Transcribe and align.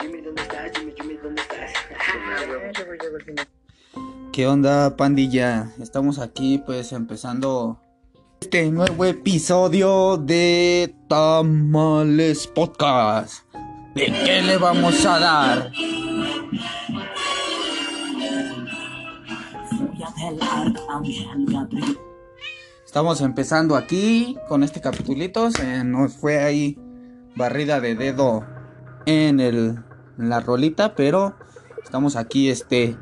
Jimmy, 0.00 0.20
¿dónde 0.20 0.42
estás? 0.42 0.70
Jimmy, 0.76 0.92
Jimmy, 0.96 1.16
¿dónde 1.16 1.42
estás? 1.42 1.72
¿Qué 4.32 4.46
onda, 4.46 4.96
pandilla? 4.96 5.72
Estamos 5.80 6.20
aquí 6.20 6.62
pues 6.64 6.92
empezando 6.92 7.80
este 8.40 8.70
nuevo 8.70 9.04
episodio 9.04 10.16
de 10.16 10.94
Tamales 11.08 12.46
Podcast. 12.46 13.44
¿De 13.96 14.06
qué 14.06 14.42
le 14.42 14.56
vamos 14.58 15.04
a 15.06 15.18
dar? 15.18 15.72
Estamos 22.86 23.20
empezando 23.22 23.74
aquí 23.74 24.36
con 24.48 24.62
este 24.62 24.80
capitulito. 24.80 25.50
Se 25.50 25.82
nos 25.82 26.12
fue 26.12 26.38
ahí 26.38 26.78
barrida 27.34 27.80
de 27.80 27.94
dedo 27.96 28.51
en 29.06 29.40
el 29.40 29.78
la 30.16 30.40
rolita, 30.40 30.94
pero 30.94 31.34
estamos 31.82 32.16
aquí 32.16 32.48
este 32.50 32.96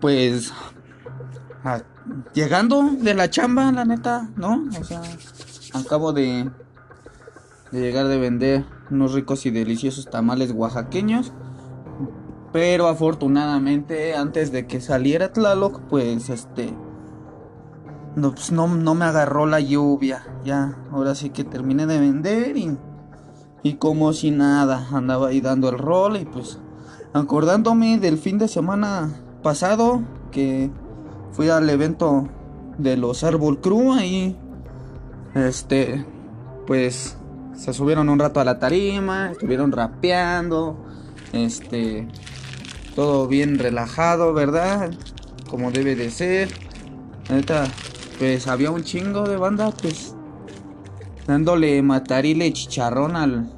pues 0.00 0.52
llegando 2.34 2.90
de 2.98 3.14
la 3.14 3.30
chamba, 3.30 3.70
la 3.72 3.84
neta, 3.84 4.30
¿no? 4.36 4.64
O 4.78 4.84
sea, 4.84 5.02
acabo 5.74 6.12
de 6.12 6.50
de 7.70 7.80
llegar 7.80 8.06
de 8.06 8.18
vender 8.18 8.64
unos 8.90 9.14
ricos 9.14 9.46
y 9.46 9.50
deliciosos 9.50 10.10
tamales 10.10 10.52
oaxaqueños. 10.52 11.32
Pero 12.52 12.88
afortunadamente 12.88 14.14
antes 14.14 14.52
de 14.52 14.66
que 14.66 14.82
saliera 14.82 15.32
Tlaloc, 15.32 15.80
pues 15.88 16.28
este 16.28 16.74
no, 18.14 18.34
pues, 18.34 18.52
no, 18.52 18.68
no 18.68 18.94
me 18.94 19.06
agarró 19.06 19.46
la 19.46 19.60
lluvia. 19.60 20.26
Ya, 20.44 20.76
ahora 20.90 21.14
sí 21.14 21.30
que 21.30 21.44
terminé 21.44 21.86
de 21.86 21.98
vender 21.98 22.56
y, 22.56 22.76
y 23.62 23.74
como 23.74 24.12
si 24.12 24.30
nada, 24.30 24.88
andaba 24.92 25.28
ahí 25.28 25.40
dando 25.40 25.68
el 25.68 25.78
rol 25.78 26.16
y 26.16 26.24
pues 26.24 26.58
acordándome 27.12 27.98
del 27.98 28.18
fin 28.18 28.38
de 28.38 28.48
semana 28.48 29.12
pasado 29.42 30.02
que 30.30 30.70
fui 31.32 31.48
al 31.48 31.68
evento 31.70 32.28
de 32.78 32.96
los 32.96 33.22
Árbol 33.22 33.60
Crew 33.60 33.92
ahí, 33.92 34.36
este, 35.34 36.04
pues 36.66 37.16
se 37.54 37.72
subieron 37.72 38.08
un 38.08 38.18
rato 38.18 38.40
a 38.40 38.44
la 38.44 38.58
tarima, 38.58 39.30
estuvieron 39.32 39.72
rapeando, 39.72 40.76
este, 41.32 42.08
todo 42.94 43.28
bien 43.28 43.58
relajado, 43.58 44.32
¿verdad? 44.32 44.90
Como 45.48 45.70
debe 45.70 45.94
de 45.94 46.10
ser. 46.10 46.48
Neta, 47.30 47.64
pues 48.18 48.46
había 48.48 48.70
un 48.70 48.82
chingo 48.82 49.28
de 49.28 49.36
banda, 49.36 49.70
pues 49.70 50.14
dándole 51.26 51.82
matarile 51.82 52.52
chicharrón 52.52 53.16
al, 53.16 53.50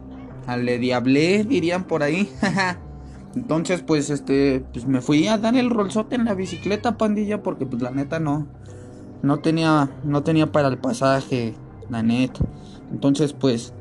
al 0.46 0.64
le 0.64 0.78
diablé, 0.78 1.44
dirían 1.44 1.84
por 1.84 2.02
ahí. 2.02 2.28
Entonces, 3.34 3.82
pues 3.82 4.10
este, 4.10 4.64
pues 4.72 4.86
me 4.86 5.00
fui 5.00 5.26
a 5.26 5.38
dar 5.38 5.56
el 5.56 5.70
rolzote 5.70 6.14
en 6.14 6.24
la 6.24 6.34
bicicleta, 6.34 6.96
pandilla, 6.96 7.42
porque 7.42 7.66
pues 7.66 7.82
la 7.82 7.90
neta 7.90 8.20
no, 8.20 8.46
no 9.22 9.38
tenía, 9.40 9.90
no 10.04 10.22
tenía 10.22 10.52
para 10.52 10.68
el 10.68 10.78
pasaje, 10.78 11.54
la 11.90 12.02
neta. 12.02 12.40
Entonces, 12.92 13.32
pues 13.32 13.74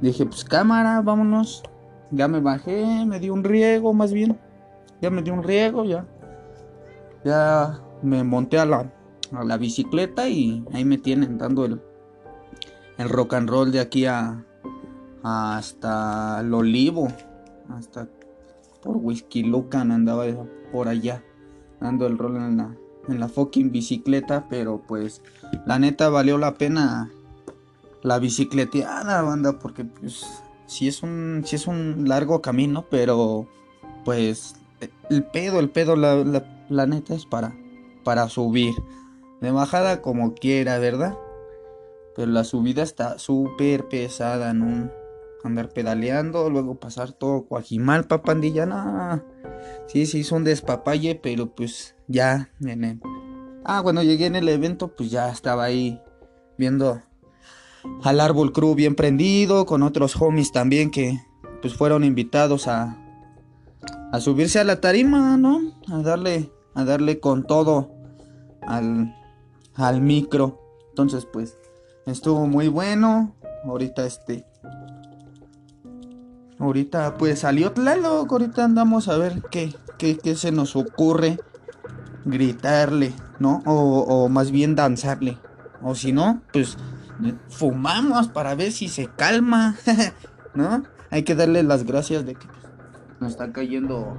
dije, 0.00 0.26
pues 0.26 0.44
cámara, 0.44 1.00
vámonos. 1.02 1.62
Ya 2.10 2.26
me 2.26 2.40
bajé, 2.40 3.06
me 3.06 3.20
di 3.20 3.30
un 3.30 3.44
riego, 3.44 3.92
más 3.94 4.12
bien. 4.12 4.36
Ya 5.00 5.10
me 5.10 5.22
di 5.22 5.30
un 5.30 5.44
riego, 5.44 5.84
ya. 5.84 6.04
Ya 7.24 7.80
me 8.02 8.24
monté 8.24 8.58
a 8.58 8.66
la, 8.66 8.92
a 9.32 9.44
la 9.44 9.56
bicicleta 9.56 10.28
y 10.28 10.64
ahí 10.72 10.84
me 10.84 10.98
tienen 10.98 11.38
dando 11.38 11.64
el, 11.64 11.80
el 13.00 13.08
rock 13.08 13.32
and 13.32 13.48
roll 13.48 13.72
de 13.72 13.80
aquí 13.80 14.04
a, 14.04 14.44
hasta 15.22 16.40
el 16.40 16.52
olivo. 16.52 17.08
Hasta 17.70 18.08
por 18.82 18.98
Whisky 18.98 19.42
Lucan 19.42 19.90
andaba 19.90 20.26
por 20.70 20.86
allá. 20.86 21.24
Dando 21.80 22.06
el 22.06 22.18
rol 22.18 22.36
en 22.36 22.58
la, 22.58 22.76
en 23.08 23.18
la 23.18 23.28
fucking 23.28 23.72
bicicleta. 23.72 24.48
Pero 24.50 24.82
pues 24.86 25.22
la 25.64 25.78
neta 25.78 26.10
valió 26.10 26.36
la 26.36 26.54
pena 26.54 27.10
la 28.02 28.18
bicicleteada, 28.18 29.22
banda. 29.22 29.58
Porque 29.58 29.86
pues 29.86 30.26
sí 30.66 30.86
es 30.86 31.02
un, 31.02 31.42
sí 31.46 31.56
es 31.56 31.66
un 31.66 32.06
largo 32.06 32.42
camino. 32.42 32.84
Pero 32.90 33.46
pues 34.04 34.56
el 35.08 35.24
pedo, 35.24 35.58
el 35.58 35.70
pedo, 35.70 35.96
la, 35.96 36.16
la, 36.16 36.44
la 36.68 36.86
neta 36.86 37.14
es 37.14 37.24
para, 37.24 37.54
para 38.04 38.28
subir. 38.28 38.74
De 39.40 39.52
bajada 39.52 40.02
como 40.02 40.34
quiera, 40.34 40.78
¿verdad? 40.78 41.16
Pero 42.16 42.30
la 42.30 42.44
subida 42.44 42.82
está 42.82 43.18
súper 43.18 43.88
pesada, 43.88 44.52
¿no? 44.52 44.90
Andar 45.42 45.70
pedaleando, 45.70 46.50
luego 46.50 46.78
pasar 46.78 47.12
todo 47.12 47.46
Coajimalpa, 47.46 48.22
pandilla, 48.22 48.66
no. 48.66 49.22
Sí, 49.86 50.06
sí, 50.06 50.26
un 50.34 50.44
despapalle, 50.44 51.14
pero 51.14 51.54
pues 51.54 51.96
ya, 52.08 52.50
en. 52.60 53.00
Ah, 53.64 53.80
cuando 53.82 54.02
llegué 54.02 54.26
en 54.26 54.36
el 54.36 54.48
evento, 54.48 54.88
pues 54.88 55.10
ya 55.10 55.30
estaba 55.30 55.64
ahí 55.64 56.00
viendo 56.58 57.00
al 58.02 58.20
árbol 58.20 58.52
crew 58.52 58.74
bien 58.74 58.94
prendido, 58.94 59.66
con 59.66 59.82
otros 59.82 60.20
homies 60.20 60.52
también 60.52 60.90
que 60.90 61.20
pues 61.62 61.74
fueron 61.74 62.04
invitados 62.04 62.68
a, 62.68 62.96
a 64.12 64.20
subirse 64.20 64.58
a 64.58 64.64
la 64.64 64.80
tarima, 64.80 65.36
¿no? 65.36 65.60
A 65.88 65.98
darle, 65.98 66.52
a 66.74 66.84
darle 66.84 67.20
con 67.20 67.46
todo 67.46 67.90
al, 68.62 69.14
al 69.74 70.00
micro. 70.00 70.60
Entonces, 70.90 71.26
pues, 71.30 71.56
estuvo 72.06 72.46
muy 72.46 72.68
bueno. 72.68 73.34
Ahorita 73.64 74.06
este. 74.06 74.46
Ahorita 76.58 77.14
pues 77.16 77.40
salió 77.40 77.72
Tlaloc. 77.72 78.30
Ahorita 78.30 78.64
andamos 78.64 79.08
a 79.08 79.16
ver 79.16 79.42
qué, 79.50 79.74
qué, 79.98 80.18
qué 80.18 80.34
se 80.34 80.52
nos 80.52 80.76
ocurre. 80.76 81.38
Gritarle, 82.24 83.12
¿no? 83.38 83.62
O, 83.64 84.00
o 84.02 84.28
más 84.28 84.50
bien 84.50 84.74
danzarle. 84.74 85.38
O 85.82 85.94
si 85.94 86.12
no, 86.12 86.42
pues 86.52 86.76
fumamos 87.48 88.28
para 88.28 88.54
ver 88.54 88.72
si 88.72 88.88
se 88.88 89.06
calma. 89.06 89.76
¿No? 90.54 90.82
Hay 91.10 91.22
que 91.22 91.34
darle 91.34 91.62
las 91.62 91.84
gracias 91.84 92.24
de 92.24 92.34
que 92.34 92.46
pues, 92.46 93.20
nos 93.20 93.32
está 93.32 93.52
cayendo 93.52 94.16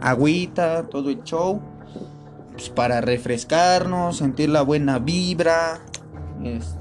agüita, 0.00 0.88
todo 0.88 1.10
el 1.10 1.22
show. 1.22 1.60
Pues 2.52 2.68
para 2.68 3.00
refrescarnos, 3.00 4.18
sentir 4.18 4.50
la 4.50 4.62
buena 4.62 4.98
vibra. 4.98 5.80
Este. 6.42 6.79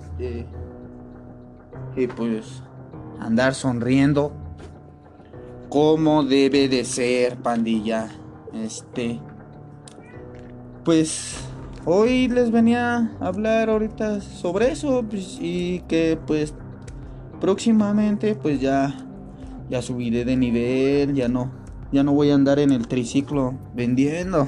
Y 1.96 2.08
pues 2.08 2.62
andar 3.20 3.54
sonriendo. 3.54 4.34
Como 5.70 6.24
debe 6.24 6.68
de 6.68 6.84
ser, 6.84 7.38
pandilla. 7.38 8.10
Este. 8.54 9.20
Pues 10.84 11.38
hoy 11.86 12.28
les 12.28 12.52
venía 12.52 13.12
a 13.20 13.28
hablar 13.28 13.70
ahorita 13.70 14.22
sobre 14.22 14.72
eso. 14.72 15.04
Pues, 15.10 15.38
y 15.40 15.82
que 15.88 16.18
pues 16.26 16.54
próximamente 17.40 18.36
pues 18.36 18.60
ya. 18.60 19.06
Ya 19.70 19.84
subiré 19.84 20.26
de 20.26 20.36
nivel. 20.36 21.14
Ya 21.14 21.28
no. 21.28 21.52
Ya 21.92 22.04
no 22.04 22.14
voy 22.14 22.32
a 22.32 22.36
andar 22.36 22.60
en 22.60 22.72
el 22.72 22.88
triciclo 22.88 23.54
vendiendo. 23.76 24.48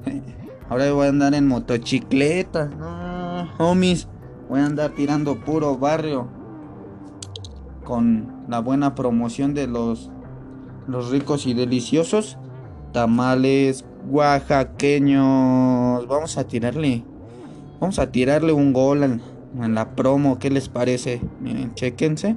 Ahora 0.68 0.92
voy 0.92 1.06
a 1.06 1.10
andar 1.10 1.34
en 1.34 1.46
motocicleta. 1.46 2.66
No, 2.66 3.48
homies. 3.58 4.08
Voy 4.48 4.60
a 4.60 4.66
andar 4.66 4.92
tirando 4.92 5.36
puro 5.36 5.76
barrio. 5.76 6.28
Con 7.84 8.44
la 8.48 8.60
buena 8.60 8.94
promoción 8.94 9.54
de 9.54 9.66
los, 9.66 10.10
los 10.86 11.10
ricos 11.10 11.46
y 11.46 11.54
deliciosos 11.54 12.38
tamales 12.92 13.84
oaxaqueños. 14.08 16.06
Vamos 16.06 16.38
a 16.38 16.44
tirarle. 16.44 17.04
Vamos 17.80 17.98
a 17.98 18.10
tirarle 18.10 18.52
un 18.52 18.72
gol 18.72 19.02
en, 19.04 19.20
en 19.60 19.74
la 19.74 19.94
promo. 19.94 20.38
¿Qué 20.38 20.50
les 20.50 20.68
parece? 20.68 21.20
Miren, 21.40 21.74
chequense. 21.74 22.36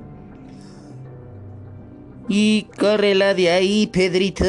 Y 2.28 2.68
córrela 2.80 3.34
de 3.34 3.50
ahí, 3.52 3.88
Pedrito. 3.88 4.46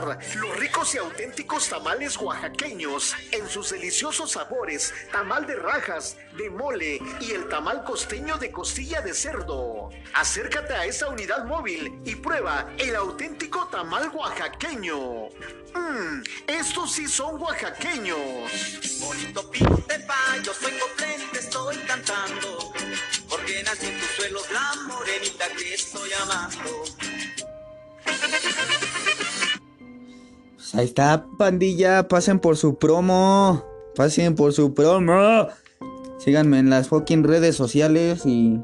Los 0.00 0.56
ricos 0.58 0.94
y 0.94 0.98
auténticos 0.98 1.68
tamales 1.70 2.18
oaxaqueños 2.18 3.14
en 3.32 3.48
sus 3.48 3.70
deliciosos 3.70 4.32
sabores, 4.32 4.92
tamal 5.10 5.46
de 5.46 5.56
rajas, 5.56 6.18
de 6.36 6.50
mole 6.50 7.00
y 7.20 7.32
el 7.32 7.48
tamal 7.48 7.82
costeño 7.82 8.36
de 8.36 8.50
costilla 8.50 9.00
de 9.00 9.14
cerdo. 9.14 9.88
Acércate 10.12 10.74
a 10.74 10.84
esta 10.84 11.08
unidad 11.08 11.46
móvil 11.46 11.98
y 12.04 12.14
prueba 12.16 12.68
el 12.76 12.94
auténtico 12.94 13.68
tamal 13.68 14.10
oaxaqueño. 14.12 15.28
Mmm, 15.74 16.22
estos 16.46 16.92
sí 16.92 17.08
son 17.08 17.40
oaxaqueños. 17.40 18.98
Bonito 19.00 19.50
pinte 19.50 19.98
pa, 20.00 20.36
yo 20.42 20.52
soy 20.52 20.72
coplente, 20.72 21.38
estoy 21.38 21.76
cantando. 21.86 22.72
Porque 23.30 23.62
nací 23.62 23.86
en 23.86 23.98
tus 23.98 24.10
suelos 24.10 24.50
la 24.50 24.74
morenita 24.86 25.48
que 25.56 25.74
estoy 25.74 26.12
amando. 26.12 26.84
Ahí 30.74 30.84
está, 30.84 31.26
pandilla. 31.38 32.08
Pasen 32.08 32.38
por 32.38 32.56
su 32.56 32.78
promo. 32.78 33.64
Pasen 33.94 34.34
por 34.34 34.52
su 34.52 34.74
promo. 34.74 35.48
Síganme 36.18 36.58
en 36.58 36.70
las 36.70 36.88
fucking 36.88 37.24
redes 37.24 37.56
sociales 37.56 38.24
y 38.24 38.60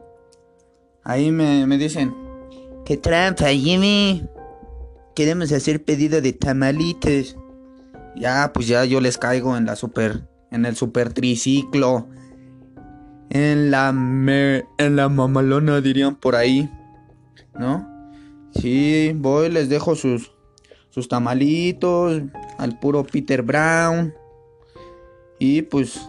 ahí 1.05 1.31
me, 1.31 1.67
me 1.67 1.79
dicen, 1.79 2.15
¿Qué 2.85 2.97
trampa, 2.97 3.47
Jimmy? 3.49 4.27
Queremos 5.15 5.53
hacer 5.53 5.85
pedido 5.85 6.21
de 6.21 6.33
tamalitos. 6.33 7.37
ya, 8.17 8.51
pues 8.53 8.67
ya 8.67 8.85
yo 8.85 9.01
les 9.01 9.19
caigo 9.19 9.57
en 9.57 9.67
la 9.67 9.77
super, 9.77 10.27
en 10.51 10.67
el 10.67 10.75
super 10.75 11.13
triciclo. 11.13 12.09
En 13.31 13.71
la 13.71 13.93
me, 13.93 14.65
en 14.79 14.97
la 14.97 15.09
mamalona 15.09 15.81
dirían 15.81 16.17
por 16.17 16.35
ahí, 16.35 16.69
¿no? 17.59 17.89
Sí, 18.55 19.13
voy, 19.15 19.49
les 19.49 19.69
dejo 19.69 19.95
sus, 19.95 20.33
sus 20.93 21.09
tamalitos 21.09 22.23
al 22.59 22.79
puro 22.79 23.03
Peter 23.03 23.43
Brown. 23.43 24.15
Y 25.39 25.63
pues 25.63 26.09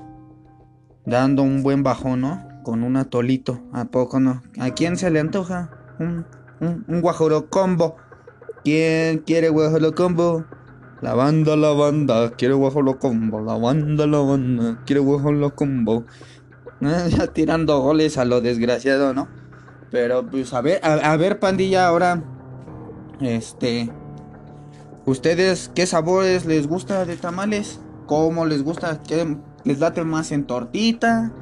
dando 1.05 1.41
un 1.41 1.63
buen 1.63 1.83
bajón, 1.83 2.21
¿no? 2.21 2.45
Con 2.63 2.83
un 2.83 2.97
atolito, 2.97 3.61
¿a 3.71 3.85
poco 3.85 4.19
no? 4.19 4.43
¿A 4.59 4.71
quién 4.71 4.97
se 4.97 5.09
le 5.09 5.21
antoja? 5.21 5.71
Un, 5.99 6.25
un, 6.59 6.83
un 6.87 7.01
guajoro 7.01 7.49
combo. 7.49 7.95
¿Quién 8.63 9.19
quiere 9.19 9.49
guajolo 9.49 9.95
combo? 9.95 10.45
La 11.01 11.13
banda, 11.13 11.55
la 11.55 11.71
banda, 11.71 12.31
quiere 12.31 12.53
guajolo 12.53 12.99
combo. 12.99 13.39
La 13.39 13.57
banda, 13.57 14.05
la 14.05 14.19
banda, 14.19 14.81
quiere 14.85 14.99
guajolo 14.99 15.55
combo. 15.55 16.03
Eh, 16.81 17.09
Ya 17.17 17.27
tirando 17.27 17.79
goles 17.79 18.17
a 18.17 18.25
lo 18.25 18.41
desgraciado, 18.41 19.13
¿no? 19.13 19.29
Pero 19.91 20.25
pues 20.29 20.53
a 20.53 20.61
ver, 20.61 20.79
a 20.83 21.15
ver, 21.15 21.39
pandilla, 21.39 21.87
ahora. 21.87 22.21
Este. 23.21 23.89
¿Ustedes 25.05 25.69
qué 25.75 25.85
sabores 25.85 26.45
les 26.45 26.67
gusta 26.67 27.05
de 27.05 27.17
tamales? 27.17 27.79
¿Cómo 28.05 28.45
les 28.45 28.63
gusta? 28.63 29.01
¿Qué 29.03 29.37
les 29.65 29.79
late 29.79 30.03
más 30.05 30.31
en 30.31 30.45
tortita? 30.45 31.33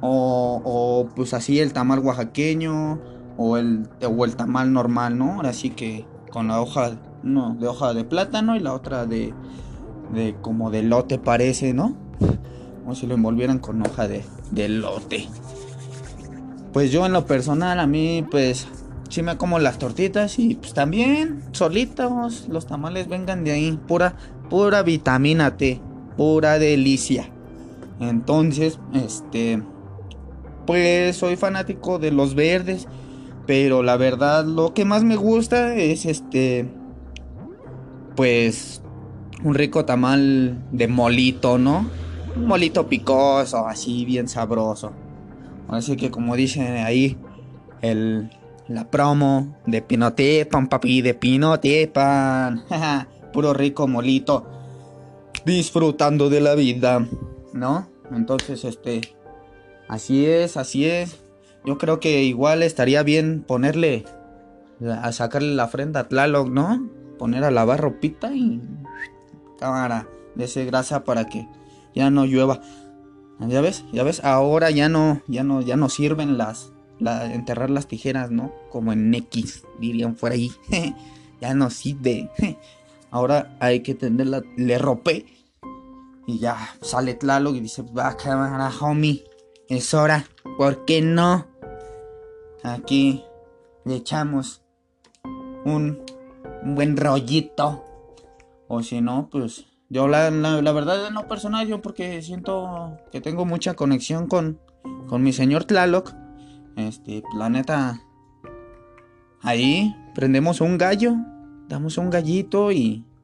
O, 0.00 0.62
o 0.64 1.08
pues 1.14 1.34
así 1.34 1.60
el 1.60 1.74
tamal 1.74 1.98
oaxaqueño 1.98 2.98
o 3.36 3.58
el, 3.58 3.88
o 4.06 4.24
el 4.24 4.36
tamal 4.36 4.72
normal, 4.72 5.18
¿no? 5.18 5.34
Ahora 5.34 5.52
sí 5.52 5.70
que 5.70 6.06
con 6.30 6.48
la 6.48 6.62
hoja, 6.62 6.92
no, 7.22 7.54
de 7.56 7.68
hoja 7.68 7.92
de 7.92 8.04
plátano 8.04 8.56
y 8.56 8.60
la 8.60 8.72
otra 8.72 9.04
de, 9.04 9.34
de 10.14 10.36
como 10.40 10.70
de 10.70 10.82
lote 10.82 11.18
parece, 11.18 11.74
¿no? 11.74 11.96
Como 12.82 12.94
si 12.94 13.06
lo 13.06 13.14
envolvieran 13.14 13.58
con 13.58 13.84
hoja 13.86 14.08
de, 14.08 14.24
de 14.50 14.68
lote. 14.70 15.28
Pues 16.72 16.90
yo 16.90 17.04
en 17.04 17.12
lo 17.12 17.26
personal, 17.26 17.80
a 17.80 17.86
mí 17.86 18.24
pues 18.30 18.66
sí 19.10 19.22
me 19.22 19.36
como 19.36 19.58
las 19.58 19.78
tortitas 19.78 20.38
y 20.38 20.54
pues 20.54 20.72
también 20.72 21.42
solitos 21.52 22.48
los 22.48 22.66
tamales 22.66 23.08
vengan 23.08 23.44
de 23.44 23.50
ahí, 23.50 23.78
pura, 23.86 24.14
pura 24.48 24.82
vitamina 24.82 25.56
T, 25.56 25.80
pura 26.16 26.58
delicia. 26.58 27.28
Entonces, 27.98 28.78
este, 28.94 29.62
pues 30.66 31.16
soy 31.16 31.36
fanático 31.36 31.98
de 31.98 32.12
los 32.12 32.34
verdes, 32.34 32.86
pero 33.46 33.82
la 33.82 33.96
verdad 33.96 34.44
lo 34.44 34.72
que 34.72 34.84
más 34.84 35.02
me 35.02 35.16
gusta 35.16 35.74
es 35.74 36.06
este, 36.06 36.70
pues 38.14 38.80
un 39.42 39.54
rico 39.54 39.84
tamal 39.84 40.64
de 40.70 40.86
molito, 40.86 41.58
¿no? 41.58 41.90
Un 42.36 42.46
molito 42.46 42.88
picoso, 42.88 43.66
así 43.66 44.04
bien 44.04 44.28
sabroso. 44.28 44.92
Así 45.68 45.96
que 45.96 46.10
como 46.10 46.36
dicen 46.36 46.76
ahí, 46.76 47.18
el, 47.82 48.30
la 48.70 48.88
promo 48.88 49.56
de 49.66 49.82
Pinotepan, 49.82 50.68
papi, 50.68 51.02
de 51.02 51.14
Pinotepan. 51.14 52.62
Puro 53.32 53.52
rico 53.52 53.88
molito. 53.88 54.46
Disfrutando 55.44 56.30
de 56.30 56.40
la 56.40 56.54
vida, 56.54 57.04
¿no? 57.52 57.88
Entonces, 58.12 58.64
este, 58.64 59.00
así 59.88 60.24
es, 60.24 60.56
así 60.56 60.86
es. 60.86 61.18
Yo 61.64 61.78
creo 61.78 61.98
que 61.98 62.22
igual 62.22 62.62
estaría 62.62 63.02
bien 63.02 63.42
ponerle, 63.46 64.04
a 65.02 65.10
sacarle 65.12 65.54
la 65.54 65.64
ofrenda 65.64 66.00
a 66.00 66.08
Tlaloc, 66.08 66.48
¿no? 66.48 66.88
Poner 67.18 67.44
a 67.44 67.50
lavar 67.50 67.80
ropita 67.80 68.32
y 68.34 68.62
cámara 69.58 70.06
de 70.36 70.44
ese 70.44 70.64
grasa 70.64 71.04
para 71.04 71.26
que 71.26 71.48
ya 71.94 72.10
no 72.10 72.24
llueva. 72.24 72.60
Ya 73.40 73.60
ves, 73.60 73.84
ya 73.92 74.04
ves, 74.04 74.22
ahora 74.24 74.70
ya 74.70 74.88
no, 74.88 75.22
ya 75.26 75.42
no, 75.42 75.60
ya 75.60 75.76
no 75.76 75.88
sirven 75.88 76.38
las, 76.38 76.72
la, 77.00 77.32
enterrar 77.32 77.70
las 77.70 77.86
tijeras, 77.86 78.30
¿no? 78.30 78.52
Como 78.70 78.92
en 78.92 79.12
X, 79.14 79.64
dirían 79.78 80.14
por 80.14 80.32
ahí. 80.32 80.52
ya 81.40 81.54
no 81.54 81.70
sirve. 81.70 82.30
ahora 83.10 83.56
hay 83.60 83.80
que 83.80 83.94
tenerla, 83.94 84.42
le 84.56 84.78
ropé. 84.78 85.26
Y 86.26 86.38
ya 86.38 86.56
sale 86.80 87.14
Tlaloc 87.14 87.56
y 87.56 87.60
dice, 87.60 87.82
va 87.82 88.16
cámara, 88.16 88.70
homie, 88.80 89.24
es 89.68 89.94
hora, 89.94 90.26
¿por 90.58 90.84
qué 90.84 91.02
no? 91.02 91.46
Aquí 92.62 93.24
le 93.84 93.96
echamos 93.96 94.62
un, 95.64 95.98
buen 96.64 96.96
rollito. 96.96 97.84
O 98.68 98.82
si 98.82 99.00
no, 99.00 99.28
pues 99.30 99.64
yo 99.88 100.06
la, 100.06 100.30
la, 100.30 100.62
la 100.62 100.72
verdad 100.72 101.06
en 101.08 101.14
lo 101.14 101.26
personal, 101.26 101.66
yo 101.66 101.82
porque 101.82 102.22
siento 102.22 102.98
que 103.10 103.20
tengo 103.20 103.44
mucha 103.44 103.74
conexión 103.74 104.28
con, 104.28 104.60
con 105.08 105.22
mi 105.22 105.32
señor 105.32 105.64
Tlaloc. 105.64 106.14
Este, 106.88 107.22
planeta. 107.30 108.00
Ahí 109.42 109.94
prendemos 110.14 110.60
un 110.60 110.78
gallo, 110.78 111.14
damos 111.68 111.98
un 111.98 112.10
gallito 112.10 112.72
y. 112.72 113.04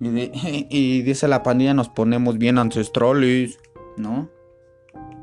Y, 0.00 1.02
dice 1.02 1.28
la 1.28 1.44
pandilla, 1.44 1.74
nos 1.74 1.88
ponemos 1.88 2.36
bien 2.36 2.58
ancestrales, 2.58 3.60
¿no? 3.96 4.28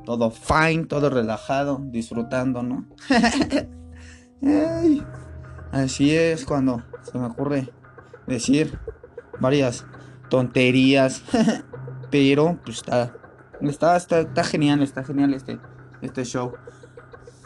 Todo 0.05 0.31
fine, 0.31 0.85
todo 0.85 1.09
relajado, 1.09 1.81
disfrutando, 1.83 2.63
¿no? 2.63 2.85
Así 5.71 6.15
es 6.15 6.45
cuando 6.45 6.81
se 7.03 7.17
me 7.17 7.25
ocurre 7.25 7.69
decir 8.25 8.79
varias 9.41 9.85
tonterías. 10.29 11.23
Pero 12.09 12.57
pues 12.63 12.77
está, 12.77 13.13
está, 13.61 13.97
está, 13.97 14.19
está 14.21 14.43
genial, 14.45 14.81
está 14.81 15.03
genial 15.03 15.33
este, 15.33 15.59
este 16.01 16.23
show. 16.23 16.53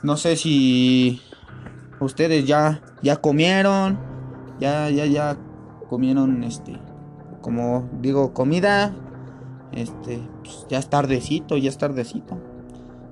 No 0.04 0.18
sé 0.18 0.36
si 0.36 1.22
ustedes 2.02 2.46
ya, 2.46 2.82
ya 3.02 3.16
comieron, 3.16 3.98
ya, 4.60 4.90
ya, 4.90 5.06
ya 5.06 5.38
comieron 5.90 6.44
este, 6.44 6.78
como 7.42 7.90
digo, 8.02 8.34
comida. 8.34 8.94
Este, 9.72 10.22
pues, 10.44 10.68
ya 10.70 10.78
es 10.78 10.90
tardecito, 10.90 11.56
ya 11.56 11.70
es 11.70 11.78
tardecito. 11.78 12.38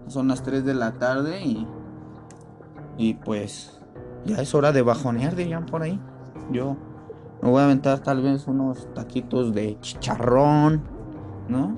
Son 0.08 0.28
las 0.28 0.44
3 0.44 0.66
de 0.66 0.74
la 0.74 1.00
tarde 1.00 1.42
y, 1.42 1.66
y 2.98 3.14
pues 3.14 3.80
ya 4.26 4.42
es 4.42 4.54
hora 4.54 4.74
de 4.74 4.82
bajonear, 4.82 5.38
dirían 5.38 5.66
por 5.66 5.84
ahí. 5.84 5.98
Yo 6.52 6.76
me 7.42 7.50
voy 7.50 7.62
a 7.62 7.66
aventar 7.66 8.00
tal 8.00 8.22
vez 8.22 8.48
unos 8.48 8.94
taquitos 8.94 9.54
de 9.54 9.80
chicharrón, 9.80 10.84
¿no? 11.48 11.78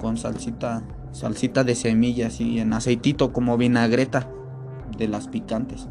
Con 0.00 0.16
salsita, 0.16 0.82
salsita 1.12 1.62
de 1.62 1.74
semillas 1.74 2.40
y 2.40 2.58
en 2.58 2.72
aceitito 2.72 3.34
como 3.34 3.58
vinagreta 3.58 4.30
de 4.96 5.08
las 5.08 5.28
picantes. 5.28 5.88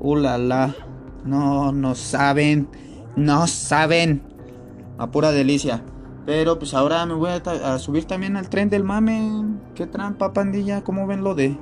Uh, 0.00 0.16
la. 0.16 0.74
No, 1.24 1.72
no 1.72 1.94
saben, 1.94 2.68
no 3.16 3.46
saben. 3.46 4.22
A 4.98 5.10
pura 5.10 5.32
delicia. 5.32 5.82
Pero 6.26 6.58
pues 6.58 6.72
ahora 6.74 7.04
me 7.06 7.14
voy 7.14 7.30
a 7.30 7.78
subir 7.78 8.04
también 8.04 8.36
al 8.36 8.48
tren 8.48 8.70
del 8.70 8.84
mame. 8.84 9.44
Qué 9.74 9.86
trampa, 9.86 10.32
pandilla. 10.32 10.82
¿Cómo 10.82 11.06
ven 11.06 11.22
lo 11.22 11.34
de 11.34 11.58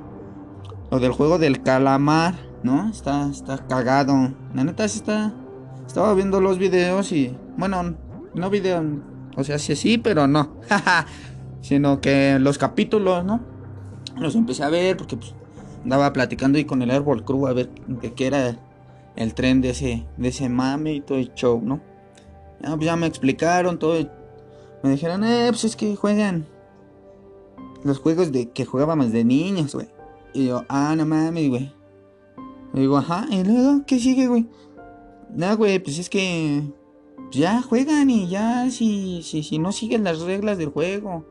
lo 0.91 0.99
del 0.99 1.11
juego 1.11 1.39
del 1.39 1.63
calamar? 1.63 2.35
¿No? 2.61 2.89
Está, 2.89 3.29
está 3.29 3.57
cagado. 3.67 4.33
La 4.53 4.63
neta 4.63 4.87
sí 4.87 4.99
está. 4.99 5.33
Estaba 5.85 6.13
viendo 6.13 6.39
los 6.39 6.57
videos 6.57 7.11
y. 7.11 7.35
Bueno, 7.57 7.95
no 8.35 8.49
video. 8.49 8.83
O 9.35 9.43
sea, 9.43 9.59
sí, 9.59 9.75
sí, 9.75 9.97
pero 9.97 10.27
no. 10.27 10.57
Sino 11.61 11.99
que 11.99 12.37
los 12.39 12.57
capítulos, 12.57 13.25
¿no? 13.25 13.41
Los 14.17 14.35
empecé 14.35 14.63
a 14.63 14.69
ver 14.69 14.95
porque 14.95 15.17
pues, 15.17 15.33
andaba 15.83 16.13
platicando 16.13 16.57
ahí 16.57 16.65
con 16.65 16.81
el 16.81 16.91
Airball 16.91 17.23
Crew 17.23 17.47
a 17.47 17.53
ver 17.53 17.69
de 17.87 18.13
qué 18.13 18.27
era 18.27 18.57
el 19.15 19.33
tren 19.33 19.61
de 19.61 19.71
ese, 19.71 20.05
de 20.17 20.27
ese 20.29 20.49
mame 20.49 20.93
y 20.93 21.01
todo 21.01 21.17
el 21.17 21.33
show, 21.33 21.61
¿no? 21.63 21.81
Ya, 22.61 22.75
pues, 22.75 22.85
ya 22.85 22.95
me 22.95 23.07
explicaron 23.07 23.77
todo. 23.77 23.95
Me 24.81 24.91
dijeron, 24.91 25.23
eh, 25.23 25.47
pues 25.49 25.63
es 25.65 25.75
que 25.75 25.95
juegan 25.95 26.45
los 27.83 27.99
juegos 27.99 28.31
de 28.31 28.49
que 28.49 28.65
jugábamos 28.65 29.11
de 29.11 29.23
niños, 29.23 29.75
güey. 29.75 29.87
Y 30.33 30.47
yo, 30.47 30.65
ah, 30.69 30.95
no 30.97 31.05
mames, 31.05 31.49
güey. 31.49 31.73
Y 32.73 32.79
digo, 32.79 32.97
ajá, 32.97 33.27
y 33.29 33.43
luego, 33.43 33.85
¿qué 33.85 33.99
sigue, 33.99 34.27
güey? 34.27 34.47
No, 35.29 35.55
güey, 35.57 35.79
pues 35.79 35.99
es 35.99 36.09
que 36.09 36.63
ya 37.31 37.61
juegan 37.61 38.09
y 38.09 38.27
ya 38.27 38.69
si, 38.69 39.21
si, 39.23 39.43
si 39.43 39.59
no 39.59 39.71
siguen 39.71 40.03
las 40.03 40.21
reglas 40.21 40.57
del 40.57 40.69
juego 40.69 41.25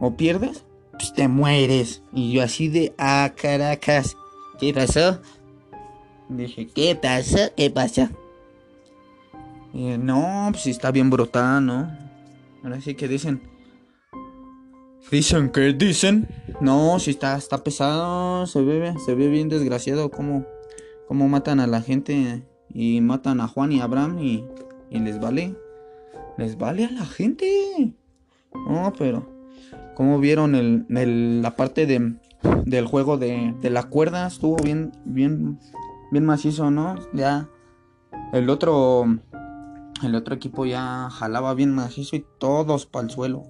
o 0.00 0.16
pierdes, 0.16 0.64
pues 1.00 1.14
te 1.14 1.28
mueres. 1.28 2.02
Y 2.12 2.32
yo 2.32 2.42
así 2.42 2.68
de, 2.68 2.92
ah, 2.98 3.32
caracas, 3.34 4.16
¿qué 4.58 4.74
pasó? 4.74 5.18
Dije, 6.28 6.66
¿qué 6.66 6.94
pasó? 6.94 7.38
¿Qué 7.56 7.70
pasó? 7.70 8.08
Y, 9.72 9.96
no, 9.96 10.48
pues 10.52 10.66
está 10.66 10.90
bien 10.90 11.08
brutal, 11.08 11.64
¿no? 11.64 11.90
Ahora 12.62 12.80
sí 12.82 12.94
que 12.94 13.08
dicen, 13.08 13.40
Dicen 15.10 15.50
que 15.50 15.72
dicen. 15.72 16.28
No, 16.60 17.00
si 17.00 17.10
está, 17.10 17.36
está 17.36 17.64
pesado. 17.64 18.46
Se 18.46 18.60
ve, 18.60 18.94
se 19.04 19.14
ve 19.14 19.28
bien 19.28 19.48
desgraciado 19.48 20.10
cómo, 20.10 20.44
cómo 21.08 21.28
matan 21.28 21.60
a 21.60 21.66
la 21.66 21.80
gente. 21.80 22.44
Y 22.72 23.00
matan 23.00 23.40
a 23.40 23.48
Juan 23.48 23.72
y 23.72 23.80
Abraham 23.80 24.18
y 24.20 24.44
les 24.90 25.18
vale. 25.18 25.56
Les 26.36 26.58
vale 26.58 26.84
a 26.84 26.90
la 26.90 27.06
gente. 27.06 27.94
No, 28.54 28.92
pero. 28.96 29.39
Como 30.00 30.18
vieron 30.18 30.54
el- 30.54 31.42
la 31.42 31.56
parte 31.56 31.84
de, 31.84 32.14
del 32.64 32.86
juego 32.86 33.18
de, 33.18 33.54
de 33.60 33.68
la 33.68 33.82
cuerda? 33.82 34.28
Estuvo 34.28 34.56
bien, 34.56 34.92
bien, 35.04 35.60
bien 36.10 36.24
macizo, 36.24 36.70
¿no? 36.70 36.94
Ya. 37.12 37.50
El 38.32 38.48
otro. 38.48 39.04
El 40.02 40.14
otro 40.14 40.34
equipo 40.34 40.64
ya 40.64 41.10
jalaba 41.10 41.52
bien 41.52 41.74
macizo 41.74 42.16
y 42.16 42.24
todos 42.38 42.86
para 42.86 43.04
el 43.04 43.10
suelo. 43.10 43.42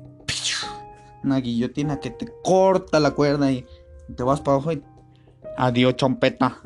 Una 1.23 1.37
guillotina 1.37 2.01
que 2.01 2.11
te 2.11 2.27
corta 2.43 2.99
la 2.99 3.13
cuerda 3.13 3.53
y 3.53 3.65
te 4.17 4.25
vas 4.25 4.41
para 4.41 4.57
abajo 4.57 4.73
y. 4.73 4.83
Adiós, 5.57 5.95
chompeta. 5.95 6.59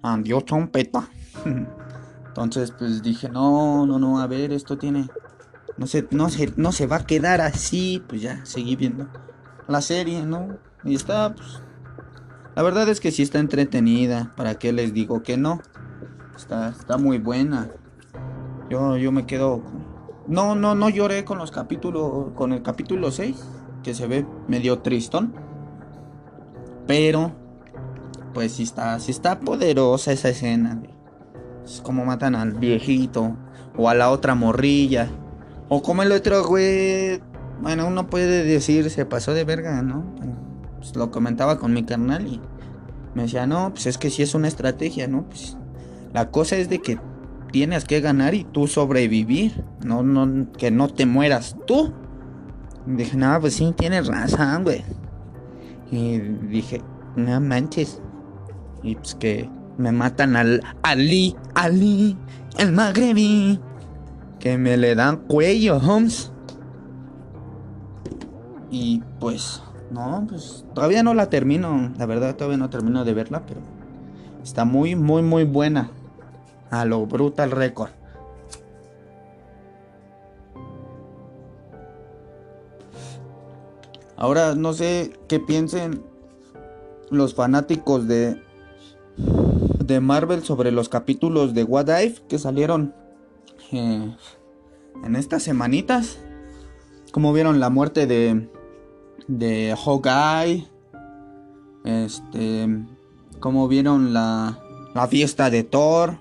Adiós, 0.00 0.46
chompeta. 0.46 1.06
Entonces, 2.28 2.72
pues 2.78 3.02
dije, 3.02 3.28
no, 3.28 3.84
no, 3.84 3.98
no, 3.98 4.20
a 4.20 4.26
ver, 4.26 4.54
esto 4.54 4.78
tiene. 4.78 5.06
No 5.80 5.86
se, 5.86 6.06
no 6.10 6.28
no 6.56 6.72
se 6.72 6.86
va 6.86 6.96
a 6.96 7.06
quedar 7.06 7.40
así. 7.40 8.04
Pues 8.06 8.20
ya, 8.20 8.44
seguí 8.44 8.76
viendo 8.76 9.08
la 9.66 9.80
serie, 9.80 10.22
¿no? 10.26 10.58
Y 10.84 10.94
está, 10.94 11.34
pues. 11.34 11.62
La 12.54 12.62
verdad 12.62 12.86
es 12.90 13.00
que 13.00 13.10
sí 13.10 13.22
está 13.22 13.38
entretenida. 13.38 14.34
¿Para 14.36 14.56
qué 14.56 14.74
les 14.74 14.92
digo 14.92 15.22
que 15.22 15.38
no? 15.38 15.62
Está, 16.36 16.68
está 16.68 16.98
muy 16.98 17.16
buena. 17.16 17.70
Yo, 18.68 18.98
yo 18.98 19.10
me 19.10 19.24
quedo. 19.24 19.62
No, 20.26 20.54
no, 20.54 20.74
no 20.74 20.90
lloré 20.90 21.24
con 21.24 21.38
los 21.38 21.50
capítulos. 21.50 22.32
Con 22.34 22.52
el 22.52 22.62
capítulo 22.62 23.10
6. 23.10 23.42
Que 23.82 23.94
se 23.94 24.06
ve 24.06 24.26
medio 24.48 24.80
tristón. 24.80 25.32
Pero. 26.86 27.32
Pues 28.34 28.52
sí 28.52 28.64
está. 28.64 29.00
Sí 29.00 29.12
está 29.12 29.40
poderosa 29.40 30.12
esa 30.12 30.28
escena. 30.28 30.82
Es 31.64 31.80
como 31.80 32.04
matan 32.04 32.34
al 32.34 32.52
viejito. 32.52 33.34
O 33.78 33.88
a 33.88 33.94
la 33.94 34.10
otra 34.10 34.34
morrilla. 34.34 35.08
O 35.70 35.82
como 35.82 36.02
el 36.02 36.12
otro 36.12 36.44
güey. 36.44 37.22
Bueno, 37.62 37.86
uno 37.86 38.10
puede 38.10 38.44
decir 38.44 38.90
se 38.90 39.06
pasó 39.06 39.32
de 39.32 39.44
verga, 39.44 39.82
¿no? 39.82 40.04
Pues 40.78 40.96
lo 40.96 41.10
comentaba 41.10 41.58
con 41.58 41.72
mi 41.72 41.84
carnal 41.84 42.26
y 42.26 42.40
me 43.14 43.22
decía, 43.22 43.46
no, 43.46 43.70
pues 43.70 43.86
es 43.86 43.96
que 43.96 44.10
sí 44.10 44.22
es 44.22 44.34
una 44.34 44.48
estrategia, 44.48 45.06
¿no? 45.06 45.28
Pues 45.28 45.56
la 46.12 46.30
cosa 46.30 46.56
es 46.56 46.68
de 46.68 46.80
que 46.80 46.98
tienes 47.52 47.84
que 47.84 48.00
ganar 48.00 48.34
y 48.34 48.44
tú 48.44 48.66
sobrevivir, 48.66 49.64
no, 49.84 50.02
no, 50.02 50.50
que 50.52 50.70
no 50.72 50.88
te 50.88 51.06
mueras 51.06 51.56
tú. 51.66 51.92
Dije, 52.86 53.16
no, 53.16 53.38
pues 53.40 53.54
sí, 53.54 53.72
tienes 53.76 54.08
razón, 54.08 54.64
güey. 54.64 54.82
Y 55.92 56.18
dije, 56.18 56.82
no 57.14 57.40
manches. 57.40 58.00
Y 58.82 58.96
pues 58.96 59.14
que 59.14 59.48
me 59.78 59.92
matan 59.92 60.34
al 60.34 60.62
Ali, 60.82 61.36
Ali, 61.54 62.16
el 62.58 62.72
magrebí. 62.72 63.60
Que 64.40 64.58
me 64.58 64.76
le 64.76 64.96
dan 64.96 65.18
cuello, 65.18 65.76
Holmes. 65.76 66.32
Y 68.70 69.02
pues, 69.20 69.62
no, 69.90 70.26
pues 70.28 70.64
todavía 70.74 71.02
no 71.02 71.14
la 71.14 71.30
termino. 71.30 71.92
La 71.98 72.06
verdad, 72.06 72.34
todavía 72.34 72.56
no 72.56 72.70
termino 72.70 73.04
de 73.04 73.14
verla, 73.14 73.44
pero 73.46 73.60
está 74.42 74.64
muy, 74.64 74.96
muy, 74.96 75.22
muy 75.22 75.44
buena. 75.44 75.90
A 76.70 76.84
lo 76.84 77.06
brutal 77.06 77.50
record. 77.50 77.90
Ahora 84.16 84.54
no 84.54 84.72
sé 84.72 85.12
qué 85.28 85.40
piensen 85.40 86.02
los 87.10 87.34
fanáticos 87.34 88.06
de 88.06 88.40
de 89.90 90.00
Marvel 90.00 90.44
sobre 90.44 90.70
los 90.70 90.88
capítulos 90.88 91.52
de 91.52 91.64
What 91.64 91.88
If 92.00 92.20
que 92.28 92.38
salieron 92.38 92.94
en 93.78 95.16
estas 95.16 95.42
semanitas. 95.42 96.18
Como 97.12 97.32
vieron 97.32 97.60
la 97.60 97.70
muerte 97.70 98.06
de 98.06 98.48
de 99.26 99.76
Hawkeye. 99.76 100.66
Este, 101.84 102.68
como 103.38 103.68
vieron 103.68 104.12
la 104.12 104.58
la 104.94 105.06
fiesta 105.06 105.50
de 105.50 105.64
Thor. 105.64 106.18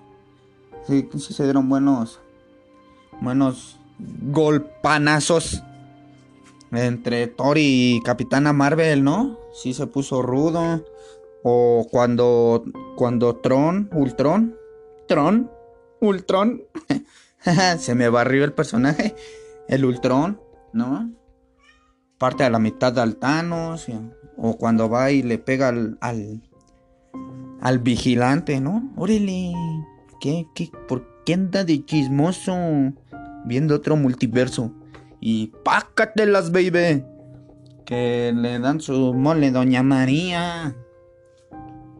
Sí, 0.87 1.07
sí 1.17 1.33
se 1.33 1.43
dieron 1.43 1.69
buenos 1.69 2.19
buenos 3.21 3.77
golpanazos 4.31 5.61
entre 6.71 7.27
Thor 7.27 7.57
y 7.59 8.01
Capitana 8.05 8.53
Marvel, 8.53 9.03
¿no? 9.03 9.37
Sí 9.53 9.73
se 9.73 9.87
puso 9.87 10.21
rudo. 10.21 10.83
O 11.43 11.87
cuando 11.89 12.63
cuando 12.95 13.37
Tron, 13.37 13.89
Ultron, 13.93 14.55
Tron, 15.07 15.49
Ultron, 16.01 16.63
se 17.79 17.95
me 17.95 18.09
barrió 18.09 18.43
el 18.43 18.53
personaje, 18.53 19.15
el 19.67 19.85
Ultron, 19.85 20.39
¿no? 20.73 21.11
Parte 22.17 22.43
a 22.43 22.49
la 22.49 22.59
mitad 22.59 22.91
de 22.93 23.01
y- 23.89 24.11
o 24.37 24.57
cuando 24.57 24.89
va 24.89 25.11
y 25.11 25.21
le 25.23 25.37
pega 25.37 25.69
al, 25.69 25.97
al, 26.01 26.41
al 27.61 27.79
vigilante, 27.79 28.59
¿no? 28.59 28.91
Órale, 28.97 29.53
¿qué, 30.19 30.45
qué, 30.55 30.69
¿por 30.87 31.23
qué 31.25 31.33
anda 31.33 31.63
de 31.63 31.83
chismoso 31.85 32.53
viendo 33.45 33.75
otro 33.75 33.95
multiverso? 33.95 34.73
Y 35.21 35.47
pácatelas, 35.63 36.51
baby. 36.51 37.03
Que 37.85 38.31
le 38.35 38.59
dan 38.59 38.79
su 38.79 39.13
mole, 39.13 39.51
Doña 39.51 39.83
María. 39.83 40.75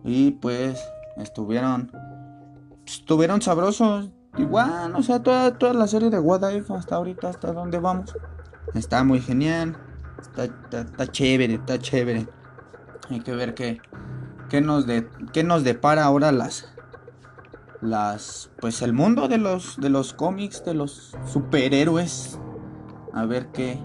Y 0.06 0.32
pues 0.32 0.80
estuvieron. 1.18 1.92
Estuvieron 2.86 3.42
sabrosos. 3.42 4.10
Igual, 4.38 4.96
o 4.96 5.04
sea, 5.04 5.22
toda, 5.22 5.58
toda 5.58 5.74
la 5.74 5.88
serie 5.88 6.10
de 6.10 6.20
What 6.20 6.50
If 6.52 6.72
hasta 6.72 6.96
ahorita, 6.96 7.30
hasta 7.30 7.52
donde 7.52 7.80
vamos. 7.80 8.16
Está 8.74 9.04
muy 9.04 9.20
genial. 9.20 9.76
Está, 10.20 11.08
chévere, 11.08 11.56
está 11.56 11.80
chévere. 11.80 12.28
Hay 13.10 13.22
que 13.22 13.34
ver 13.34 13.54
qué, 13.56 13.82
qué, 14.50 14.62
nos 14.62 14.86
qué 15.34 15.44
nos 15.44 15.64
depara 15.64 16.04
ahora 16.04 16.32
las. 16.32 16.72
Las. 17.82 18.52
Pues 18.60 18.82
el 18.82 18.94
mundo 18.94 19.28
de 19.28 19.38
los, 19.38 19.80
de 19.80 19.90
los 19.90 20.14
cómics, 20.14 20.64
de 20.64 20.74
los 20.74 21.16
superhéroes. 21.26 22.40
A 23.14 23.26
ver 23.26 23.48
qué. 23.48 23.80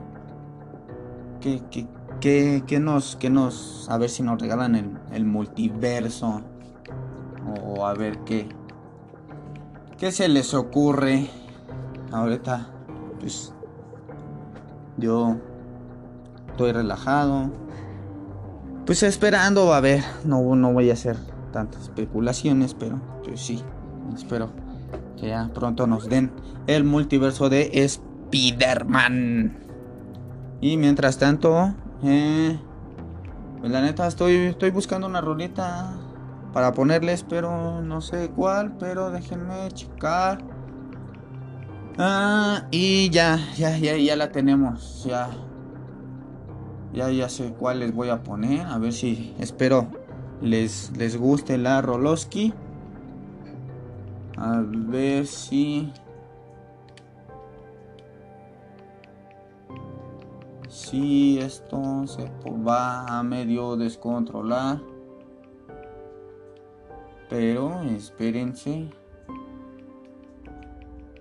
Qué, 1.40 1.62
qué, 1.70 1.86
qué, 2.20 2.64
qué 2.66 2.80
nos, 2.80 3.16
qué 3.16 3.30
nos. 3.30 3.88
A 3.88 3.96
ver 3.98 4.10
si 4.10 4.22
nos 4.22 4.40
regalan 4.40 5.00
el 5.12 5.24
multiverso. 5.24 6.42
O 7.64 7.86
a 7.86 7.94
ver 7.94 8.18
qué. 8.24 8.48
¿Qué 9.98 10.10
se 10.10 10.28
les 10.28 10.54
ocurre? 10.54 11.28
Ahorita, 12.10 12.68
pues. 13.20 13.52
Yo. 14.96 15.36
Estoy 16.50 16.72
relajado. 16.72 17.50
Pues 18.86 19.02
esperando, 19.02 19.72
a 19.72 19.80
ver. 19.80 20.02
No, 20.24 20.56
no 20.56 20.72
voy 20.72 20.90
a 20.90 20.94
hacer 20.94 21.16
tantas 21.52 21.82
especulaciones, 21.82 22.74
pero 22.74 23.00
pues 23.22 23.40
sí. 23.40 23.62
Espero 24.14 24.50
que 25.16 25.28
ya 25.28 25.50
pronto 25.54 25.86
nos 25.86 26.08
den 26.08 26.32
el 26.66 26.84
multiverso 26.84 27.48
de 27.48 27.70
Spider-Man. 27.72 29.58
Y 30.60 30.76
mientras 30.76 31.18
tanto, 31.18 31.74
eh, 32.02 32.58
pues 33.60 33.70
la 33.70 33.80
neta 33.80 34.06
estoy, 34.06 34.34
estoy 34.34 34.70
buscando 34.70 35.06
una 35.06 35.20
rolita 35.20 35.96
para 36.54 36.72
ponerles, 36.72 37.24
pero 37.28 37.82
no 37.82 38.00
sé 38.00 38.30
cuál, 38.30 38.76
pero 38.78 39.10
déjenme 39.10 39.68
checar. 39.72 40.38
Ah, 41.98 42.68
y 42.70 43.10
ya, 43.10 43.40
ya, 43.56 43.76
ya, 43.76 43.96
ya 43.96 44.14
la 44.14 44.30
tenemos, 44.30 45.04
ya. 45.04 45.30
Ya, 46.92 47.10
ya 47.10 47.28
sé 47.28 47.52
cuál 47.58 47.80
les 47.80 47.92
voy 47.92 48.08
a 48.08 48.22
poner, 48.22 48.64
a 48.66 48.78
ver 48.78 48.92
si, 48.92 49.34
espero 49.40 49.88
les, 50.40 50.92
les 50.96 51.16
guste 51.16 51.58
la 51.58 51.82
Roloski. 51.82 52.54
A 54.36 54.62
ver 54.64 55.26
si... 55.26 55.92
Si 60.68 61.38
esto 61.38 62.06
se 62.06 62.30
va 62.64 63.06
a 63.06 63.24
medio 63.24 63.76
descontrolar. 63.76 64.93
Pero 67.28 67.82
espérense. 67.82 68.88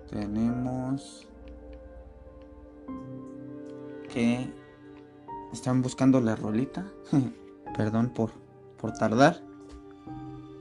Tenemos 0.09 1.27
que 4.13 4.47
están 5.51 5.81
buscando 5.81 6.21
la 6.21 6.35
rolita. 6.35 6.85
Perdón 7.77 8.09
por, 8.09 8.31
por 8.79 8.93
tardar. 8.93 9.41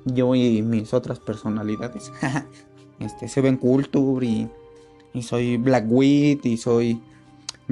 Yo 0.04 0.34
y 0.34 0.62
mis 0.62 0.94
otras 0.94 1.20
personalidades. 1.20 2.10
este, 2.98 3.28
Seven 3.28 3.56
Culture 3.56 4.24
y, 4.24 4.50
y 5.12 5.22
soy 5.22 5.56
Black 5.58 5.84
Wheat 5.88 6.46
y 6.46 6.56
soy 6.56 7.00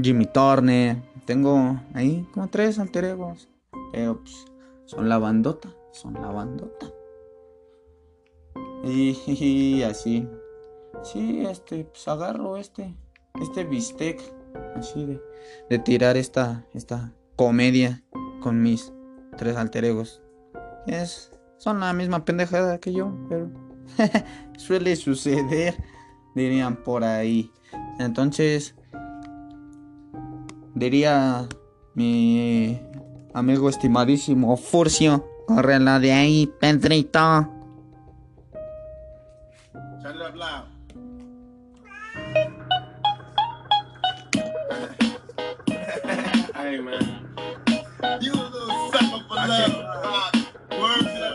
Jimmy 0.01 0.27
Turner. 0.27 0.99
tengo 1.25 1.81
ahí 1.95 2.27
como 2.33 2.49
tres 2.49 2.79
alter 2.79 3.05
egos. 3.05 3.49
Pero 3.93 4.21
pues 4.21 4.45
son 4.85 5.09
la 5.09 5.19
bandota, 5.19 5.71
son 5.93 6.15
la 6.15 6.29
bandota. 6.29 6.87
Y, 8.85 9.83
así. 9.83 10.27
Sí, 11.03 11.45
este, 11.47 11.85
pues 11.85 12.09
agarro 12.09 12.57
este, 12.57 12.95
este 13.41 13.65
bistec, 13.65 14.21
así 14.77 15.05
de, 15.05 15.21
de 15.69 15.79
tirar 15.79 16.17
esta, 16.17 16.67
esta 16.75 17.13
comedia 17.37 18.03
con 18.41 18.63
mis 18.63 18.93
tres 19.37 19.57
alter 19.57 19.85
egos. 19.85 20.23
Es, 20.87 21.31
son 21.59 21.81
la 21.81 21.93
misma 21.93 22.25
pendejada 22.25 22.79
que 22.79 22.93
yo, 22.93 23.13
pero 23.29 23.51
suele 24.59 24.97
suceder, 24.97 25.77
dirían 26.35 26.77
por 26.77 27.05
ahí. 27.05 27.51
Entonces, 27.99 28.75
diría 30.75 31.47
mi 31.95 32.81
amigo 33.35 33.69
estimadísimo 33.69 34.57
Furcio, 34.57 35.27
la 35.49 35.99
de 35.99 36.13
ahí, 36.13 36.53
Pedrito. 36.61 37.60
Turn 40.11 40.21
it 40.21 40.27
up 40.27 40.35
loud. 40.35 40.67
hey 46.57 46.81
man. 46.81 47.29
You 48.21 48.33
a 48.33 48.35
little 48.35 48.91
sucker 48.91 49.25
for 49.29 49.35
love. 49.37 49.73
Ah, 50.03 50.33
word 50.73 51.03
to 51.05 51.31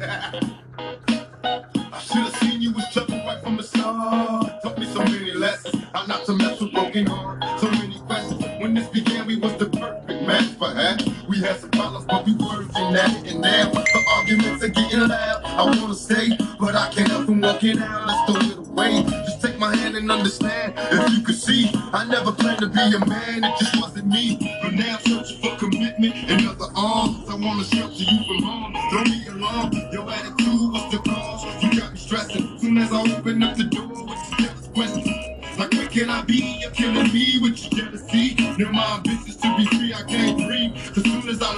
I 1.92 1.98
should 2.00 2.16
have 2.16 2.34
seen 2.38 2.60
you 2.60 2.72
was 2.72 2.92
trouble 2.92 3.18
right 3.18 3.40
from 3.40 3.56
the 3.56 3.62
start. 3.62 4.62
Taught 4.64 4.78
me 4.78 4.86
so 4.86 5.04
many 5.04 5.32
lessons. 5.34 5.84
How 5.94 6.04
not 6.06 6.24
to 6.24 6.34
mess 6.34 6.60
with 6.60 6.72
broken 6.72 7.06
heart. 7.06 7.60
So 7.60 7.70
many 7.70 8.00
questions. 8.00 8.42
When 8.60 8.74
this 8.74 8.88
began, 8.88 9.28
we 9.28 9.36
was 9.36 9.54
the 9.58 9.66
perfect 9.66 10.26
match. 10.26 10.58
Perhaps 10.58 11.04
we 11.40 11.46
had 11.46 11.60
some 11.60 11.70
problems, 11.70 12.04
but 12.06 12.26
we 12.26 12.32
worked 12.34 12.76
in 12.76 12.92
that. 12.94 13.14
And 13.26 13.40
now 13.40 13.70
the 13.70 14.04
arguments 14.16 14.64
are 14.64 14.68
getting 14.68 15.06
loud. 15.06 15.44
I 15.44 15.64
wanna 15.64 15.94
stay, 15.94 16.36
but 16.58 16.74
I 16.74 16.90
can't 16.90 17.08
help 17.08 17.26
from 17.26 17.40
walking 17.40 17.78
out. 17.78 18.06
Let's 18.06 18.30
throw 18.30 18.62
it 18.62 18.68
away. 18.68 19.02
Just 19.02 19.42
take 19.42 19.58
my 19.58 19.74
hand 19.76 19.96
and 19.96 20.10
understand. 20.10 20.74
If 20.76 21.16
you 21.16 21.22
could 21.22 21.36
see, 21.36 21.70
I 21.92 22.04
never 22.06 22.32
planned 22.32 22.60
to 22.60 22.68
be 22.68 22.80
a 22.80 22.98
man. 23.06 23.44
It 23.44 23.54
just 23.58 23.80
wasn't 23.80 24.08
me. 24.08 24.38
But 24.62 24.74
now 24.74 24.96
I'm 24.96 25.04
searching 25.04 25.38
for 25.40 25.56
commitment 25.56 26.14
and 26.28 26.48
other 26.48 26.72
arms. 26.74 27.28
I 27.28 27.34
wanna 27.34 27.64
shelter 27.64 27.94
you 27.94 28.18
from 28.26 28.42
harm. 28.42 28.72
Don't 28.90 29.04
be 29.04 29.26
alarmed. 29.28 29.74
Your 29.92 30.10
attitude 30.10 30.72
was 30.72 30.90
the 30.90 30.98
cause. 30.98 31.62
You 31.62 31.80
got 31.80 31.92
me 31.92 31.98
stressing. 31.98 32.58
Soon 32.58 32.78
as 32.78 32.92
I 32.92 33.16
open 33.16 33.42
up 33.44 33.56
the 33.56 33.64
door 33.64 33.86
your 33.86 34.38
jealous 34.38 34.68
questions. 34.74 35.58
Like 35.58 35.72
where 35.72 35.88
can 35.88 36.10
I 36.10 36.22
be? 36.22 36.58
You're 36.60 36.70
killing 36.70 37.12
me 37.12 37.38
with 37.40 37.62
your 37.62 37.84
jealousy. 37.84 38.34
Now 38.58 38.72
my 38.72 38.96
ambitions 38.96 39.27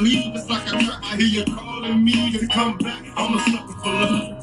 leave, 0.00 0.34
it's 0.34 0.48
like 0.48 0.66
I 0.66 0.82
trap. 0.82 1.00
I 1.04 1.16
hear 1.16 1.44
you 1.44 1.54
calling 1.54 2.04
me 2.04 2.32
to 2.32 2.46
come 2.48 2.78
back. 2.78 3.04
I'm 3.16 3.34
a 3.34 3.40
sucker 3.40 3.72
for 3.74 3.88
love. 3.88 4.39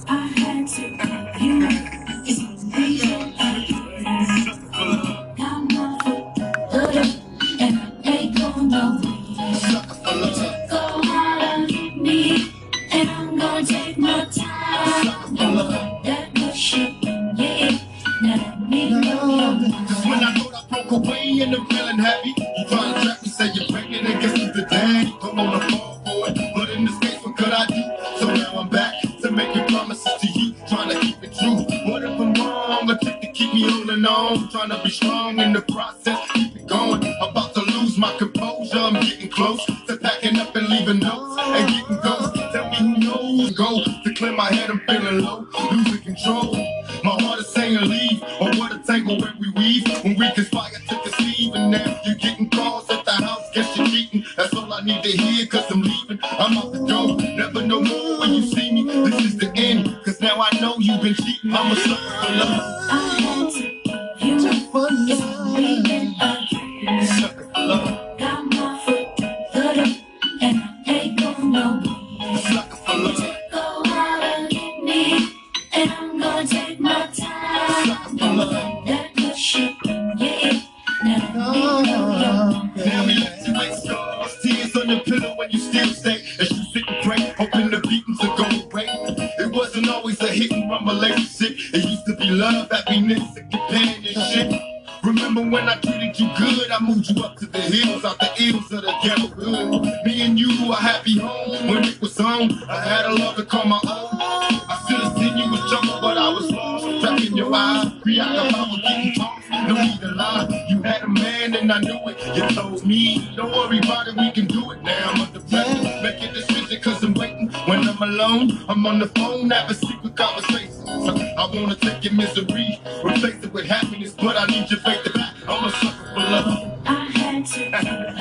Companionship. 94.13 94.61
Remember 95.03 95.41
when 95.41 95.69
I 95.69 95.75
treated 95.75 96.19
you 96.19 96.27
good? 96.37 96.71
I 96.71 96.79
moved 96.81 97.09
you 97.09 97.23
up 97.23 97.37
to 97.37 97.45
the 97.45 97.59
hills, 97.59 98.03
out 98.03 98.19
the 98.19 98.29
ills 98.39 98.71
of 98.71 98.81
the 98.81 98.93
ghetto 99.03 99.27
hood. 99.27 99.81
Me 100.05 100.21
and 100.21 100.39
you, 100.39 100.49
a 100.71 100.75
happy 100.75 101.19
home 101.19 101.67
when 101.67 101.83
it 101.83 102.01
was 102.01 102.19
on. 102.19 102.51
I 102.69 102.81
had 102.81 103.05
a 103.05 103.13
love 103.13 103.35
to 103.37 103.45
call 103.45 103.65
my 103.65 103.79
own. 103.83 104.09
I 104.11 104.85
should 104.87 104.99
have 104.99 105.17
seen 105.17 105.37
you 105.37 105.51
was 105.51 105.69
trouble, 105.69 106.01
but 106.01 106.17
I 106.17 106.29
was 106.29 106.51
lost. 106.51 107.01
Trapped 107.01 107.23
in 107.23 107.37
your 107.37 107.53
eyes, 107.53 107.91
preoccupied 108.01 108.71
with 108.71 108.81
getting 108.81 109.13
tossed. 109.13 109.49
No 109.67 109.81
need 109.81 109.99
to 109.99 110.07
lie, 110.07 110.65
you 110.69 110.81
had 110.81 111.03
a 111.03 111.07
man 111.07 111.55
and 111.55 111.71
I 111.71 111.79
knew 111.79 111.99
it. 112.07 112.35
You 112.35 112.49
told 112.55 112.85
me, 112.85 113.33
don't 113.35 113.51
worry 113.51 113.79
about 113.79 114.07
it, 114.07 114.15
we 114.15 114.31
can 114.31 114.45
do 114.45 114.71
it 114.71 114.81
now. 114.81 115.11
I'm 115.11 115.21
under 115.21 115.39
pressure, 115.41 116.01
make 116.01 116.21
a 116.21 116.33
decision 116.33 116.81
cause 116.81 117.03
I'm 117.03 117.13
waiting. 117.13 117.49
When 117.65 117.87
I'm 117.87 118.01
alone, 118.01 118.59
I'm 118.67 118.85
on 118.85 118.99
the 118.99 119.07
phone, 119.07 119.49
having 119.49 119.75
secret 119.75 120.15
conversations. 120.15 120.76
I 121.09 121.49
wanna 121.53 121.75
take 121.75 122.03
your 122.03 122.13
misery, 122.13 122.79
replace 123.03 123.41
it 123.43 123.53
with 123.53 123.65
happiness, 123.65 124.11
but 124.13 124.35
I 124.35 124.45
need 124.47 124.69
your 124.69 124.79
faith. 124.81 125.07
I'm 125.47 125.63
a 125.63 125.71
sucker 125.71 126.05
for 126.13 126.19
love. 126.19 126.81
I 126.85 127.05
had 127.05 127.45
to, 127.45 127.59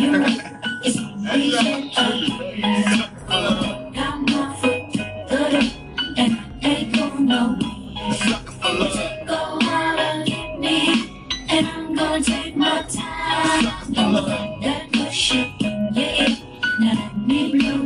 you, 0.00 0.24
it's 0.84 0.96
me 0.96 1.56
I. 1.56 1.90
Sucker 2.96 3.20
for 3.26 3.32
love. 3.32 3.94
Got 3.94 4.20
my 4.30 4.54
foot 4.60 4.82
good, 5.28 5.54
and 6.16 6.38
I 6.62 6.68
ain't 6.68 6.94
going 6.94 7.26
nowhere. 7.26 8.14
Sucker 8.14 8.52
for 8.52 8.72
love. 8.72 9.26
Go 9.26 9.66
hard 9.66 9.98
and 10.28 10.60
me, 10.60 10.76
and 11.48 11.66
I'm 11.66 11.94
gonna 11.94 12.22
take 12.22 12.56
my 12.56 12.82
time. 12.82 13.64
That 14.62 14.88
good 14.92 15.12
shit, 15.12 15.50
yeah. 15.60 16.36
Now 16.78 16.94
let 16.94 17.26
me 17.26 17.58
blow. 17.58 17.76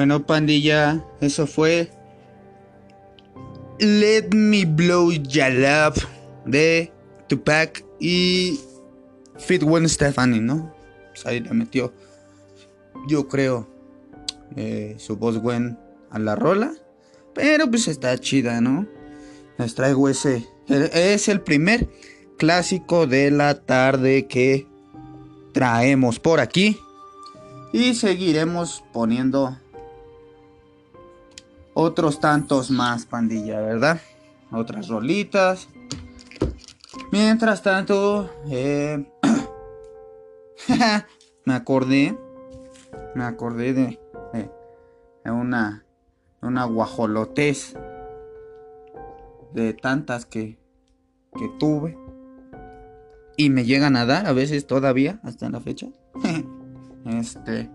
Bueno, 0.00 0.24
pandilla, 0.24 1.04
eso 1.20 1.46
fue 1.46 1.90
Let 3.78 4.30
Me 4.34 4.64
Blow 4.64 5.12
Your 5.12 5.52
Love 5.52 6.06
de 6.46 6.90
Tupac 7.28 7.84
y 8.00 8.58
Fit 9.36 9.62
Gwen 9.62 9.86
Stefani, 9.86 10.40
¿no? 10.40 10.74
Pues 11.10 11.26
ahí 11.26 11.40
le 11.40 11.52
metió, 11.52 11.92
yo 13.08 13.28
creo, 13.28 13.68
eh, 14.56 14.96
su 14.98 15.18
voz 15.18 15.36
Gwen 15.36 15.78
a 16.10 16.18
la 16.18 16.34
rola. 16.34 16.72
Pero 17.34 17.68
pues 17.68 17.86
está 17.86 18.16
chida, 18.16 18.62
¿no? 18.62 18.86
Les 19.58 19.74
traigo 19.74 20.08
ese. 20.08 20.48
Es 20.66 21.28
el 21.28 21.42
primer 21.42 21.90
clásico 22.38 23.06
de 23.06 23.30
la 23.30 23.54
tarde 23.54 24.26
que 24.26 24.66
traemos 25.52 26.18
por 26.18 26.40
aquí. 26.40 26.78
Y 27.74 27.94
seguiremos 27.94 28.82
poniendo 28.94 29.58
otros 31.74 32.20
tantos 32.20 32.70
más, 32.70 33.06
pandilla, 33.06 33.60
¿verdad? 33.60 34.00
Otras 34.52 34.88
rolitas. 34.88 35.68
Mientras 37.12 37.62
tanto, 37.62 38.30
eh, 38.50 39.04
me 41.44 41.54
acordé, 41.54 42.16
me 43.14 43.24
acordé 43.24 43.72
de, 43.74 44.00
de- 44.32 44.50
de 45.24 45.30
una, 45.30 45.84
una 46.42 46.64
guajolotez 46.64 47.74
de 49.52 49.72
tantas 49.74 50.26
que, 50.26 50.58
que 51.36 51.48
tuve 51.58 51.98
y 53.36 53.50
me 53.50 53.64
llegan 53.64 53.96
a 53.96 54.06
dar 54.06 54.26
a 54.26 54.32
veces 54.32 54.66
todavía 54.66 55.20
hasta 55.24 55.46
en 55.46 55.52
la 55.52 55.60
fecha. 55.60 55.88
este, 57.06 57.70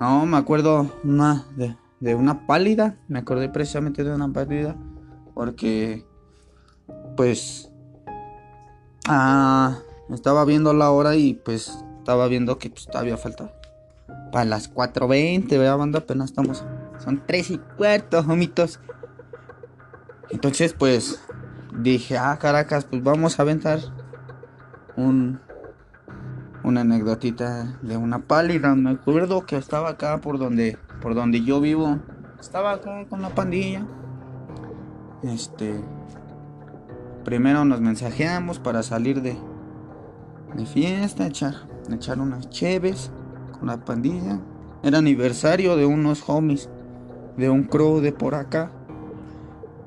no, 0.00 0.24
me 0.26 0.36
acuerdo 0.36 0.90
una 1.04 1.46
de, 1.56 1.76
de 2.04 2.14
una 2.14 2.46
pálida, 2.46 2.98
me 3.08 3.20
acordé 3.20 3.48
precisamente 3.48 4.04
de 4.04 4.14
una 4.14 4.30
pálida 4.30 4.76
porque 5.32 6.04
pues 7.16 7.72
ah, 9.08 9.78
estaba 10.10 10.44
viendo 10.44 10.74
la 10.74 10.90
hora 10.90 11.16
y 11.16 11.32
pues 11.32 11.82
estaba 11.98 12.28
viendo 12.28 12.58
que 12.58 12.68
pues, 12.68 12.84
todavía 12.84 13.16
falta 13.16 13.54
para 14.30 14.44
las 14.44 14.70
4.20, 14.70 15.48
¿verdad, 15.48 15.78
banda? 15.78 16.00
Apenas 16.00 16.28
estamos, 16.28 16.62
son 17.02 17.22
3 17.26 17.50
y 17.52 17.58
cuarto, 17.78 18.18
homitos. 18.18 18.80
Entonces, 20.28 20.74
pues 20.74 21.20
dije, 21.80 22.18
ah, 22.18 22.36
Caracas, 22.38 22.84
pues 22.84 23.02
vamos 23.02 23.38
a 23.38 23.42
aventar 23.42 23.80
un 24.96 25.40
una 26.64 26.80
anécdotita 26.80 27.78
de 27.82 27.96
una 27.96 28.20
pálida. 28.20 28.74
Me 28.74 28.90
acuerdo 28.90 29.46
que 29.46 29.56
estaba 29.56 29.90
acá 29.90 30.20
por 30.20 30.38
donde 30.38 30.78
por 31.04 31.14
donde 31.14 31.42
yo 31.42 31.60
vivo. 31.60 31.98
Estaba 32.40 32.72
acá 32.72 33.06
con 33.10 33.20
la 33.20 33.28
pandilla. 33.28 33.86
Este 35.22 35.84
primero 37.24 37.64
nos 37.66 37.82
mensajeamos 37.82 38.58
para 38.58 38.82
salir 38.82 39.20
de 39.20 39.36
de 40.56 40.64
fiesta, 40.66 41.26
echar 41.26 41.54
echar 41.92 42.18
unas 42.20 42.48
cheves 42.48 43.12
con 43.52 43.68
la 43.68 43.84
pandilla. 43.84 44.40
Era 44.82 44.98
aniversario 44.98 45.76
de 45.76 45.84
unos 45.84 46.26
homies 46.26 46.70
de 47.36 47.50
un 47.50 47.64
crew 47.64 48.00
de 48.00 48.12
por 48.12 48.34
acá. 48.34 48.72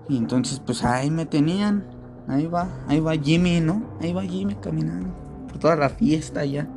Y 0.07 0.17
entonces 0.17 0.61
pues 0.63 0.83
ahí 0.83 1.09
me 1.09 1.25
tenían. 1.25 1.83
Ahí 2.27 2.45
va, 2.45 2.69
ahí 2.87 2.99
va 2.99 3.15
Jimmy, 3.15 3.59
¿no? 3.59 3.81
Ahí 4.01 4.13
va 4.13 4.21
Jimmy 4.21 4.53
caminando 4.55 5.09
por 5.47 5.57
toda 5.57 5.75
la 5.77 5.89
fiesta 5.89 6.45
ya. 6.45 6.67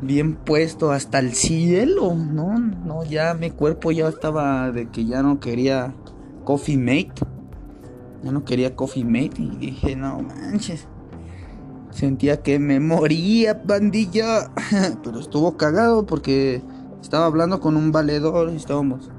Bien 0.00 0.36
puesto 0.36 0.92
hasta 0.92 1.18
el 1.18 1.34
cielo, 1.34 2.14
¿no? 2.14 2.58
No, 2.58 3.04
ya 3.04 3.34
mi 3.34 3.50
cuerpo 3.50 3.90
ya 3.90 4.08
estaba 4.08 4.70
de 4.70 4.88
que 4.90 5.04
ya 5.04 5.22
no 5.22 5.40
quería 5.40 5.94
Coffee 6.44 6.78
Mate. 6.78 7.14
Ya 8.22 8.32
no 8.32 8.44
quería 8.44 8.76
Coffee 8.76 9.04
Mate 9.04 9.42
y 9.42 9.56
dije, 9.56 9.96
no 9.96 10.20
manches. 10.22 10.86
Sentía 11.90 12.42
que 12.42 12.58
me 12.58 12.78
moría, 12.78 13.62
pandilla. 13.62 14.50
Pero 15.02 15.18
estuvo 15.18 15.56
cagado 15.56 16.06
porque 16.06 16.62
estaba 17.00 17.26
hablando 17.26 17.60
con 17.60 17.76
un 17.76 17.90
valedor 17.90 18.50
y 18.52 18.56
estábamos 18.56 19.10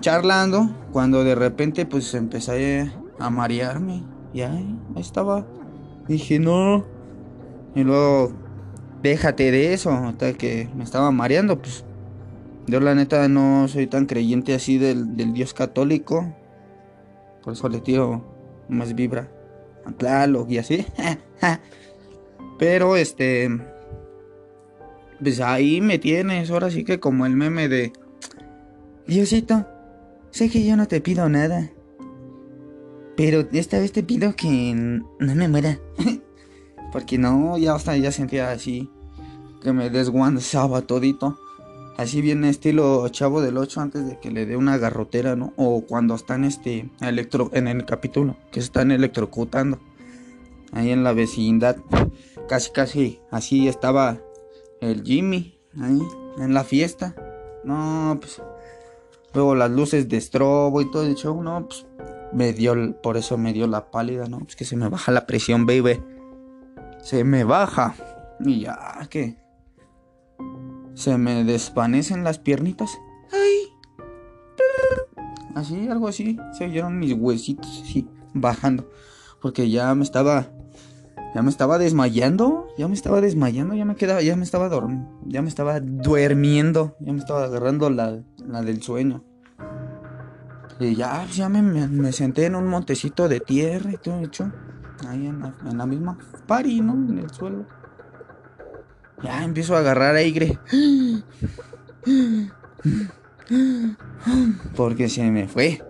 charlando 0.00 0.68
cuando 0.92 1.24
de 1.24 1.34
repente 1.34 1.86
pues 1.86 2.12
empecé 2.12 2.92
a 3.18 3.30
marearme 3.30 4.02
y 4.34 4.42
ahí, 4.42 4.78
ahí 4.94 5.00
estaba 5.00 5.46
dije 6.06 6.38
no 6.38 6.84
y 7.74 7.84
luego 7.84 8.43
déjate 9.04 9.52
de 9.52 9.72
eso 9.72 9.92
hasta 9.92 10.32
que 10.32 10.68
me 10.74 10.82
estaba 10.82 11.12
mareando 11.12 11.60
pues 11.62 11.84
yo 12.66 12.80
la 12.80 12.96
neta 12.96 13.28
no 13.28 13.68
soy 13.68 13.86
tan 13.86 14.06
creyente 14.06 14.54
así 14.54 14.78
del, 14.78 15.16
del 15.16 15.32
dios 15.32 15.54
católico 15.54 16.34
por 17.44 17.52
eso 17.52 17.68
le 17.68 17.80
tiro 17.80 18.24
más 18.68 18.94
vibra 18.96 19.30
a 19.84 20.26
y 20.48 20.58
así 20.58 20.84
pero 22.58 22.96
este 22.96 23.48
pues 25.20 25.40
ahí 25.40 25.80
me 25.80 26.00
tienes 26.00 26.50
ahora 26.50 26.70
sí 26.70 26.82
que 26.82 26.98
como 26.98 27.26
el 27.26 27.36
meme 27.36 27.68
de 27.68 27.92
Diosito 29.06 29.66
Sé 30.34 30.50
que 30.50 30.66
yo 30.66 30.76
no 30.76 30.88
te 30.88 31.00
pido 31.00 31.28
nada. 31.28 31.70
Pero 33.16 33.46
esta 33.52 33.78
vez 33.78 33.92
te 33.92 34.02
pido 34.02 34.34
que 34.34 34.74
no 34.74 35.34
me 35.36 35.46
muera. 35.46 35.78
Porque 36.94 37.18
no, 37.18 37.58
ya 37.58 37.74
hasta 37.74 37.94
ya 37.98 38.10
sentía 38.10 38.52
así. 38.52 38.88
Que 39.60 39.74
me 39.74 39.90
desguanzaba 39.90 40.80
todito. 40.80 41.38
Así 41.98 42.22
viene 42.22 42.48
estilo 42.48 43.06
chavo 43.08 43.42
del 43.42 43.58
8 43.58 43.80
antes 43.82 44.06
de 44.06 44.18
que 44.18 44.30
le 44.30 44.46
dé 44.46 44.56
una 44.56 44.78
garrotera, 44.78 45.36
¿no? 45.36 45.52
O 45.56 45.82
cuando 45.82 46.14
están 46.14 46.44
este 46.44 46.88
electro 47.02 47.50
en 47.52 47.68
el 47.68 47.84
capítulo, 47.84 48.36
que 48.50 48.60
están 48.60 48.92
electrocutando. 48.92 49.78
Ahí 50.72 50.90
en 50.90 51.04
la 51.04 51.12
vecindad. 51.12 51.76
Casi 52.48 52.70
casi 52.70 53.20
así 53.30 53.68
estaba 53.68 54.18
el 54.80 55.02
Jimmy. 55.02 55.58
Ahí 55.78 56.00
en 56.38 56.54
la 56.54 56.64
fiesta. 56.64 57.14
No, 57.64 58.16
pues 58.20 58.40
Luego 59.34 59.56
las 59.56 59.70
luces 59.70 60.08
de 60.08 60.16
estrobo 60.16 60.80
y 60.80 60.90
todo 60.90 61.02
el 61.02 61.16
show, 61.16 61.42
no, 61.42 61.66
pues 61.66 61.84
me 62.32 62.52
dio, 62.52 62.94
por 63.02 63.16
eso 63.16 63.36
me 63.36 63.52
dio 63.52 63.66
la 63.66 63.90
pálida, 63.90 64.28
¿no? 64.28 64.38
Pues 64.38 64.54
que 64.54 64.64
se 64.64 64.76
me 64.76 64.88
baja 64.88 65.10
la 65.10 65.26
presión, 65.26 65.66
baby. 65.66 66.00
Se 67.04 67.22
me 67.24 67.44
baja. 67.44 67.94
Y 68.40 68.60
ya 68.60 68.76
que 69.10 69.36
se 70.94 71.16
me 71.18 71.44
desvanecen 71.44 72.24
las 72.24 72.38
piernitas. 72.38 72.98
Ay. 73.32 73.68
Así, 75.54 75.88
algo 75.88 76.08
así. 76.08 76.38
Se 76.56 76.64
oyeron 76.64 76.98
mis 76.98 77.12
huesitos 77.14 77.82
así 77.84 78.08
bajando. 78.32 78.88
Porque 79.40 79.70
ya 79.70 79.94
me 79.94 80.02
estaba. 80.02 80.46
Ya 81.34 81.42
me 81.42 81.50
estaba 81.50 81.78
desmayando. 81.78 82.68
Ya 82.78 82.88
me 82.88 82.94
estaba 82.94 83.20
desmayando. 83.20 83.74
Ya 83.74 83.84
me 83.84 83.96
quedaba. 83.96 84.22
Ya 84.22 84.36
me 84.36 84.44
estaba 84.44 84.68
dorm- 84.70 85.08
Ya 85.26 85.42
me 85.42 85.48
estaba 85.48 85.80
durmiendo. 85.80 86.96
Ya 87.00 87.12
me 87.12 87.18
estaba 87.18 87.44
agarrando 87.44 87.90
la, 87.90 88.20
la 88.46 88.62
del 88.62 88.82
sueño. 88.82 89.22
Y 90.80 90.96
ya, 90.96 91.24
ya 91.32 91.48
me, 91.48 91.62
me- 91.62 91.86
me 91.86 92.12
senté 92.12 92.46
en 92.46 92.56
un 92.56 92.66
montecito 92.66 93.28
de 93.28 93.38
tierra 93.40 93.92
y 93.92 93.96
todo 93.96 94.20
hecho. 94.20 94.50
Ahí 95.08 95.26
en 95.26 95.40
la, 95.40 95.54
en 95.68 95.78
la 95.78 95.86
misma 95.86 96.18
pari, 96.46 96.80
¿no? 96.80 96.92
En 96.94 97.18
el 97.18 97.30
suelo. 97.30 97.64
Ya 99.22 99.44
empiezo 99.44 99.76
a 99.76 99.78
agarrar 99.78 100.16
aire. 100.16 100.58
Porque 104.76 105.08
se 105.08 105.30
me 105.30 105.48
fue. 105.48 105.82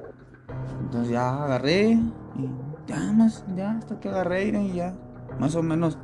Entonces 0.80 1.12
ya 1.12 1.44
agarré. 1.44 1.98
Y 2.36 2.48
ya 2.86 3.12
más, 3.12 3.44
ya 3.56 3.72
hasta 3.72 3.98
que 4.00 4.08
agarré 4.08 4.38
aire 4.38 4.62
y 4.62 4.74
ya. 4.74 4.94
Más 5.38 5.54
o 5.56 5.62
menos 5.62 5.98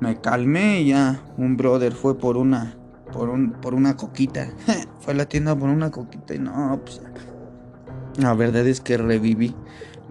me 0.00 0.20
calmé 0.20 0.80
y 0.80 0.88
ya 0.88 1.20
un 1.36 1.56
brother 1.56 1.92
fue 1.92 2.18
por 2.18 2.36
una 2.36 2.74
por 3.12 3.28
un 3.28 3.52
por 3.52 3.74
una 3.74 3.96
coquita. 3.96 4.48
fue 5.00 5.12
a 5.12 5.16
la 5.16 5.26
tienda 5.26 5.54
por 5.54 5.68
una 5.68 5.90
coquita 5.90 6.34
y 6.34 6.38
no, 6.38 6.80
pues 6.84 7.00
la 8.16 8.34
verdad 8.34 8.66
es 8.66 8.80
que 8.80 8.96
reviví. 8.96 9.54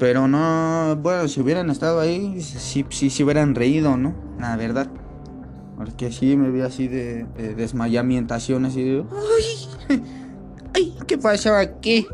Pero 0.02 0.28
no, 0.28 0.98
bueno, 1.00 1.28
si 1.28 1.42
hubieran 1.42 1.70
estado 1.70 2.00
ahí, 2.00 2.42
sí, 2.42 2.84
sí, 2.90 3.24
hubieran 3.24 3.54
reído, 3.54 3.98
¿no? 3.98 4.16
La 4.40 4.58
verdad. 4.58 4.88
Porque 5.78 6.12
sí 6.12 6.36
me 6.36 6.50
vi 6.50 6.62
así 6.62 6.88
de, 6.88 7.26
de 7.38 7.54
desmayamientación, 7.54 8.66
así 8.66 8.84
de... 8.84 9.06
¡Ay! 9.88 10.02
¡Ay! 10.74 10.98
¿Qué 11.06 11.20
pasó 11.20 11.56
aquí? 11.56 12.08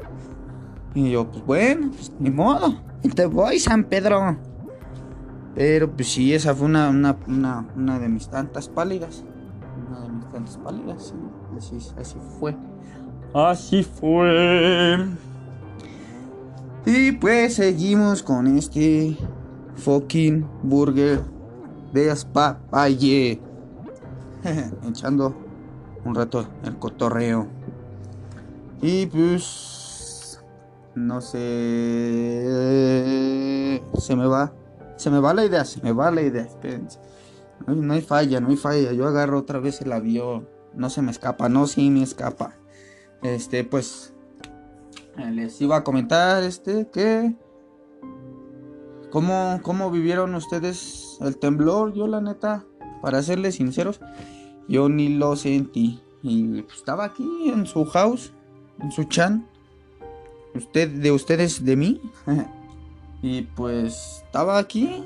Y 0.95 1.11
yo, 1.11 1.31
pues 1.31 1.45
bueno, 1.45 1.91
pues 1.91 2.11
ni 2.19 2.29
modo. 2.29 2.77
Te 3.15 3.25
voy, 3.25 3.57
San 3.57 3.85
Pedro. 3.85 4.37
Pero 5.55 5.89
pues 5.89 6.09
sí, 6.09 6.33
esa 6.33 6.53
fue 6.53 6.65
una, 6.65 6.89
una, 6.89 7.15
una, 7.25 7.69
una 7.73 7.99
de 7.99 8.09
mis 8.09 8.27
tantas 8.27 8.67
pálidas. 8.67 9.23
Una 9.87 10.01
de 10.01 10.09
mis 10.09 10.27
tantas 10.29 10.57
pálidas, 10.57 11.03
sí. 11.05 11.13
Así, 11.57 11.77
así 11.97 12.17
fue. 12.37 12.53
Así 13.33 13.81
fue. 13.81 15.07
Y 16.89 17.11
pues 17.11 17.55
seguimos 17.55 18.23
con 18.23 18.47
este 18.57 19.17
fucking 19.75 20.47
burger 20.63 21.19
de 21.91 22.09
Aspapalle. 22.09 23.41
Echando 24.87 25.35
un 26.05 26.15
rato 26.15 26.47
el 26.63 26.79
cotorreo. 26.79 27.47
Y 28.81 29.07
pues 29.07 30.41
no 30.95 31.19
sé 31.19 31.37
se 33.99 34.15
me 34.15 34.25
va 34.25 34.53
se 34.95 35.11
me 35.11 35.19
va 35.19 35.33
la 35.33 35.43
idea, 35.43 35.65
se 35.65 35.81
me 35.81 35.91
va 35.91 36.09
la 36.09 36.21
idea. 36.21 36.43
Espérense. 36.43 36.99
No, 37.67 37.93
hay- 37.93 38.01
falla, 38.01 38.39
no 38.39 38.47
hay 38.47 38.55
falla. 38.55 38.93
Yo 38.93 39.05
agarro 39.07 39.39
otra 39.39 39.59
vez 39.59 39.81
el 39.81 39.91
avión. 39.91 40.47
No 40.73 40.89
se 40.89 41.01
me 41.01 41.11
escapa, 41.11 41.49
no, 41.49 41.67
sí 41.67 41.89
me 41.89 42.01
escapa. 42.03 42.53
Este, 43.23 43.65
pues. 43.65 44.13
Les 45.17 45.59
iba 45.61 45.77
a 45.77 45.83
comentar, 45.83 46.43
este, 46.43 46.87
que. 46.89 47.35
¿Cómo, 49.09 49.59
cómo 49.63 49.89
vivieron 49.89 50.35
ustedes 50.35 51.17
el 51.21 51.37
temblor? 51.37 51.93
Yo, 51.93 52.07
la 52.07 52.21
neta, 52.21 52.65
para 53.01 53.23
serles 53.23 53.55
sinceros, 53.55 53.99
yo 54.67 54.89
ni 54.89 55.09
lo 55.09 55.35
sentí. 55.35 56.01
Y 56.21 56.61
pues, 56.61 56.77
estaba 56.77 57.05
aquí 57.05 57.49
en 57.49 57.65
su 57.65 57.85
house. 57.85 58.33
en 58.79 58.91
su 58.91 59.05
chan. 59.05 59.47
Usted, 60.53 60.89
de 60.89 61.11
ustedes, 61.11 61.63
de 61.63 61.75
mí. 61.75 62.01
y 63.21 63.43
pues 63.43 64.23
estaba 64.25 64.57
aquí. 64.57 65.03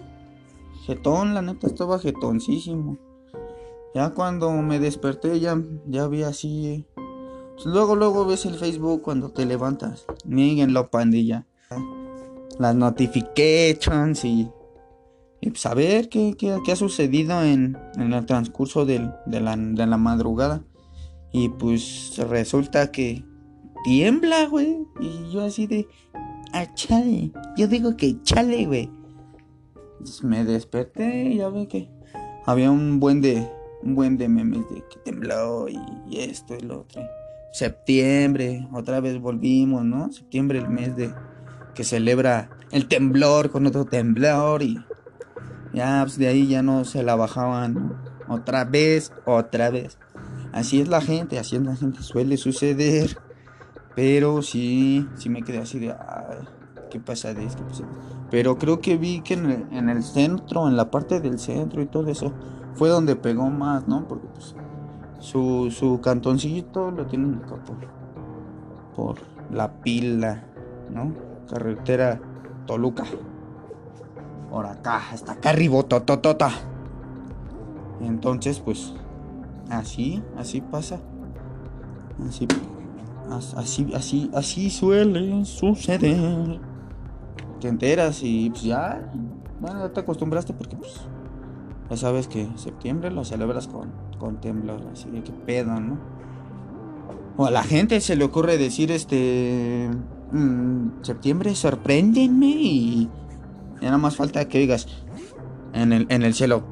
Jetón, 0.85 1.33
la 1.33 1.41
neta 1.41 1.67
estaba 1.67 1.99
jetoncísimo. 1.99 2.97
Ya 3.93 4.11
cuando 4.11 4.51
me 4.51 4.79
desperté 4.79 5.39
ya, 5.39 5.61
ya 5.87 6.07
vi 6.07 6.23
así. 6.23 6.85
Pues 7.63 7.73
luego, 7.73 7.95
luego 7.95 8.25
ves 8.25 8.45
el 8.45 8.55
Facebook 8.55 9.01
cuando 9.01 9.31
te 9.31 9.45
levantas. 9.45 10.05
Míguenlo, 10.25 10.89
pandilla. 10.89 11.45
Las 12.59 12.75
notifications 12.75 14.23
y. 14.25 14.49
Y 15.43 15.49
pues 15.49 15.65
a 15.65 15.73
ver 15.73 16.07
qué, 16.09 16.35
qué- 16.37 16.59
qué 16.63 16.71
ha 16.71 16.75
sucedido 16.75 17.41
en, 17.43 17.75
en 17.95 18.13
el 18.13 18.25
transcurso 18.27 18.85
del- 18.85 19.11
de, 19.25 19.41
la, 19.41 19.55
de 19.55 19.87
la 19.87 19.97
madrugada. 19.97 20.63
Y 21.31 21.49
pues 21.49 22.15
resulta 22.29 22.91
que 22.91 23.23
tiembla, 23.83 24.45
güey. 24.47 24.77
Y 24.99 25.31
yo 25.31 25.41
así 25.43 25.65
de. 25.65 25.87
Ah, 26.53 26.67
chale. 26.75 27.31
Yo 27.57 27.67
digo 27.67 27.95
que 27.97 28.21
chale, 28.21 28.65
güey. 28.67 28.89
Entonces 29.99 30.23
me 30.23 30.43
desperté 30.45 31.25
y 31.31 31.37
ya 31.37 31.49
ve 31.49 31.67
que 31.67 31.89
había 32.45 32.69
un 32.69 32.99
buen 32.99 33.21
de. 33.21 33.49
Un 33.83 33.95
buen 33.95 34.17
de 34.17 34.29
memes 34.29 34.69
de 34.69 34.83
que 34.89 34.99
tembló 35.03 35.67
y 35.67 35.79
esto 36.19 36.53
y 36.55 36.59
lo 36.61 36.81
otro. 36.81 37.01
Septiembre, 37.51 38.67
otra 38.73 38.99
vez 38.99 39.19
volvimos, 39.19 39.83
¿no? 39.83 40.11
Septiembre, 40.11 40.59
el 40.59 40.69
mes 40.69 40.95
de 40.95 41.13
que 41.73 41.83
celebra 41.83 42.49
el 42.71 42.87
temblor 42.87 43.51
con 43.51 43.65
otro 43.65 43.85
temblor 43.85 44.61
y 44.61 44.83
ya 45.73 46.01
pues 46.03 46.17
de 46.17 46.27
ahí 46.27 46.47
ya 46.47 46.61
no 46.61 46.83
se 46.85 47.03
la 47.03 47.15
bajaban 47.15 48.01
otra 48.27 48.65
vez, 48.65 49.13
otra 49.25 49.69
vez. 49.69 49.97
Así 50.53 50.81
es 50.81 50.87
la 50.87 51.01
gente, 51.01 51.39
así 51.39 51.55
es 51.55 51.61
la 51.61 51.75
gente, 51.75 52.01
suele 52.03 52.37
suceder. 52.37 53.17
Pero 53.95 54.41
sí, 54.41 55.07
sí 55.15 55.29
me 55.29 55.41
quedé 55.43 55.59
así 55.59 55.79
de, 55.79 55.91
ay, 55.91 56.47
¿qué 56.89 56.99
pasa 56.99 57.33
de 57.33 57.45
esto? 57.45 57.63
Pero 58.29 58.57
creo 58.57 58.79
que 58.79 58.97
vi 58.97 59.21
que 59.21 59.33
en 59.33 59.51
el, 59.51 59.67
en 59.71 59.89
el 59.89 60.03
centro, 60.03 60.67
en 60.67 60.77
la 60.77 60.89
parte 60.89 61.19
del 61.19 61.39
centro 61.39 61.81
y 61.81 61.87
todo 61.87 62.09
eso, 62.09 62.33
fue 62.73 62.87
donde 62.87 63.17
pegó 63.17 63.49
más, 63.49 63.87
¿no? 63.87 64.07
Porque 64.07 64.27
pues 64.27 64.55
su, 65.21 65.71
su 65.71 66.01
cantoncito 66.01 66.91
lo 66.91 67.05
tienen 67.05 67.35
acá 67.35 67.55
por, 67.63 67.77
por 68.95 69.15
la 69.53 69.71
pila, 69.81 70.43
¿no? 70.93 71.13
Carretera 71.49 72.19
Toluca. 72.65 73.05
Por 74.49 74.65
acá, 74.65 75.01
hasta 75.11 75.33
acá 75.33 75.51
arriba, 75.51 75.81
tototota. 75.83 76.49
Entonces, 78.01 78.59
pues, 78.59 78.93
así, 79.69 80.21
así 80.37 80.59
pasa. 80.59 80.99
Así, 82.27 82.47
as- 83.31 83.53
así, 83.55 83.87
así, 83.95 84.29
así 84.33 84.69
suele 84.69 85.45
suceder. 85.45 86.59
Te 87.59 87.67
enteras 87.67 88.21
y 88.23 88.49
pues 88.49 88.63
ya, 88.63 89.11
bueno, 89.59 89.79
ya 89.79 89.93
te 89.93 89.99
acostumbraste 89.99 90.51
porque 90.53 90.75
pues 90.75 91.01
ya 91.91 91.97
sabes 91.97 92.29
que 92.29 92.47
septiembre 92.55 93.11
lo 93.11 93.25
celebras 93.25 93.67
con, 93.67 93.91
con 94.17 94.39
temblor, 94.39 94.81
así 94.93 95.09
de 95.09 95.23
que 95.23 95.33
pedo, 95.33 95.77
¿no? 95.77 95.99
O 97.35 97.45
a 97.45 97.51
la 97.51 97.63
gente 97.63 97.99
se 97.99 98.15
le 98.15 98.23
ocurre 98.23 98.57
decir 98.57 98.93
este 98.93 99.89
mm, 100.31 101.01
septiembre 101.01 101.53
sorpréndenme 101.53 102.45
y 102.47 103.09
ya 103.81 103.87
nada 103.87 103.97
más 103.97 104.15
falta 104.15 104.47
que 104.47 104.59
digas 104.59 104.87
en 105.73 105.91
el, 105.91 106.05
en 106.07 106.23
el 106.23 106.33
cielo. 106.33 106.63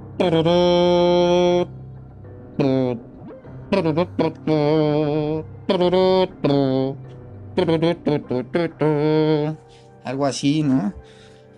Algo 10.06 10.26
así, 10.26 10.64
¿no? 10.64 10.94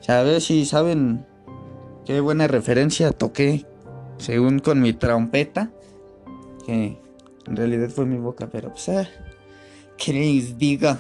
A 0.08 0.24
ver 0.24 0.41
si 0.41 0.65
saben 0.65 1.28
qué 2.05 2.19
buena 2.19 2.47
referencia 2.47 3.11
toqué 3.11 3.65
según 4.17 4.59
con 4.59 4.81
mi 4.81 4.93
trompeta. 4.93 5.71
Que 6.65 6.99
en 7.47 7.55
realidad 7.55 7.89
fue 7.89 8.05
mi 8.05 8.17
boca, 8.17 8.49
pero 8.51 8.69
pues... 8.69 8.89
ah, 8.89 9.07
¿Qué 9.97 10.13
les 10.13 10.57
digo? 10.57 10.97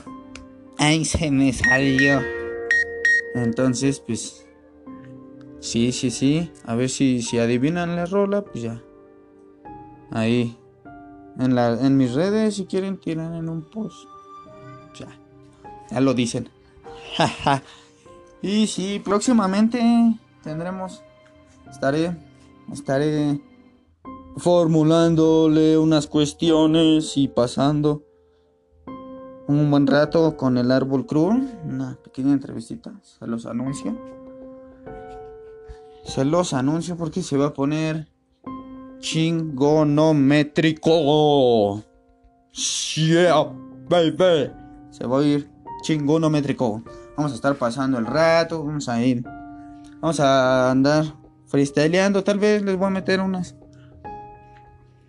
Ay, 0.77 1.05
se 1.05 1.31
me 1.31 1.53
salió. 1.53 2.21
Entonces, 3.35 3.99
pues... 3.99 4.47
Sí, 5.59 5.91
sí, 5.91 6.09
sí. 6.09 6.51
A 6.65 6.75
ver 6.75 6.89
si, 6.89 7.21
si 7.21 7.37
adivinan 7.37 7.95
la 7.95 8.05
rola, 8.05 8.43
pues 8.43 8.63
ya. 8.63 8.81
Ahí. 10.11 10.57
En, 11.39 11.55
la, 11.55 11.79
en 11.79 11.97
mis 11.97 12.13
redes, 12.13 12.55
si 12.55 12.65
quieren, 12.65 12.97
tiran 12.97 13.35
en 13.35 13.47
un 13.47 13.61
post. 13.69 14.07
Ya. 14.99 15.07
Ya 15.91 16.01
lo 16.01 16.13
dicen. 16.13 16.49
Y 18.43 18.65
sí, 18.65 18.99
próximamente 19.03 19.79
tendremos. 20.43 21.03
Estaré. 21.69 22.17
Estaré 22.71 23.41
formulándole 24.37 25.77
unas 25.77 26.07
cuestiones 26.07 27.17
y 27.17 27.27
pasando 27.27 28.05
un 29.47 29.69
buen 29.69 29.85
rato 29.87 30.37
con 30.37 30.57
el 30.57 30.71
Árbol 30.71 31.05
Crew. 31.05 31.43
Una 31.65 31.99
pequeña 32.03 32.31
entrevistita. 32.33 32.93
Se 33.01 33.27
los 33.27 33.45
anuncio. 33.45 33.97
Se 36.05 36.25
los 36.25 36.53
anuncio 36.53 36.97
porque 36.97 37.21
se 37.21 37.37
va 37.37 37.47
a 37.47 37.53
poner 37.53 38.07
chingonométrico. 38.99 41.83
Yeah, 42.95 43.45
baby. 43.89 44.51
Se 44.91 45.05
va 45.05 45.19
a 45.19 45.23
ir 45.23 45.49
chingonométrico. 45.83 46.81
Vamos 47.17 47.33
a 47.33 47.35
estar 47.35 47.55
pasando 47.55 47.97
el 47.97 48.05
rato. 48.05 48.63
Vamos 48.63 48.87
a 48.87 49.03
ir. 49.03 49.25
Vamos 50.01 50.19
a 50.19 50.71
andar 50.71 51.05
freestyleando. 51.45 52.23
Tal 52.23 52.39
vez 52.39 52.63
les 52.63 52.75
voy 52.75 52.87
a 52.87 52.89
meter 52.89 53.19
unas. 53.21 53.55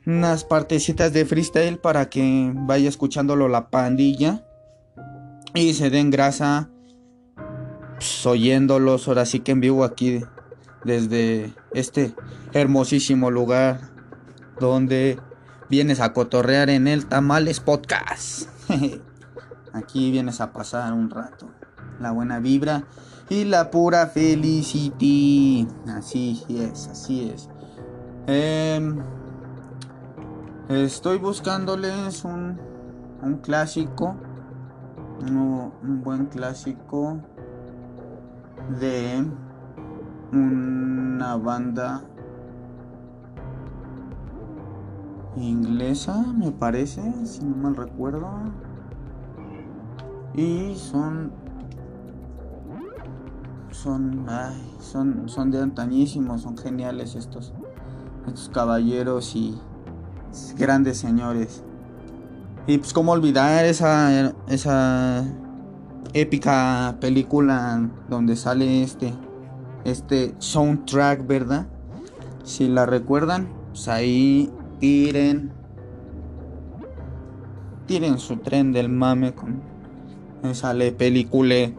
Unas 0.05 0.44
partecitas 0.44 1.14
de 1.14 1.24
freestyle 1.24 1.78
para 1.78 2.11
que 2.11 2.52
vaya 2.55 2.90
escuchándolo 2.90 3.48
la 3.48 3.70
pandilla. 3.70 4.44
Y 5.55 5.72
se 5.72 5.88
den 5.88 6.11
grasa. 6.11 6.68
pues, 7.94 8.26
oyéndolos 8.26 9.09
ahora 9.09 9.24
sí 9.24 9.40
que 9.40 9.52
en 9.52 9.61
vivo 9.61 9.85
aquí 9.85 10.20
desde 10.85 11.55
este 11.72 12.14
hermosísimo 12.52 13.31
lugar 13.31 13.92
donde 14.61 15.18
vienes 15.70 16.00
a 16.00 16.12
cotorrear 16.12 16.68
en 16.68 16.87
el 16.87 17.07
Tamales 17.07 17.61
Podcast. 17.61 18.48
Aquí 19.72 20.11
vienes 20.11 20.42
a 20.42 20.52
pasar 20.52 20.92
un 20.92 21.09
rato. 21.09 21.50
La 21.98 22.11
buena 22.11 22.40
vibra 22.40 22.85
y 23.33 23.45
la 23.47 23.71
pura 23.71 24.07
felicity. 24.09 25.66
Así 25.88 26.45
es, 26.51 26.88
así 26.88 27.31
es. 27.31 27.49
Em, 28.27 28.99
estoy 30.68 31.16
buscándoles 31.18 32.25
un, 32.25 32.59
un 33.23 33.37
clásico. 33.38 34.16
uno- 35.23 35.73
un 35.83 36.03
buen 36.03 36.27
clásico 36.27 37.21
de 38.81 39.25
una 40.33 41.37
banda 41.37 42.03
inglesa, 45.37 46.25
me 46.37 46.51
parece, 46.51 47.03
si 47.25 47.45
no 47.45 47.55
mal 47.57 47.77
recuerdo. 47.77 48.29
Y 50.35 50.75
son 50.75 51.31
son 53.72 54.26
ay, 54.28 54.76
son 54.80 55.28
son 55.28 55.50
de 55.50 55.61
antañísimos, 55.61 56.42
son 56.42 56.56
geniales 56.56 57.14
estos 57.14 57.52
estos 58.26 58.48
caballeros 58.50 59.35
y 59.35 59.58
grandes 60.56 60.98
señores. 60.98 61.64
Y 62.66 62.78
pues 62.78 62.92
cómo 62.92 63.12
olvidar 63.12 63.64
esa 63.64 64.32
esa 64.48 65.24
épica 66.12 66.96
película 67.00 67.90
donde 68.08 68.37
sale 68.37 68.82
este 68.82 69.14
este 69.85 70.35
soundtrack, 70.38 71.26
¿verdad? 71.26 71.66
Si 72.44 72.68
la 72.68 72.87
recuerdan, 72.87 73.48
pues 73.72 73.88
ahí 73.88 74.50
tiren 74.78 75.52
tiren 77.87 78.18
su 78.18 78.37
tren 78.37 78.72
del 78.72 78.88
mame 78.88 79.35
con 79.35 79.61
esa 80.44 80.74
le 80.74 80.92
película. 80.92 81.72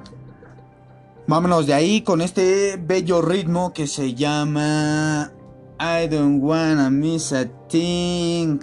Vámonos 1.26 1.68
de 1.68 1.74
ahí 1.74 2.02
con 2.02 2.20
este 2.22 2.76
bello 2.78 3.22
ritmo 3.22 3.72
que 3.72 3.88
se 3.88 4.14
llama 4.14 5.32
I 5.80 6.08
don't 6.08 6.44
wanna 6.44 6.90
miss 6.90 7.32
a 7.32 7.46
thing. 7.70 8.60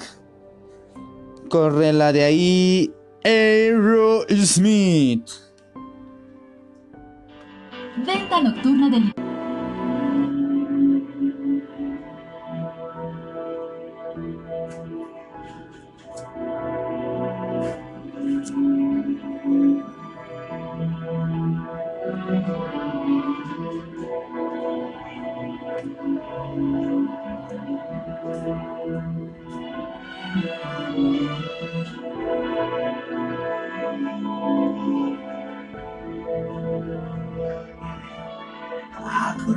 Corre 1.49 1.95
la 1.95 2.13
de 2.13 2.25
ahí 2.25 2.93
Aerosmith. 3.25 5.31
Venta 8.07 8.43
nocturna 8.43 8.91
del 8.91 9.11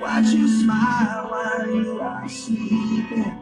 Watch 0.00 0.28
you 0.32 0.48
smile 0.48 1.28
while 1.30 1.70
you 1.70 2.00
are 2.00 2.26
sleeping, 2.28 3.32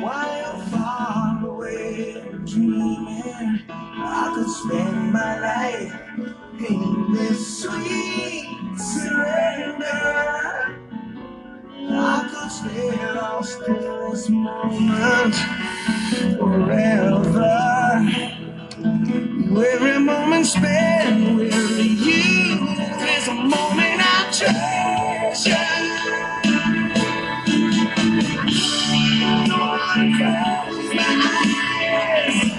while 0.00 0.58
far 0.72 1.46
away 1.46 2.24
dreaming. 2.44 3.62
I 3.70 4.32
could 4.34 4.50
spend 4.50 5.12
my 5.12 5.40
life 5.40 5.94
in 6.68 7.12
this 7.12 7.62
sweet 7.62 8.76
surrender. 8.76 9.84
I 11.88 12.28
could 12.32 12.50
stay 12.50 13.14
lost 13.14 13.62
in 13.68 14.10
this 14.10 14.28
moment 14.28 15.34
forever. 16.36 18.45
Every 19.74 19.98
moment 20.00 20.46
spent 20.46 21.36
with 21.36 21.54
you 22.06 22.68
is 23.14 23.28
a 23.28 23.34
moment 23.34 24.00
I 24.00 24.30
treasure. 24.38 25.68
Don't 29.48 29.60
wanna 29.60 30.18
close 30.18 30.94
my 30.94 31.04
eyes. 31.32 32.52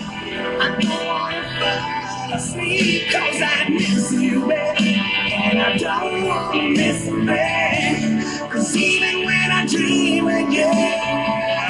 I 0.62 0.78
don't 0.82 1.08
wanna 1.08 1.44
fall 1.60 2.34
asleep 2.36 3.04
'cause 3.12 3.42
I 3.42 3.70
miss 3.70 4.12
you, 4.14 4.48
baby. 4.48 5.02
And 5.46 5.62
I 5.62 5.78
don't 5.78 6.26
wanna 6.28 6.64
miss 6.64 7.08
a 7.08 7.16
thing. 7.28 8.24
'Cause 8.50 8.76
even 8.78 9.26
when 9.26 9.52
I 9.60 9.66
dream 9.68 10.28
again, 10.28 11.70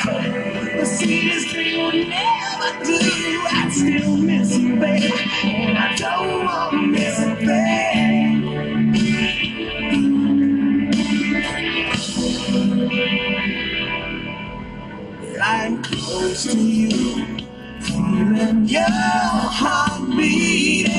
the 0.79 0.85
sweetest 0.85 1.49
dream 1.53 1.77
will 1.83 1.93
never 1.93 2.37
do. 2.84 3.41
I 3.49 3.69
still 3.69 4.17
miss 4.17 4.58
you, 4.58 4.75
baby. 4.75 5.13
And 5.43 5.77
I 5.77 5.95
don't 5.95 6.45
wanna 6.45 6.88
miss 6.88 7.19
a 7.19 7.36
thing. 7.36 8.17
I'm 15.41 15.84
close 15.84 16.51
to 16.51 16.58
you, 16.58 17.38
feeling 17.82 18.67
your 18.67 18.84
heart 18.89 20.10
beating. 20.17 20.91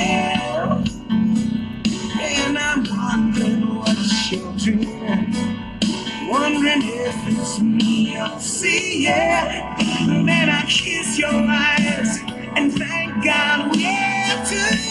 And 2.20 2.58
I'm 2.58 2.84
wondering 2.84 3.76
what 3.76 3.98
you're 4.30 4.52
doing. 4.54 5.34
Wondering 6.28 6.82
if 6.82 7.16
it's 7.28 7.60
me 7.60 8.16
then 8.16 8.32
I 8.32 9.76
kiss 9.78 9.87
your 11.18 11.30
eyes 11.30 12.20
and 12.56 12.72
thank 12.72 13.24
God 13.24 13.70
we're 13.76 14.44
together. 14.46 14.87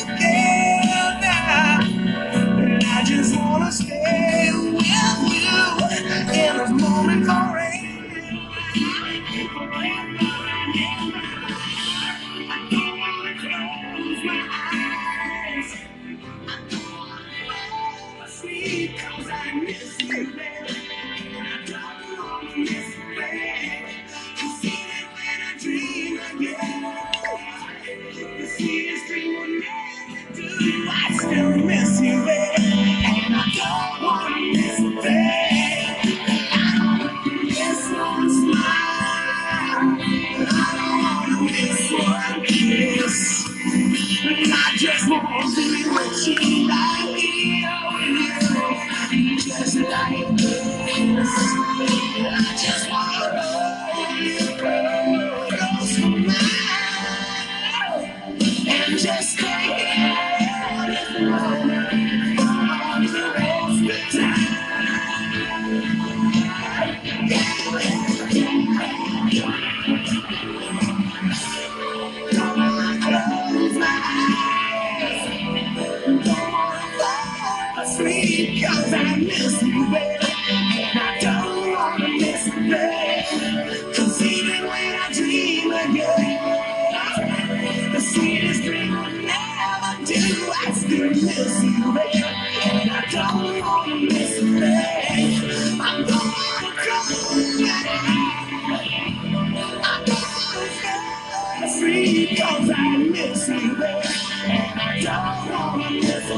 'Cause 102.67 102.75
I 102.77 102.97
miss 102.97 103.47
you, 103.49 103.75
baby. 103.75 104.07
And 104.45 104.79
I 104.79 105.01
don't 105.01 105.51
wanna 105.51 105.91
miss 105.91 106.29
a 106.31 106.37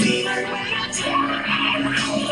even 0.00 0.26
when 0.26 0.74
I 0.74 0.90
try, 0.92 2.23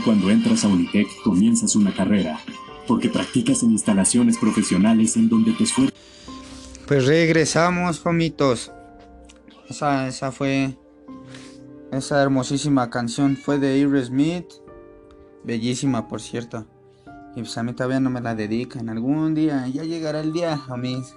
cuando 0.00 0.30
entras 0.30 0.64
a 0.64 0.68
Unitec 0.68 1.08
comienzas 1.22 1.76
una 1.76 1.94
carrera? 1.94 2.40
Porque 2.86 3.08
practicas 3.08 3.62
en 3.62 3.72
instalaciones 3.72 4.38
profesionales 4.38 5.16
en 5.16 5.28
donde 5.28 5.52
te 5.52 5.64
esfuerzas. 5.64 5.98
Pues 6.86 7.06
regresamos, 7.06 8.04
homitos. 8.04 8.70
Esa, 9.68 10.08
esa 10.08 10.32
fue. 10.32 10.76
Esa 11.90 12.22
hermosísima 12.22 12.90
canción 12.90 13.36
fue 13.36 13.58
de 13.58 13.74
Aerosmith. 13.74 14.46
Bellísima, 15.44 16.08
por 16.08 16.20
cierto. 16.20 16.66
Y 17.34 17.40
pues 17.40 17.56
a 17.56 17.62
mí 17.62 17.72
todavía 17.72 18.00
no 18.00 18.10
me 18.10 18.20
la 18.20 18.34
dedican. 18.34 18.88
Algún 18.88 19.34
día, 19.34 19.66
ya 19.68 19.84
llegará 19.84 20.20
el 20.20 20.32
día, 20.32 20.60
homies. 20.68 21.14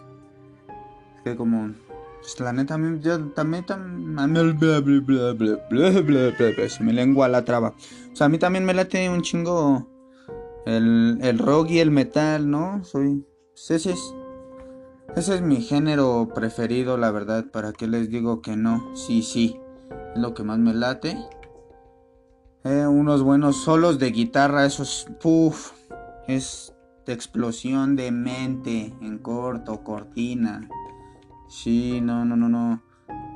Es 1.18 1.24
que 1.24 1.36
como 1.36 1.74
pues 2.26 2.40
la 2.40 2.54
neta, 2.54 2.76
yo 3.02 3.24
también, 3.34 3.68
se 6.70 6.84
me 6.84 6.92
lengua 6.92 7.28
la 7.28 7.46
traba. 7.46 7.76
O 8.12 8.16
sea, 8.16 8.26
a 8.26 8.30
mí 8.30 8.40
también 8.40 8.66
me 8.66 8.74
late 8.74 9.08
un 9.12 9.22
chingo 9.22 9.88
el, 10.66 11.20
el 11.22 11.38
rock 11.38 11.70
y 11.70 11.80
el 11.82 11.92
metal, 11.92 12.50
¿no? 12.50 12.84
Soy, 12.84 13.24
pues 13.52 13.70
ese 13.70 13.92
es, 13.92 14.16
ese 15.16 15.36
es 15.36 15.42
mi 15.44 15.62
género 15.62 16.30
preferido, 16.34 16.98
la 16.98 17.12
verdad. 17.12 17.46
¿Para 17.52 17.74
qué 17.74 17.88
les 17.88 18.10
digo 18.10 18.42
que 18.42 18.56
no? 18.56 18.96
Sí, 18.96 19.22
sí, 19.22 19.60
es 20.16 20.20
lo 20.20 20.34
que 20.34 20.42
más 20.42 20.58
me 20.58 20.74
late. 20.74 21.16
Eh, 22.64 22.88
unos 22.88 23.22
buenos 23.22 23.58
solos 23.58 24.00
de 24.00 24.10
guitarra, 24.10 24.66
esos, 24.66 25.06
puff, 25.22 25.74
es 26.28 26.74
de 27.06 27.14
explosión 27.14 27.96
de 27.96 28.12
mente 28.12 28.96
en 29.00 29.20
corto, 29.20 29.84
cortina. 29.84 30.68
Sí, 31.48 32.02
no, 32.02 32.26
no, 32.26 32.36
no, 32.36 32.50
no. 32.50 32.84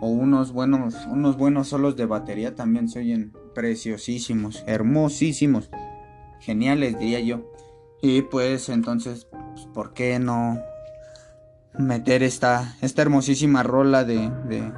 O 0.01 0.07
unos 0.07 0.51
buenos, 0.51 0.95
unos 1.07 1.37
buenos 1.37 1.67
solos 1.67 1.95
de 1.95 2.05
batería 2.05 2.55
también 2.55 2.87
se 2.87 2.99
oyen 2.99 3.33
preciosísimos, 3.53 4.63
hermosísimos, 4.65 5.69
geniales 6.39 6.97
diría 6.97 7.19
yo. 7.19 7.51
Y 8.01 8.21
pues 8.23 8.69
entonces, 8.69 9.27
pues, 9.29 9.67
¿por 9.73 9.93
qué 9.93 10.19
no 10.19 10.59
meter 11.77 12.23
esta, 12.23 12.75
esta 12.81 13.01
hermosísima 13.01 13.61
rola 13.63 14.03
de, 14.05 14.31
de, 14.47 14.71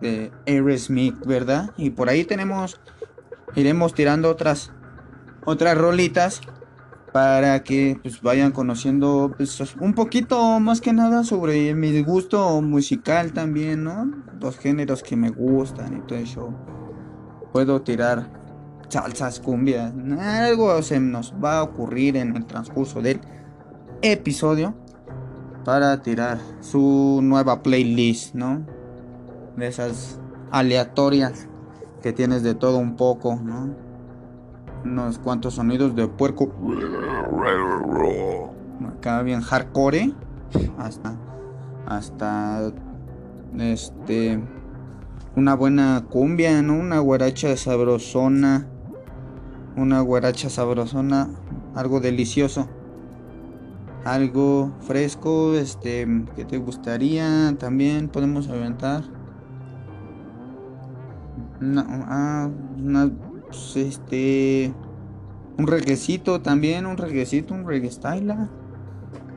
de 0.00 0.32
Aerosmith, 0.46 1.18
verdad? 1.24 1.70
Y 1.76 1.90
por 1.90 2.10
ahí 2.10 2.24
tenemos, 2.24 2.80
iremos 3.54 3.94
tirando 3.94 4.30
otras, 4.30 4.70
otras 5.44 5.76
rolitas 5.78 6.42
para 7.12 7.62
que 7.62 7.98
pues 8.02 8.22
vayan 8.22 8.52
conociendo 8.52 9.34
pues, 9.36 9.60
un 9.78 9.92
poquito 9.94 10.58
más 10.60 10.80
que 10.80 10.92
nada 10.92 11.24
sobre 11.24 11.74
mi 11.74 12.02
gusto 12.02 12.60
musical 12.62 13.32
también, 13.32 13.84
¿no? 13.84 14.10
Los 14.40 14.58
géneros 14.58 15.02
que 15.02 15.14
me 15.16 15.28
gustan 15.28 15.98
y 15.98 16.00
todo 16.06 16.18
eso. 16.18 16.54
Puedo 17.52 17.82
tirar 17.82 18.30
salsas, 18.88 19.40
cumbias, 19.40 19.92
algo 20.18 20.82
se 20.82 21.00
nos 21.00 21.34
va 21.42 21.58
a 21.58 21.62
ocurrir 21.62 22.16
en 22.16 22.34
el 22.34 22.46
transcurso 22.46 23.02
del 23.02 23.20
episodio 24.00 24.74
para 25.64 26.02
tirar 26.02 26.38
su 26.60 27.20
nueva 27.22 27.62
playlist, 27.62 28.34
¿no? 28.34 28.66
De 29.56 29.66
esas 29.66 30.18
aleatorias 30.50 31.48
que 32.02 32.12
tienes 32.12 32.42
de 32.42 32.54
todo 32.54 32.78
un 32.78 32.96
poco, 32.96 33.36
¿no? 33.36 33.91
Unos 34.84 35.18
cuantos 35.18 35.54
sonidos 35.54 35.94
de 35.94 36.08
puerco. 36.08 36.52
Acá 38.86 39.22
bien 39.22 39.40
hardcore. 39.40 40.12
Hasta. 40.78 41.16
Hasta. 41.86 42.72
Este. 43.58 44.42
Una 45.36 45.54
buena 45.54 46.04
cumbia, 46.10 46.62
¿no? 46.62 46.74
Una 46.74 46.98
guaracha 46.98 47.56
sabrosona. 47.56 48.66
Una 49.76 50.00
guaracha 50.00 50.50
sabrosona. 50.50 51.28
Algo 51.74 52.00
delicioso. 52.00 52.68
Algo 54.04 54.72
fresco. 54.80 55.54
Este. 55.54 56.06
que 56.36 56.44
te 56.44 56.58
gustaría? 56.58 57.54
También 57.58 58.08
podemos 58.08 58.48
aventar. 58.48 59.04
Una, 61.60 61.86
ah, 62.08 62.50
una 62.76 63.08
pues, 63.52 63.76
este 63.76 64.72
un 65.58 65.66
reguecito 65.66 66.40
también, 66.40 66.86
un 66.86 66.96
reguecito, 66.96 67.54
un 67.54 67.66
reggae 67.66 67.90
style, 67.90 68.34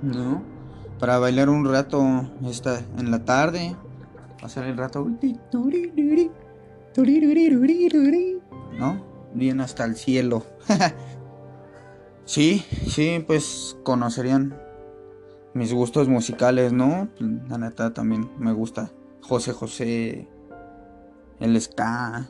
¿no? 0.01 0.41
Para 0.99 1.19
bailar 1.19 1.49
un 1.49 1.65
rato 1.65 2.01
esta 2.45 2.79
en 2.97 3.11
la 3.11 3.25
tarde, 3.25 3.75
pasar 4.41 4.65
el 4.65 4.77
rato, 4.77 5.05
¿no? 8.79 9.03
Bien 9.33 9.59
hasta 9.59 9.83
el 9.83 9.95
cielo. 9.95 10.45
sí, 12.25 12.65
sí, 12.87 13.23
pues 13.27 13.77
conocerían 13.83 14.57
mis 15.53 15.73
gustos 15.73 16.07
musicales, 16.07 16.71
¿no? 16.71 17.09
La 17.19 17.57
neta 17.57 17.93
también 17.93 18.29
me 18.37 18.53
gusta 18.53 18.89
José 19.21 19.51
José, 19.51 20.29
el 21.39 21.59
ska, 21.59 22.29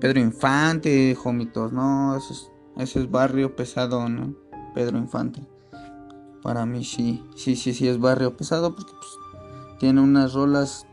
Pedro 0.00 0.20
Infante, 0.20 1.14
jomitos, 1.14 1.72
no, 1.72 2.16
ese 2.16 2.32
es, 2.32 2.50
ese 2.76 3.00
es 3.00 3.10
barrio 3.10 3.56
pesado, 3.56 4.08
¿no? 4.08 4.34
Pedro 4.74 4.98
Infante. 4.98 5.40
Para 6.42 6.66
mí 6.66 6.84
sí, 6.84 7.24
sí, 7.36 7.56
sí, 7.56 7.74
sí 7.74 7.88
es 7.88 7.98
barrio 7.98 8.36
pesado 8.36 8.74
porque 8.74 8.92
pues, 8.92 9.78
tiene 9.80 10.00
unas 10.00 10.34
rolas 10.34 10.86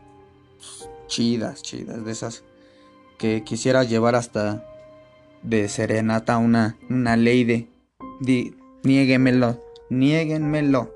pues, 0.56 0.90
chidas, 1.06 1.62
chidas, 1.62 2.04
de 2.04 2.10
esas 2.10 2.42
que 3.18 3.44
quisiera 3.44 3.84
llevar 3.84 4.16
hasta 4.16 4.66
de 5.42 5.68
serenata 5.68 6.38
una, 6.38 6.76
una 6.90 7.16
ley 7.16 7.44
de, 7.44 7.68
di, 8.20 8.56
niéguenmelo, 8.82 9.62
niéguenmelo. 9.88 10.92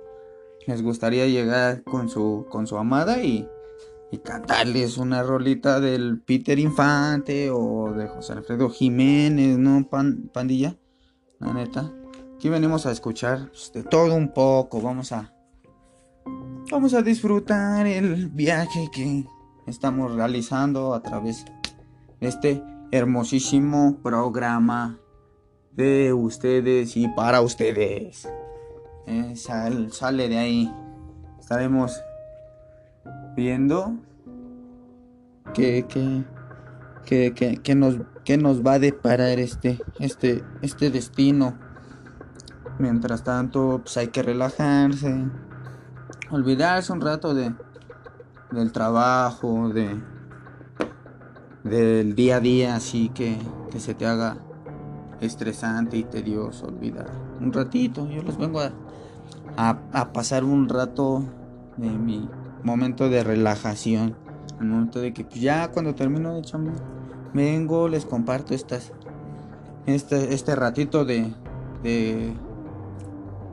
Les 0.67 0.83
gustaría 0.83 1.27
llegar 1.27 1.83
con 1.85 2.09
su, 2.09 2.47
con 2.51 2.67
su 2.67 2.77
amada 2.77 3.23
y 3.23 3.49
y 4.13 4.19
cantarles 4.19 4.99
una 4.99 5.23
rolita 5.23 5.79
del 5.81 6.21
Peter 6.21 6.59
Infante 6.59 7.51
o 7.51 7.93
de 7.93 8.09
José 8.09 8.33
Alfredo 8.33 8.69
Jiménez, 8.69 9.57
¿no? 9.59 9.89
Pan- 9.89 10.31
pandilla, 10.33 10.77
la 11.39 11.53
neta. 11.55 11.93
Aquí 12.35 12.49
venimos 12.49 12.87
a 12.87 12.91
escuchar 12.93 13.49
pues, 13.51 13.71
de 13.73 13.83
todo 13.85 14.15
un 14.15 14.33
poco. 14.33 14.81
Vamos 14.81 15.13
a. 15.13 15.33
Vamos 16.71 16.95
a 16.95 17.03
disfrutar 17.03 17.87
el 17.87 18.29
viaje 18.29 18.89
que 18.93 19.25
estamos 19.67 20.15
realizando 20.15 20.95
a 20.95 21.03
través 21.03 21.45
de 22.21 22.29
este 22.29 22.63
hermosísimo 22.93 23.99
programa 24.03 24.99
de 25.73 26.13
ustedes 26.13 26.97
y 26.97 27.09
para 27.09 27.41
ustedes. 27.43 28.29
Eh, 29.07 29.35
sal- 29.37 29.93
sale 29.93 30.29
de 30.29 30.39
ahí. 30.39 30.75
Estaremos 31.39 32.01
viendo 33.37 33.97
que, 35.55 35.87
que, 35.87 37.75
nos, 37.75 37.97
que 38.25 38.37
nos 38.37 38.65
va 38.65 38.75
a 38.75 38.79
deparar 38.79 39.39
este, 39.39 39.81
este, 39.99 40.45
este 40.63 40.91
destino. 40.91 41.55
Mientras 42.79 43.25
tanto, 43.25 43.81
pues 43.83 43.97
hay 43.99 44.09
que 44.09 44.23
relajarse, 44.23 45.27
olvidarse 46.31 46.93
un 46.93 47.01
rato 47.01 47.35
de, 47.35 47.55
del 48.51 48.73
trabajo, 48.73 49.69
de, 49.69 50.01
del 51.63 52.15
día 52.15 52.37
a 52.37 52.41
día, 52.41 52.77
así 52.77 53.11
que, 53.11 53.37
que 53.71 53.81
se 53.81 53.95
te 53.95 54.07
haga 54.07 54.39
estresante 55.21 55.99
y 55.99 56.05
tedioso 56.05 56.69
olvidar 56.69 57.11
un 57.41 57.53
ratito. 57.53 58.09
Yo 58.09 58.23
les 58.23 58.39
vengo 58.39 58.61
a, 58.61 58.73
a, 59.57 59.79
a 59.93 60.13
pasar 60.13 60.45
un 60.45 60.69
rato 60.69 61.23
de 61.77 61.91
mi 61.91 62.29
momento 62.63 63.09
de 63.09 63.25
relajación. 63.25 64.17
Al 64.59 64.67
momento 64.67 65.01
de 65.01 65.13
que 65.13 65.25
pues, 65.25 65.41
ya 65.41 65.71
cuando 65.71 65.95
termino 65.95 66.35
de 66.35 66.43
chambear, 66.43 66.77
vengo, 67.33 67.89
les 67.89 68.05
comparto 68.05 68.55
estas, 68.55 68.93
este, 69.87 70.35
este 70.35 70.55
ratito 70.55 71.05
de, 71.05 71.33
de 71.83 72.35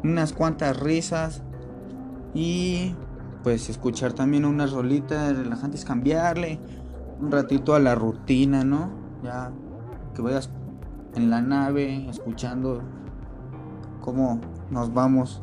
unas 0.03 0.33
cuantas 0.33 0.79
risas 0.79 1.43
y 2.33 2.95
pues 3.43 3.69
escuchar 3.69 4.13
también 4.13 4.45
unas 4.45 4.71
rolitas 4.71 5.35
relajantes, 5.35 5.85
cambiarle 5.85 6.59
un 7.19 7.31
ratito 7.31 7.75
a 7.75 7.79
la 7.79 7.95
rutina, 7.95 8.63
¿no? 8.63 8.89
Ya 9.23 9.51
que 10.13 10.21
vayas 10.21 10.49
en 11.15 11.29
la 11.29 11.41
nave 11.41 12.09
escuchando 12.09 12.81
cómo 14.01 14.41
nos 14.69 14.93
vamos 14.93 15.41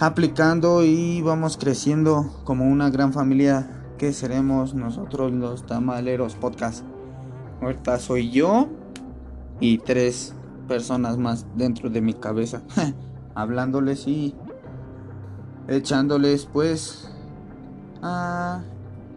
aplicando 0.00 0.84
y 0.84 1.22
vamos 1.22 1.56
creciendo 1.56 2.42
como 2.44 2.66
una 2.66 2.88
gran 2.88 3.12
familia 3.12 3.68
que 3.98 4.12
seremos 4.12 4.74
nosotros 4.74 5.32
los 5.32 5.66
tamaleros 5.66 6.36
podcast. 6.36 6.84
Ahorita 7.60 7.98
soy 7.98 8.30
yo 8.30 8.68
y 9.58 9.78
tres 9.78 10.34
personas 10.68 11.18
más 11.18 11.46
dentro 11.56 11.90
de 11.90 12.00
mi 12.00 12.14
cabeza 12.14 12.62
hablándoles 13.34 14.06
y 14.06 14.36
echándoles 15.66 16.46
pues 16.46 17.10
a 18.00 18.62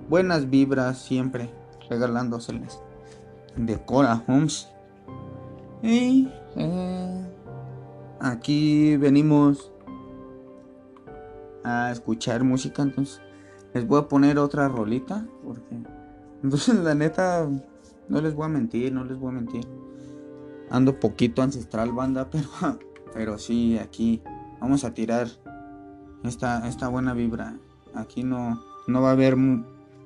buenas 0.09 0.49
vibras 0.49 0.97
siempre 0.97 1.51
regalándoseles 1.89 2.79
de 3.55 3.77
Cora 3.83 4.23
Homes 4.27 4.69
y 5.83 6.27
eh, 6.55 7.25
aquí 8.19 8.97
venimos 8.97 9.70
a 11.63 11.91
escuchar 11.91 12.43
música, 12.43 12.81
entonces 12.81 13.21
les 13.73 13.87
voy 13.87 13.99
a 13.99 14.07
poner 14.07 14.37
otra 14.37 14.67
rolita, 14.67 15.25
porque 15.43 15.81
entonces 16.43 16.75
la 16.83 16.95
neta 16.95 17.47
no 18.09 18.21
les 18.21 18.33
voy 18.33 18.45
a 18.45 18.49
mentir, 18.49 18.91
no 18.91 19.03
les 19.03 19.17
voy 19.17 19.29
a 19.29 19.33
mentir. 19.33 19.67
Ando 20.69 20.99
poquito 20.99 21.41
ancestral 21.41 21.91
banda, 21.91 22.29
pero 22.31 22.49
pero 23.13 23.37
sí 23.37 23.77
aquí 23.77 24.21
vamos 24.59 24.83
a 24.83 24.93
tirar 24.93 25.27
esta 26.23 26.67
esta 26.67 26.87
buena 26.87 27.13
vibra. 27.13 27.57
Aquí 27.93 28.23
no 28.23 28.61
no 28.87 29.01
va 29.01 29.09
a 29.09 29.13
haber 29.13 29.37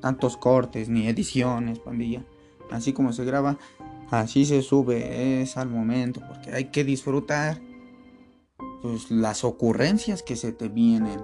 tantos 0.01 0.38
cortes 0.38 0.89
ni 0.89 1.08
ediciones, 1.08 1.80
pandilla. 1.80 2.24
Así 2.72 2.93
como 2.93 3.14
se 3.14 3.26
graba, 3.26 3.58
así 4.12 4.45
se 4.45 4.62
sube, 4.62 5.41
es 5.41 5.58
al 5.58 5.70
momento, 5.70 6.22
porque 6.28 6.51
hay 6.51 6.66
que 6.66 6.84
disfrutar 6.84 7.62
pues 8.82 9.10
las 9.12 9.43
ocurrencias 9.43 10.24
que 10.24 10.36
se 10.36 10.51
te 10.51 10.68
vienen. 10.68 11.22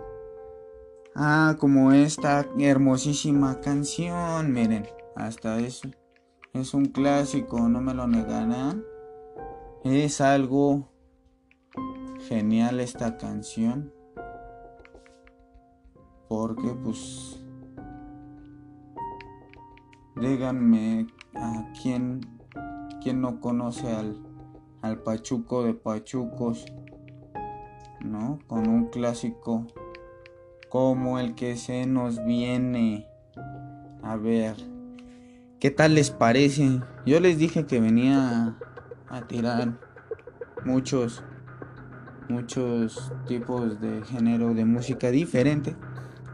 Ah, 1.13 1.57
como 1.59 1.91
esta 1.91 2.45
hermosísima 2.57 3.59
canción, 3.59 4.53
miren, 4.53 4.87
hasta 5.17 5.59
eso. 5.59 5.89
Es 6.53 6.73
un 6.73 6.85
clásico, 6.85 7.67
no 7.67 7.81
me 7.81 7.93
lo 7.93 8.07
negarán. 8.07 8.81
Es 9.83 10.21
algo 10.21 10.89
genial 12.29 12.79
esta 12.79 13.17
canción. 13.17 13.93
Porque 16.29 16.69
pues... 16.81 17.37
Díganme 20.15 21.07
a 21.35 21.73
quién, 21.81 22.21
quién 23.01 23.19
no 23.19 23.41
conoce 23.41 23.91
al, 23.91 24.15
al 24.81 25.03
Pachuco 25.03 25.63
de 25.63 25.73
Pachucos. 25.73 26.65
¿No? 27.99 28.39
Con 28.47 28.69
un 28.69 28.85
clásico 28.85 29.67
como 30.71 31.19
el 31.19 31.35
que 31.35 31.57
se 31.57 31.85
nos 31.85 32.23
viene. 32.23 33.05
A 34.01 34.15
ver, 34.15 34.55
¿qué 35.59 35.69
tal 35.69 35.95
les 35.95 36.11
parece? 36.11 36.79
Yo 37.05 37.19
les 37.19 37.37
dije 37.37 37.65
que 37.65 37.81
venía 37.81 38.55
a, 39.09 39.21
tirar 39.27 39.77
muchos, 40.63 41.25
muchos 42.29 43.11
tipos 43.27 43.81
de 43.81 44.01
género 44.05 44.53
de 44.53 44.63
música 44.63 45.11
diferente. 45.11 45.75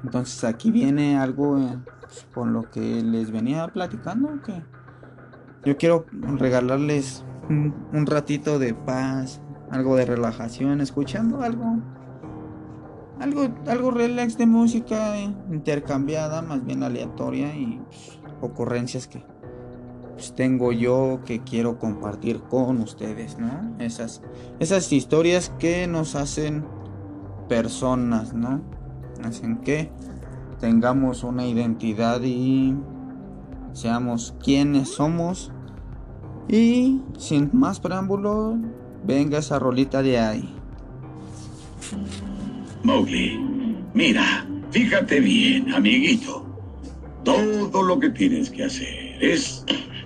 Entonces 0.03 0.43
aquí 0.43 0.69
viene 0.69 1.17
algo 1.17 1.57
eh, 1.57 1.79
pues, 2.01 2.27
con 2.31 2.53
lo 2.53 2.69
que 2.69 3.01
les 3.01 3.31
venía 3.31 3.67
platicando. 3.69 4.39
Que 4.43 4.61
yo 5.65 5.77
quiero 5.77 6.05
regalarles 6.11 7.25
un 7.49 8.05
ratito 8.05 8.59
de 8.59 8.75
paz, 8.75 9.41
algo 9.71 9.95
de 9.95 10.05
relajación, 10.05 10.79
escuchando 10.79 11.41
algo 11.41 11.81
algo, 13.20 13.47
algo 13.68 13.91
relax 13.91 14.38
de 14.38 14.45
música 14.45 15.18
intercambiada, 15.20 16.41
más 16.41 16.65
bien 16.65 16.84
aleatoria 16.84 17.55
y 17.55 17.80
pues, 17.88 18.20
ocurrencias 18.41 19.07
que 19.07 19.24
pues, 20.13 20.34
tengo 20.34 20.72
yo 20.72 21.20
que 21.26 21.43
quiero 21.43 21.80
compartir 21.80 22.41
con 22.41 22.82
ustedes, 22.82 23.38
¿no? 23.38 23.76
Esas, 23.80 24.22
esas 24.59 24.91
historias 24.91 25.51
que 25.59 25.88
nos 25.88 26.15
hacen 26.15 26.65
personas, 27.47 28.34
¿no? 28.34 28.61
Hacen 29.24 29.57
que 29.57 29.91
tengamos 30.59 31.24
una 31.24 31.45
identidad 31.45 32.22
y 32.24 32.76
seamos 33.74 34.36
quienes 34.43 34.89
somos. 34.89 35.51
Y 36.47 37.01
sin 37.18 37.49
más 37.53 37.80
preámbulo, 37.80 38.57
venga 39.05 39.39
esa 39.39 39.59
rolita 39.59 40.01
de 40.01 40.18
ahí. 40.20 40.55
Mowgli, 42.84 43.39
mira, 43.93 44.45
fíjate 44.71 45.19
bien, 45.19 45.73
amiguito. 45.73 46.43
Todo 47.23 47.84
lo 47.84 47.99
que 47.99 48.09
tienes 48.09 48.49
que 48.49 48.63
hacer 48.63 49.17
es 49.19 49.63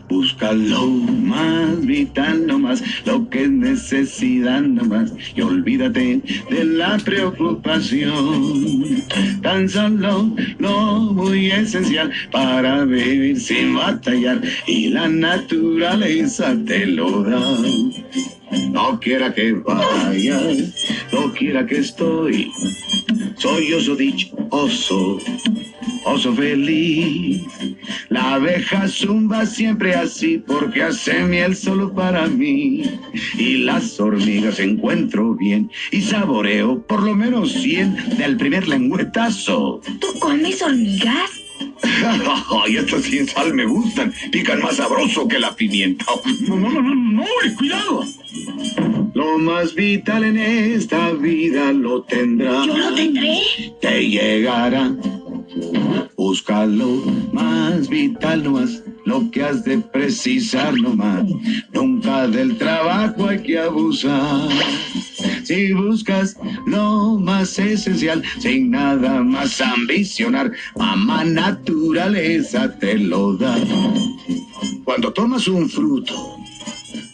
buscar 0.09 0.55
lo 0.55 0.88
más 0.88 1.86
vital 1.86 2.45
nomás, 2.45 2.84
lo 3.05 3.30
que 3.30 3.43
es 3.43 3.49
necesidad 3.49 4.61
nomás, 4.61 5.13
y 5.36 5.41
olvídate 5.41 6.22
de 6.49 6.65
la 6.65 6.97
preocupación. 6.97 9.03
Tan 9.41 9.69
solo 9.69 10.36
lo 10.59 10.99
muy 11.13 11.51
esencial 11.51 12.11
para 12.32 12.84
vivir 12.84 13.39
sin 13.39 13.76
batallar, 13.76 14.41
y 14.67 14.89
la 14.89 15.07
naturaleza 15.07 16.57
te 16.65 16.88
lo 16.88 17.24
da. 17.24 17.57
No 18.72 18.99
quiera 18.99 19.34
que 19.34 19.54
vaya, 19.54 20.41
no 21.12 21.34
quiera 21.34 21.66
que 21.66 21.80
estoy. 21.80 22.52
Soy 23.38 23.74
oso 23.74 23.95
dichoso, 23.95 25.20
oso 26.06 26.34
feliz. 26.34 27.43
La 28.10 28.36
abeja 28.36 28.88
zumba 28.88 29.45
siempre 29.45 29.95
así 29.95 30.38
porque 30.38 30.84
hace 30.84 31.24
miel 31.24 31.56
solo 31.56 31.93
para 31.93 32.28
mí. 32.28 32.84
Y 33.38 33.58
las 33.58 33.99
hormigas 33.99 34.60
encuentro 34.60 35.34
bien 35.36 35.72
y 35.91 36.02
saboreo 36.02 36.86
por 36.86 37.04
lo 37.04 37.16
menos 37.16 37.54
100 37.54 38.18
del 38.18 38.38
primer 38.38 38.68
lengüetazo. 38.68 39.82
¿Tú 39.99 40.20
comes 40.20 40.62
hormigas? 40.62 41.32
Ay, 41.84 42.78
estas 42.78 43.04
sin 43.04 43.28
sal 43.28 43.54
me 43.54 43.66
gustan. 43.66 44.14
Pican 44.32 44.60
más 44.60 44.78
sabroso 44.78 45.28
que 45.28 45.39
la 45.39 45.56
pimienta. 45.56 46.06
No, 46.47 46.58
no, 46.58 46.70
no, 46.70 46.82
no, 46.82 46.95
no, 46.95 47.26
cuidado. 47.58 48.06
Lo 49.14 49.38
más 49.38 49.76
vital 49.76 50.24
en 50.24 50.38
esta 50.38 51.12
vida 51.12 51.74
lo 51.74 52.03
tendrás. 52.03 52.66
¿Yo 52.66 52.78
lo 52.78 52.95
tendré? 52.95 53.39
Te 53.82 54.09
llegará. 54.09 54.95
Busca 56.16 56.66
lo 56.66 57.03
más 57.34 57.89
vital 57.89 58.43
nomás, 58.43 58.84
lo 59.05 59.30
que 59.32 59.43
has 59.43 59.66
de 59.66 59.80
precisar 59.80 60.74
nomás. 60.76 61.26
Nunca 61.74 62.28
del 62.28 62.57
trabajo 62.57 63.28
hay 63.28 63.41
que 63.41 63.59
abusar. 63.59 64.47
Si 65.43 65.74
buscas 65.74 66.38
lo 66.66 67.18
más 67.20 67.59
esencial, 67.59 68.24
sin 68.39 68.72
nada 68.72 69.22
más 69.24 69.59
ambicionar, 69.59 70.53
mamá 70.78 71.26
naturaleza 71.26 72.78
te 72.80 72.97
lo 72.97 73.36
da. 73.36 73.57
Cuando 74.86 75.12
tomas 75.12 75.47
un 75.49 75.70
fruto 75.70 76.41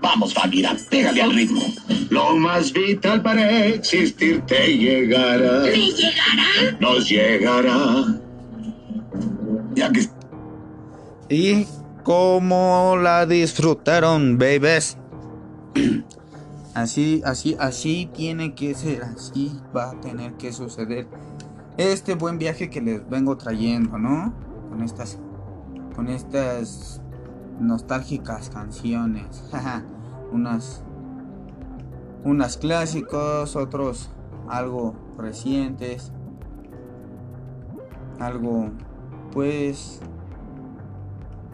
Vamos, 0.00 0.34
Bagheera, 0.34 0.76
pégale 0.90 1.22
al 1.22 1.34
ritmo. 1.34 1.62
Lo 2.10 2.36
más 2.36 2.72
vital 2.72 3.22
para 3.22 3.66
existir 3.66 4.42
te 4.46 4.76
llegará. 4.76 5.62
¿Me 5.62 5.76
llegará? 5.76 6.78
Nos 6.80 7.08
llegará. 7.08 8.20
Ya 9.74 9.90
que 9.90 10.08
Y 11.28 11.66
cómo 12.02 12.96
la 13.00 13.26
disfrutaron, 13.26 14.38
babies. 14.38 14.96
Así, 16.74 17.22
así, 17.24 17.56
así 17.58 18.10
tiene 18.12 18.54
que 18.54 18.74
ser, 18.74 19.02
así 19.02 19.50
va 19.74 19.92
a 19.92 20.00
tener 20.02 20.34
que 20.34 20.52
suceder. 20.52 21.06
Este 21.78 22.14
buen 22.14 22.36
viaje 22.36 22.68
que 22.68 22.82
les 22.82 23.08
vengo 23.08 23.38
trayendo, 23.38 23.96
¿no? 23.96 24.34
Con 24.68 24.82
estas, 24.82 25.18
con 25.94 26.10
estas 26.10 27.00
nostálgicas 27.60 28.50
canciones. 28.50 29.50
unas, 30.32 30.82
unas 32.24 32.56
clásicos, 32.56 33.56
otros 33.56 34.10
algo 34.48 34.94
recientes, 35.16 36.12
algo, 38.18 38.70
pues, 39.32 40.00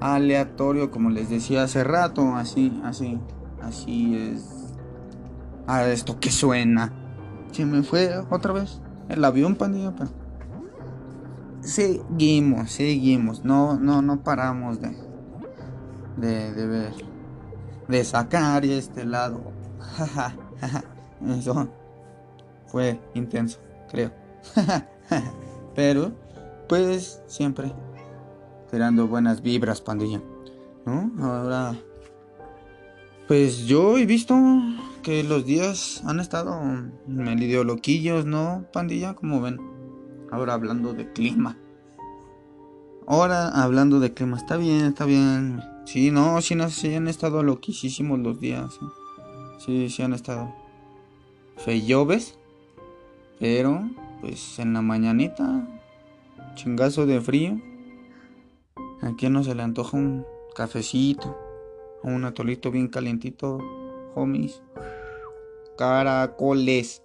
aleatorio, 0.00 0.90
como 0.90 1.10
les 1.10 1.30
decía 1.30 1.64
hace 1.64 1.84
rato, 1.84 2.34
así, 2.34 2.80
así, 2.84 3.18
así 3.62 4.16
es. 4.16 4.74
A 5.66 5.86
esto 5.86 6.18
que 6.18 6.30
suena. 6.30 6.92
Se 7.52 7.64
me 7.64 7.82
fue 7.82 8.10
otra 8.30 8.52
vez 8.52 8.80
el 9.08 9.24
avión, 9.24 9.56
pandilla. 9.56 9.92
Seguimos, 11.60 12.72
seguimos. 12.72 13.44
No, 13.44 13.78
no, 13.78 14.02
no 14.02 14.22
paramos 14.22 14.80
de. 14.80 14.96
De, 16.16 16.52
de 16.52 16.66
ver. 16.66 16.92
De 17.88 18.04
sacar 18.04 18.64
este 18.64 19.04
lado. 19.04 19.40
Eso 21.38 21.68
fue 22.66 23.00
intenso, 23.14 23.60
creo. 23.90 24.10
pero, 25.74 26.12
pues, 26.68 27.22
siempre 27.26 27.72
tirando 28.72 29.06
buenas 29.06 29.42
vibras, 29.42 29.82
pandilla. 29.82 30.20
¿No? 30.86 31.12
Ahora. 31.20 31.76
Pues 33.28 33.66
yo 33.66 33.98
he 33.98 34.06
visto 34.06 34.34
que 35.02 35.22
los 35.22 35.44
días 35.44 36.02
han 36.06 36.20
estado 36.20 36.58
medio 37.06 37.64
loquillos, 37.64 38.24
¿no, 38.24 38.64
pandilla? 38.72 39.14
Como 39.14 39.42
ven. 39.42 39.60
Ahora 40.30 40.54
hablando 40.54 40.94
de 40.94 41.12
clima. 41.12 41.58
Ahora 43.06 43.48
hablando 43.48 44.00
de 44.00 44.14
clima. 44.14 44.38
Está 44.38 44.56
bien, 44.56 44.86
está 44.86 45.04
bien. 45.04 45.62
Sí, 45.84 46.10
no, 46.10 46.40
sí, 46.40 46.54
no, 46.54 46.70
sí 46.70 46.94
han 46.94 47.08
estado 47.08 47.42
loquísimos 47.42 48.18
los 48.18 48.40
días. 48.40 48.74
¿eh? 48.74 48.86
Sí, 49.58 49.90
sí 49.90 50.02
han 50.02 50.12
estado 50.12 50.54
feyoves. 51.56 52.38
Pero, 53.38 53.82
pues 54.20 54.58
en 54.58 54.72
la 54.72 54.82
mañanita, 54.82 55.66
chingazo 56.54 57.06
de 57.06 57.20
frío. 57.20 57.60
¿A 59.00 59.14
quién 59.16 59.32
no 59.32 59.42
se 59.42 59.54
le 59.54 59.62
antoja 59.62 59.96
un 59.96 60.24
cafecito? 60.54 61.36
O 62.04 62.08
un 62.08 62.24
atolito 62.24 62.70
bien 62.70 62.88
calientito, 62.88 63.58
homies. 64.14 64.62
Caracoles, 65.76 67.02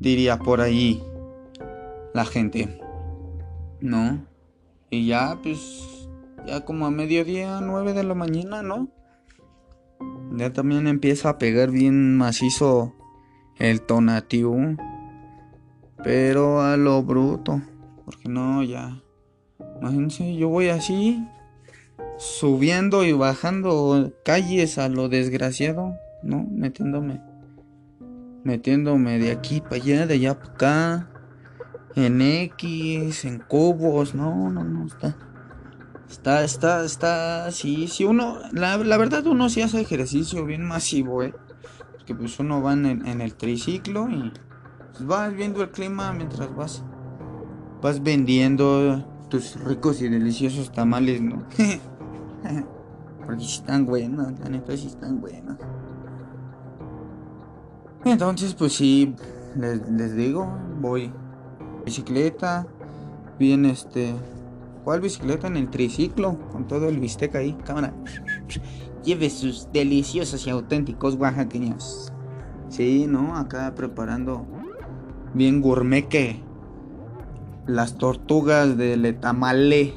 diría 0.00 0.38
por 0.38 0.60
ahí 0.60 1.02
la 2.14 2.24
gente. 2.24 2.80
¿No? 3.80 4.26
Y 4.88 5.08
ya, 5.08 5.38
pues, 5.42 5.93
ya 6.46 6.64
como 6.64 6.86
a 6.86 6.90
mediodía, 6.90 7.60
nueve 7.60 7.92
de 7.92 8.04
la 8.04 8.14
mañana, 8.14 8.62
¿no? 8.62 8.88
Ya 10.36 10.52
también 10.52 10.86
empieza 10.86 11.28
a 11.30 11.38
pegar 11.38 11.70
bien 11.70 12.16
macizo 12.16 12.94
el 13.58 13.80
tonatiuh. 13.82 14.76
Pero 16.02 16.60
a 16.60 16.76
lo 16.76 17.02
bruto. 17.02 17.62
Porque 18.04 18.28
no, 18.28 18.62
ya. 18.62 19.00
Imagínense, 19.80 20.36
yo 20.36 20.48
voy 20.48 20.68
así. 20.68 21.26
Subiendo 22.18 23.04
y 23.04 23.12
bajando 23.12 24.12
calles 24.24 24.78
a 24.78 24.88
lo 24.88 25.08
desgraciado. 25.08 25.94
¿No? 26.22 26.46
Metiéndome. 26.50 27.20
Metiéndome 28.42 29.18
de 29.18 29.30
aquí 29.30 29.60
para 29.60 29.76
allá, 29.76 30.06
de 30.06 30.14
allá 30.14 30.38
para 30.38 30.52
acá. 30.52 31.10
En 31.94 32.20
X, 32.20 33.24
en 33.24 33.38
cubos. 33.38 34.14
No, 34.14 34.50
no, 34.50 34.64
no. 34.64 34.86
Está. 34.86 35.16
Está, 36.10 36.44
está, 36.44 36.84
está. 36.84 37.50
Sí, 37.50 37.88
sí, 37.88 38.04
uno. 38.04 38.38
La, 38.52 38.76
la 38.76 38.96
verdad, 38.96 39.26
uno 39.26 39.48
sí 39.48 39.62
hace 39.62 39.80
ejercicio 39.80 40.44
bien 40.44 40.64
masivo, 40.64 41.22
¿eh? 41.22 41.34
Porque 41.92 42.14
pues 42.14 42.38
uno 42.38 42.62
va 42.62 42.72
en, 42.72 43.06
en 43.06 43.20
el 43.20 43.34
triciclo 43.34 44.08
y. 44.08 44.32
pues, 44.92 45.06
vas 45.06 45.34
viendo 45.34 45.62
el 45.62 45.70
clima 45.70 46.12
mientras 46.12 46.54
vas. 46.54 46.82
Vas 47.82 48.02
vendiendo 48.02 49.04
tus 49.28 49.56
ricos 49.64 50.00
y 50.00 50.08
deliciosos 50.08 50.72
tamales, 50.72 51.20
¿no? 51.20 51.42
Porque 53.26 53.44
sí 53.44 53.56
están 53.56 53.86
buenos, 53.86 54.38
la 54.38 54.48
neta 54.48 54.76
sí 54.76 54.86
están 54.86 55.20
buenos. 55.20 55.56
Entonces, 58.04 58.54
pues 58.54 58.74
sí, 58.74 59.14
les, 59.56 59.88
les 59.88 60.14
digo, 60.14 60.46
voy 60.80 61.12
bicicleta, 61.84 62.66
bien 63.38 63.64
este... 63.64 64.14
¿Cuál 64.84 65.00
bicicleta? 65.00 65.46
En 65.46 65.56
el 65.56 65.70
triciclo, 65.70 66.38
con 66.52 66.68
todo 66.68 66.88
el 66.88 67.00
bistec 67.00 67.34
ahí, 67.36 67.54
cámara. 67.64 67.94
Lleve 69.02 69.30
sus 69.30 69.68
deliciosos 69.72 70.46
y 70.46 70.50
auténticos 70.50 71.14
oaxaqueños. 71.14 72.12
Sí, 72.68 73.06
¿no? 73.08 73.36
Acá 73.36 73.74
preparando 73.74 74.46
bien 75.32 75.62
gourmet 75.62 76.06
que 76.06 76.42
las 77.66 77.96
tortugas 77.96 78.76
del 78.76 79.06
etamale. 79.06 79.94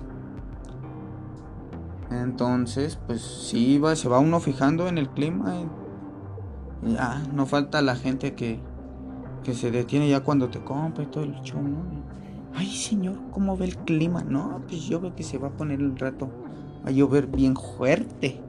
Entonces, 2.09 2.97
pues 3.07 3.21
sí, 3.21 3.79
va, 3.79 3.95
se 3.95 4.07
va 4.07 4.19
uno 4.19 4.39
fijando 4.39 4.87
en 4.87 4.97
el 4.97 5.09
clima. 5.09 5.55
Y 6.85 6.93
ya, 6.93 7.23
no 7.33 7.45
falta 7.45 7.81
la 7.81 7.95
gente 7.95 8.35
que, 8.35 8.59
que 9.43 9.53
se 9.53 9.69
detiene 9.71 10.07
ya 10.07 10.21
cuando 10.21 10.49
te 10.49 10.63
compra 10.63 11.03
y 11.03 11.07
todo 11.07 11.25
el 11.25 11.33
show, 11.41 11.61
¿no? 11.61 11.83
Ay, 12.57 12.71
señor, 12.75 13.19
¿cómo 13.29 13.55
ve 13.55 13.65
el 13.65 13.77
clima? 13.77 14.23
No, 14.23 14.63
pues 14.67 14.81
yo 14.87 14.99
veo 14.99 15.15
que 15.15 15.21
se 15.21 15.37
va 15.37 15.49
a 15.49 15.51
poner 15.51 15.79
el 15.79 15.95
rato 15.95 16.27
a 16.83 16.89
llover 16.89 17.27
bien 17.27 17.55
fuerte. 17.55 18.41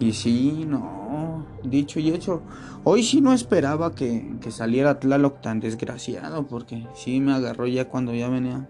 Y 0.00 0.12
sí, 0.12 0.64
no, 0.66 1.46
dicho 1.62 2.00
y 2.00 2.10
hecho. 2.10 2.42
Hoy 2.82 3.04
sí 3.04 3.20
no 3.20 3.32
esperaba 3.32 3.94
que, 3.94 4.36
que 4.40 4.50
saliera 4.50 4.98
Tlaloc 4.98 5.40
tan 5.40 5.60
desgraciado, 5.60 6.48
porque 6.48 6.84
sí 6.94 7.20
me 7.20 7.32
agarró 7.32 7.68
ya 7.68 7.88
cuando 7.88 8.12
ya 8.12 8.28
venía 8.28 8.68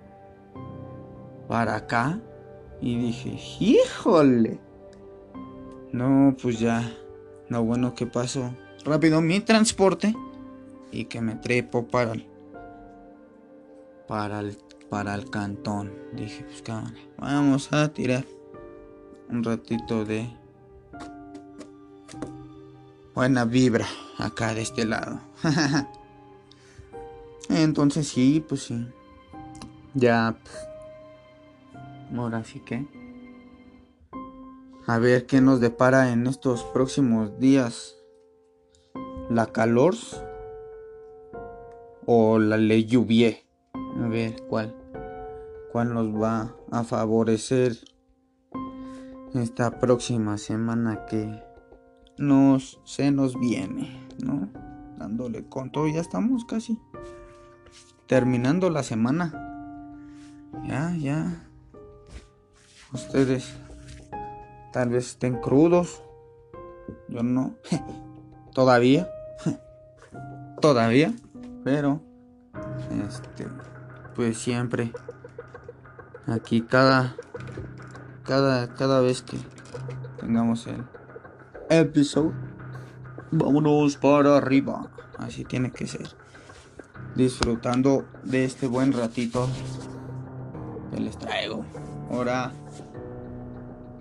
para 1.48 1.74
acá. 1.74 2.20
Y 2.82 2.98
dije, 2.98 3.38
híjole. 3.60 4.60
No, 5.92 6.36
pues 6.42 6.60
ya. 6.60 6.82
Lo 7.48 7.64
bueno 7.64 7.94
que 7.94 8.06
pasó 8.06 8.52
rápido 8.84 9.22
mi 9.22 9.40
transporte 9.40 10.14
y 10.92 11.06
que 11.06 11.22
me 11.22 11.36
trepo 11.36 11.88
para 11.88 12.12
el, 12.12 12.27
para 14.08 14.40
el, 14.40 14.58
para 14.88 15.14
el 15.14 15.30
cantón. 15.30 15.92
Dije, 16.14 16.42
pues 16.44 16.62
cámara, 16.62 16.96
vamos 17.18 17.72
a 17.72 17.92
tirar 17.92 18.24
un 19.28 19.44
ratito 19.44 20.04
de 20.04 20.28
buena 23.14 23.44
vibra 23.44 23.86
acá 24.16 24.54
de 24.54 24.62
este 24.62 24.86
lado. 24.86 25.20
Entonces 27.50 28.08
sí, 28.08 28.44
pues 28.46 28.62
sí. 28.62 28.88
Ya. 29.94 30.38
pues, 30.42 30.56
ahora 32.16 32.42
sí 32.44 32.60
que. 32.60 32.86
A 34.86 34.98
ver 34.98 35.26
qué 35.26 35.42
nos 35.42 35.60
depara 35.60 36.12
en 36.12 36.26
estos 36.26 36.64
próximos 36.64 37.38
días. 37.38 37.96
La 39.28 39.46
calor 39.46 39.94
o 42.06 42.38
la 42.38 42.56
ley 42.56 42.86
lluvia. 42.86 43.36
A 44.02 44.08
ver 44.08 44.42
cuál. 44.48 44.74
Cuál 45.72 45.94
nos 45.94 46.08
va 46.08 46.54
a 46.70 46.84
favorecer 46.84 47.76
esta 49.34 49.78
próxima 49.78 50.38
semana 50.38 51.06
que 51.06 51.42
nos 52.16 52.80
se 52.84 53.10
nos 53.10 53.38
viene, 53.38 54.08
¿no? 54.24 54.48
Dándole 54.96 55.48
con 55.48 55.70
todo, 55.70 55.86
ya 55.86 56.00
estamos 56.00 56.44
casi 56.44 56.78
terminando 58.06 58.70
la 58.70 58.82
semana. 58.82 59.32
Ya, 60.66 60.94
ya. 60.96 61.44
Ustedes 62.92 63.54
tal 64.72 64.88
vez 64.88 65.10
estén 65.10 65.40
crudos. 65.40 66.02
Yo 67.08 67.22
no. 67.22 67.54
Todavía. 68.54 69.08
Todavía. 70.60 71.12
Pero. 71.62 72.00
Este. 73.06 73.46
Pues 74.18 74.36
siempre. 74.36 74.90
Aquí 76.26 76.62
cada. 76.62 77.14
Cada. 78.24 78.74
Cada 78.74 79.00
vez 79.00 79.22
que 79.22 79.38
tengamos 80.18 80.66
el 80.66 80.82
episodio. 81.68 82.32
Vámonos 83.30 83.96
para 83.96 84.36
arriba. 84.36 84.90
Así 85.18 85.44
tiene 85.44 85.70
que 85.70 85.86
ser. 85.86 86.08
Disfrutando 87.14 88.06
de 88.24 88.44
este 88.44 88.66
buen 88.66 88.92
ratito 88.92 89.48
que 90.90 90.98
les 90.98 91.16
traigo. 91.16 91.64
Ahora. 92.10 92.50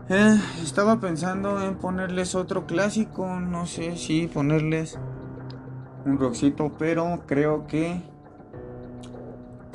eh, 0.09 0.41
estaba 0.63 0.99
pensando 0.99 1.61
en 1.61 1.75
ponerles 1.75 2.33
otro 2.33 2.65
clásico. 2.65 3.39
No 3.39 3.67
sé 3.67 3.95
si 3.97 4.25
ponerles 4.25 4.97
un 6.05 6.17
rockcito. 6.17 6.71
Pero 6.79 7.21
creo 7.27 7.67
que 7.67 8.16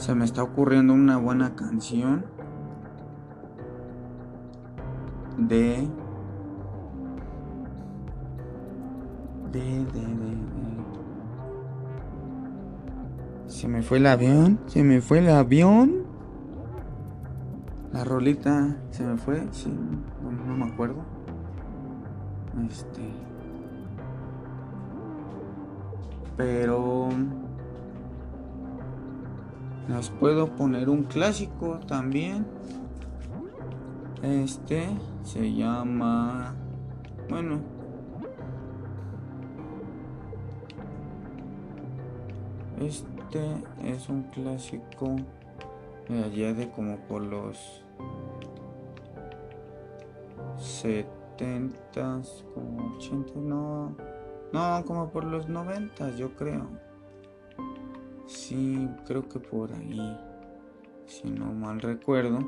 se 0.02 0.16
me 0.16 0.24
está 0.24 0.42
ocurriendo 0.42 0.94
una 0.94 1.16
buena 1.16 1.54
canción. 1.54 2.24
De. 5.38 5.88
De, 9.52 9.60
de, 9.60 9.84
de, 9.84 10.06
de. 10.26 10.36
Se 13.46 13.68
me 13.68 13.82
fue 13.82 13.98
el 13.98 14.06
avión. 14.06 14.58
Se 14.66 14.82
me 14.82 15.00
fue 15.00 15.20
el 15.20 15.30
avión. 15.30 16.02
La 17.92 18.02
rolita 18.02 18.76
se 18.90 19.04
me 19.04 19.16
fue. 19.16 19.46
Sí, 19.52 19.72
no, 20.20 20.32
no 20.32 20.56
me 20.56 20.72
acuerdo. 20.72 21.04
Este. 22.68 23.08
Pero. 26.36 27.08
Les 29.88 30.10
puedo 30.10 30.48
poner 30.54 30.88
un 30.88 31.02
clásico 31.04 31.80
también. 31.86 32.46
Este 34.22 34.86
se 35.24 35.52
llama. 35.52 36.54
Bueno. 37.28 37.60
Este 42.80 43.56
es 43.84 44.08
un 44.08 44.22
clásico 44.24 45.16
de 46.08 46.24
allá 46.24 46.54
de 46.54 46.70
como 46.70 46.96
por 47.06 47.22
los 47.22 47.84
70, 50.58 52.22
como 52.54 52.96
80, 52.96 53.32
no. 53.36 53.96
No, 54.52 54.84
como 54.84 55.10
por 55.10 55.24
los 55.24 55.48
90, 55.48 56.16
yo 56.16 56.34
creo. 56.36 56.91
Sí, 58.26 58.88
creo 59.06 59.28
que 59.28 59.38
por 59.38 59.72
ahí. 59.72 60.18
Si 61.06 61.28
no 61.28 61.52
mal 61.52 61.80
recuerdo. 61.80 62.38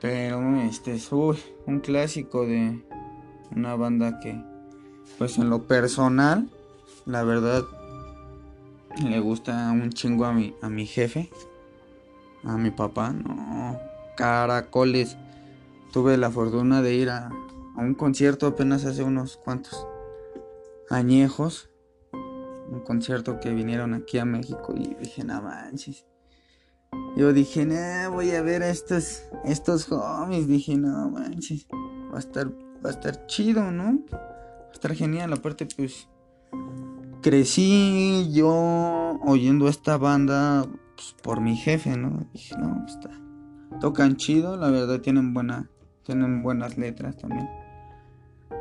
Pero 0.00 0.56
este 0.62 0.94
es 0.94 1.10
un 1.10 1.80
clásico 1.80 2.46
de 2.46 2.84
una 3.54 3.74
banda 3.76 4.20
que, 4.20 4.40
pues 5.18 5.38
en 5.38 5.50
lo 5.50 5.66
personal, 5.66 6.48
la 7.06 7.24
verdad, 7.24 7.64
le 9.02 9.20
gusta 9.20 9.70
un 9.72 9.90
chingo 9.90 10.26
a 10.26 10.32
mi, 10.32 10.54
a 10.62 10.68
mi 10.68 10.86
jefe, 10.86 11.30
a 12.44 12.56
mi 12.56 12.70
papá. 12.70 13.12
No, 13.12 13.78
caracoles. 14.16 15.16
Tuve 15.92 16.16
la 16.18 16.30
fortuna 16.30 16.82
de 16.82 16.94
ir 16.94 17.10
a, 17.10 17.28
a 17.28 17.80
un 17.80 17.94
concierto 17.94 18.46
apenas 18.46 18.84
hace 18.84 19.02
unos 19.02 19.38
cuantos 19.38 19.86
añejos. 20.90 21.70
Un 22.70 22.80
concierto 22.80 23.38
que 23.40 23.52
vinieron 23.52 23.94
aquí 23.94 24.18
a 24.18 24.24
México 24.24 24.74
y 24.76 24.94
dije, 24.94 25.24
no 25.24 25.40
manches. 25.42 26.04
Yo 27.16 27.32
dije, 27.32 27.64
nah, 27.64 28.08
voy 28.08 28.32
a 28.32 28.42
ver 28.42 28.62
estos, 28.62 29.22
estos 29.44 29.90
homies. 29.90 30.46
Dije, 30.46 30.76
no 30.76 31.10
manches. 31.10 31.66
Va 32.12 32.16
a 32.16 32.20
estar, 32.20 32.48
va 32.84 32.90
a 32.90 32.90
estar 32.90 33.26
chido, 33.26 33.70
¿no? 33.70 34.00
Va 34.12 34.68
a 34.68 34.72
estar 34.72 34.94
genial. 34.94 35.32
Aparte, 35.32 35.66
pues, 35.76 36.08
crecí 37.22 38.30
yo 38.32 39.18
oyendo 39.24 39.68
esta 39.68 39.96
banda 39.96 40.66
pues, 40.94 41.14
por 41.22 41.40
mi 41.40 41.56
jefe, 41.56 41.96
¿no? 41.96 42.26
Dije, 42.32 42.56
no, 42.58 42.82
pues, 42.82 42.94
está. 42.94 43.10
Tocan 43.80 44.16
chido, 44.16 44.56
la 44.56 44.70
verdad 44.70 45.00
tienen 45.00 45.34
buena, 45.34 45.70
tienen 46.02 46.42
buenas 46.42 46.78
letras 46.78 47.16
también. 47.16 47.48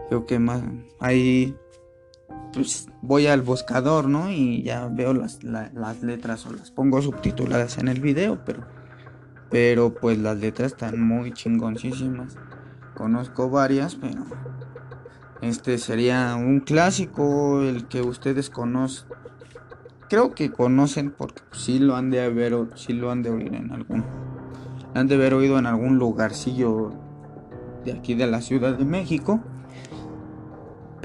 Creo 0.10 0.26
que 0.26 0.40
más 0.40 0.62
ahí 1.00 1.56
pues 2.54 2.88
voy 3.02 3.28
al 3.28 3.42
buscador, 3.42 4.08
¿no? 4.08 4.32
Y 4.32 4.64
ya 4.64 4.88
veo 4.88 5.14
las, 5.14 5.44
la- 5.44 5.72
las 5.74 6.02
letras 6.04 6.46
o 6.46 6.54
las 6.54 6.72
pongo 6.72 7.02
subtituladas 7.02 7.78
en 7.78 7.88
el 7.88 8.00
video, 8.02 8.44
pero, 8.46 8.64
pero 9.50 9.94
pues 9.94 10.18
las 10.18 10.38
letras 10.38 10.72
están 10.72 11.02
muy 11.02 11.34
chingoncísimas. 11.34 12.38
Conozco 12.96 13.50
varias, 13.50 13.96
pero 13.96 14.24
este 15.42 15.78
sería 15.78 16.36
un 16.36 16.62
clásico, 16.62 17.62
el 17.62 17.88
que 17.88 18.02
ustedes 18.02 18.50
conocen. 18.50 19.10
Creo 20.08 20.34
que 20.34 20.52
conocen 20.52 21.12
porque 21.12 21.42
sí 21.52 21.80
lo 21.80 21.96
han 21.96 22.10
de 22.12 22.24
haber, 22.24 22.56
sí 22.76 22.94
lo 22.94 23.12
han 23.12 23.22
de 23.24 23.32
oír 23.32 23.54
en 23.54 23.72
algún, 23.74 24.06
han 24.94 25.08
de 25.08 25.16
haber 25.16 25.34
oído 25.34 25.58
en 25.60 25.66
algún 25.66 25.98
lugarcillo 25.98 26.94
de 27.84 27.92
aquí 27.94 28.14
de 28.16 28.28
la 28.28 28.40
Ciudad 28.42 28.78
de 28.78 28.86
México. 28.86 29.42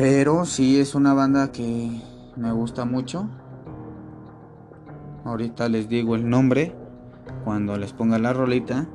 Pero 0.00 0.46
sí 0.46 0.80
es 0.80 0.94
una 0.94 1.12
banda 1.12 1.52
que 1.52 1.90
me 2.34 2.52
gusta 2.52 2.86
mucho. 2.86 3.28
Ahorita 5.26 5.68
les 5.68 5.90
digo 5.90 6.14
el 6.14 6.26
nombre 6.26 6.74
cuando 7.44 7.76
les 7.76 7.92
ponga 7.92 8.18
la 8.18 8.32
rolita. 8.32 8.88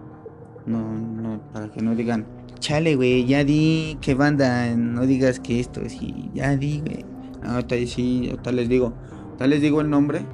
No, 0.66 0.80
no, 0.80 1.42
para 1.54 1.68
que 1.68 1.84
no 1.84 1.94
digan, 1.94 2.26
chale, 2.58 2.96
güey, 2.96 3.28
ya 3.28 3.44
di 3.44 4.00
qué 4.02 4.16
banda, 4.16 4.76
no 4.76 5.06
digas 5.06 5.40
que 5.40 5.60
esto, 5.60 5.80
sí, 5.88 6.32
ya 6.34 6.58
di, 6.58 6.80
güey. 6.80 7.06
Ahorita 7.44 7.76
sí, 7.86 8.30
ahorita 8.32 8.52
les 8.52 8.68
digo, 8.68 8.94
ahorita 9.26 9.46
les 9.46 9.62
digo 9.62 9.82
el 9.82 9.92
nombre. 9.92 10.26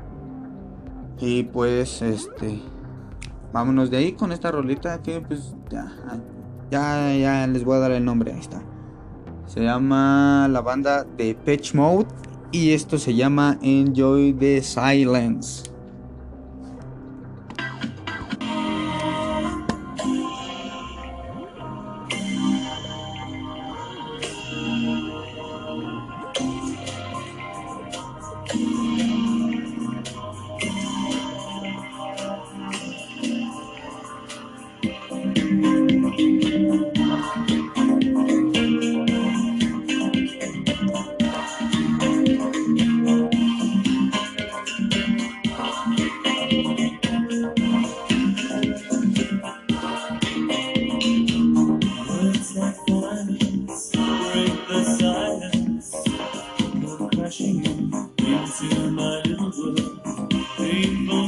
Y 1.19 1.43
pues, 1.43 2.01
este, 2.01 2.61
vámonos 3.51 3.91
de 3.91 3.97
ahí 3.97 4.13
con 4.13 4.32
esta 4.32 4.51
rolita 4.51 5.01
que 5.01 5.19
pues 5.19 5.53
ya, 5.69 5.91
ya, 6.72 7.13
ya 7.13 7.45
les 7.47 7.65
voy 7.65 7.76
a 7.76 7.80
dar 7.80 7.91
el 7.91 8.05
nombre, 8.05 8.32
ahí 8.32 8.39
está. 8.39 8.61
Se 9.54 9.60
llama 9.60 10.47
la 10.49 10.62
banda 10.62 11.04
de 11.04 11.36
Pitch 11.36 11.74
Mode 11.74 12.08
y 12.54 12.72
esto 12.72 12.97
se 12.97 13.14
llama 13.14 13.60
Enjoy 13.62 14.32
the 14.32 14.62
Silence. 14.62 15.70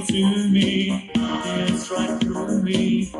To 0.07 0.49
me, 0.49 1.09
tears 1.43 1.91
right 1.91 2.19
through 2.21 2.61
me. 2.63 3.11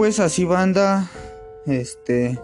Pues 0.00 0.18
así 0.18 0.46
banda, 0.46 1.10
este... 1.66 2.40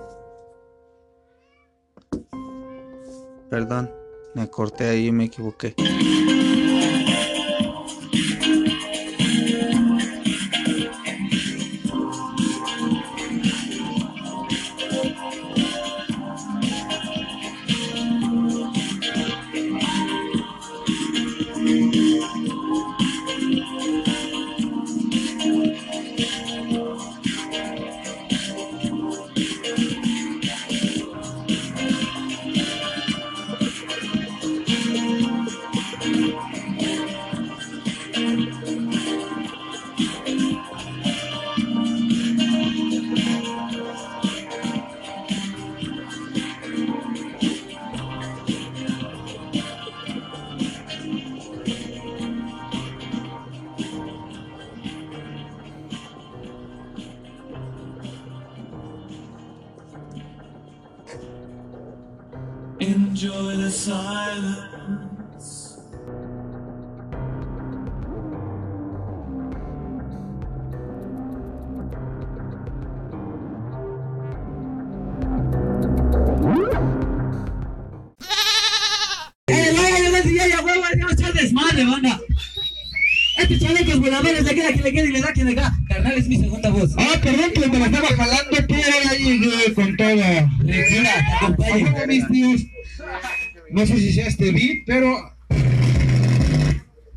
Perdón, 3.49 3.91
me 4.35 4.51
corté 4.51 4.91
ahí, 4.91 5.11
me 5.11 5.25
equivoqué. 5.25 5.75
Banda! 82.09 82.25
Estos 83.39 83.61
chalecos 83.61 84.01
voladores 84.01 84.45
de 84.45 84.51
aquí, 84.51 84.61
a 84.61 84.73
quien 84.73 84.83
le 84.83 84.93
quede 84.93 85.09
y 85.09 85.13
le 85.13 85.21
da 85.21 85.33
quien 85.33 85.47
le 85.47 85.55
da. 85.55 85.77
Carnal, 85.89 86.17
es 86.17 86.27
mi 86.27 86.39
segunda 86.39 86.71
voz. 86.71 86.91
Ah, 86.97 87.21
perdón 87.23 87.51
que 87.53 87.69
me 87.69 87.79
la 87.79 87.87
estaba 87.87 88.09
jalando, 88.09 88.57
pero 88.67 88.81
ya 89.05 89.13
llegué 89.13 89.75
con 89.75 89.97
todo. 89.97 90.23
Regina, 90.61 92.07
mis 92.07 92.29
tíos. 92.29 92.63
No 93.71 93.87
sé 93.87 93.97
si 93.99 94.13
sea 94.15 94.29
este 94.29 94.53
beat, 94.53 94.85
pero. 94.87 95.37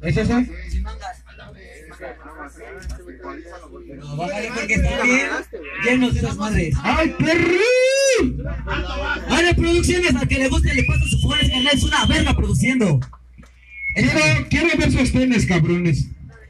¿Es 0.02 0.18
ese? 0.18 0.50
Pero 3.88 4.16
bájale 4.16 4.50
porque 4.56 4.74
está 4.74 5.04
bien 5.04 5.28
llenos 5.84 6.14
de 6.14 6.20
esas 6.20 6.36
madres. 6.36 6.76
¡Ay, 6.84 7.16
perrín! 7.18 8.44
Vale, 9.30 9.54
producciones, 9.56 10.16
al 10.16 10.28
que 10.28 10.38
le 10.38 10.50
guste 10.50 10.74
le 10.74 10.84
pasa 10.84 11.04
sus 11.06 11.22
jugadores, 11.22 11.50
carnal, 11.50 11.76
es 11.76 11.84
una 11.84 12.06
verga 12.06 12.34
produciendo. 12.36 13.00
Quiero, 14.00 14.48
quiero 14.50 14.78
ver 14.78 14.92
sostenes, 14.92 15.46
cabrones. 15.46 16.06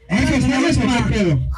¿No 0.08 0.16
hay 0.16 0.26
sostenes 0.26 0.76
o 0.76 0.80
qué 0.80 1.14
pedo? 1.14 1.50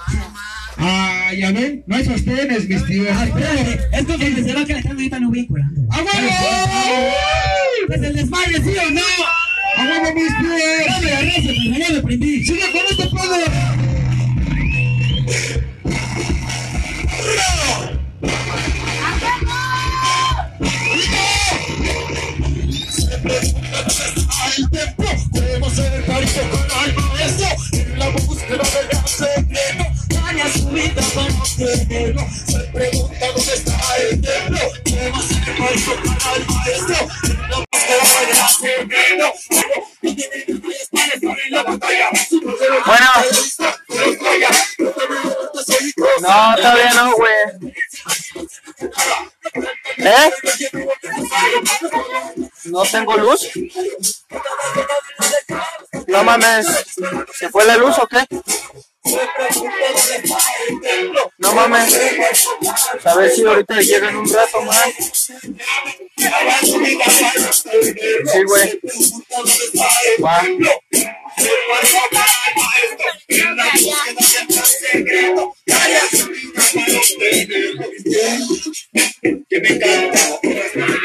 Ah, 0.79 1.33
ya 1.39 1.53
ven, 1.53 1.85
no 1.87 1.97
hay 1.97 2.05
sostenes, 2.05 2.67
mis 2.67 2.85
tíos. 2.87 3.09
Ah, 3.13 3.25
espérate, 3.27 3.81
es 3.93 4.05
como 4.07 4.19
que 4.19 4.43
se 4.43 4.55
va 4.55 4.67
calentando 4.67 5.03
y 5.03 5.05
ahorita 5.05 5.21
no 5.21 5.29
voy. 5.29 5.49
¡A 5.91 5.99
huevo! 5.99 6.31
¿Es 7.91 8.03
el 8.03 8.17
desmadre, 8.17 8.55
sí 8.63 8.75
o 8.79 8.91
no? 8.91 9.01
¡A 9.77 9.85
huevo, 9.85 10.15
mis 10.15 10.39
tíos! 10.39 10.87
La 10.89 10.99
pues 10.99 11.79
ya 11.79 11.95
me 11.95 12.01
prendí. 12.01 12.45
¡Sigue 12.45 12.73
con 12.73 12.81
este 12.91 13.05
pedo! 13.05 13.37
Al 24.43 24.71
tiempo, 24.71 25.02
ser 25.61 26.51
con 26.51 26.71
al 26.79 26.95
maestro 26.95 27.47
en 27.73 27.99
la 27.99 28.09
búsqueda 28.11 28.63
del 28.63 28.89
gran 28.89 29.09
secreto. 29.09 29.85
Nadie 30.09 30.43
ha 30.43 30.53
subido 30.53 31.03
para 31.15 31.35
obtenerlo. 31.35 32.27
Se 32.47 32.59
pregunta 32.73 33.27
dónde 33.27 33.53
está 33.53 33.97
el 33.99 34.21
templo. 34.21 34.59
Ser 34.87 35.13
con 35.13 35.19
al 36.29 36.47
maestro 36.47 36.97
en 37.25 37.51
la 37.51 37.57
búsqueda 37.59 38.05
del 38.19 38.27
gran 38.29 38.49
secreto. 38.49 39.27
No 39.51 40.15
tiene 40.15 40.45
que 40.47 40.55
para 40.55 40.75
estar 40.75 41.09
en 41.23 41.51
la 41.51 41.63
batalla. 41.63 42.11
Bueno. 42.87 43.11
No, 46.21 46.57
todavía 46.57 46.93
no, 46.95 47.17
güey. 47.17 47.35
¿Eh? 49.99 50.31
¿No 52.65 52.83
tengo 52.85 53.17
luz? 53.17 53.51
No 56.07 56.25
mames. 56.25 56.67
¿Se 57.35 57.49
fue 57.49 57.65
la 57.65 57.77
luz 57.77 57.97
o 57.99 58.07
qué? 58.07 58.27
No 61.39 61.53
mames. 61.55 61.99
A 63.05 63.15
ver 63.17 63.31
si 63.31 63.45
ahorita 63.45 63.81
llegan 63.81 64.17
un 64.17 64.33
rato 64.33 64.63
más. 64.63 65.33
Sí, 68.33 68.43
güey. 68.45 68.81
Va. 70.25 70.43
Que 79.49 79.61
me 79.61 79.69
encanta. 79.69 81.02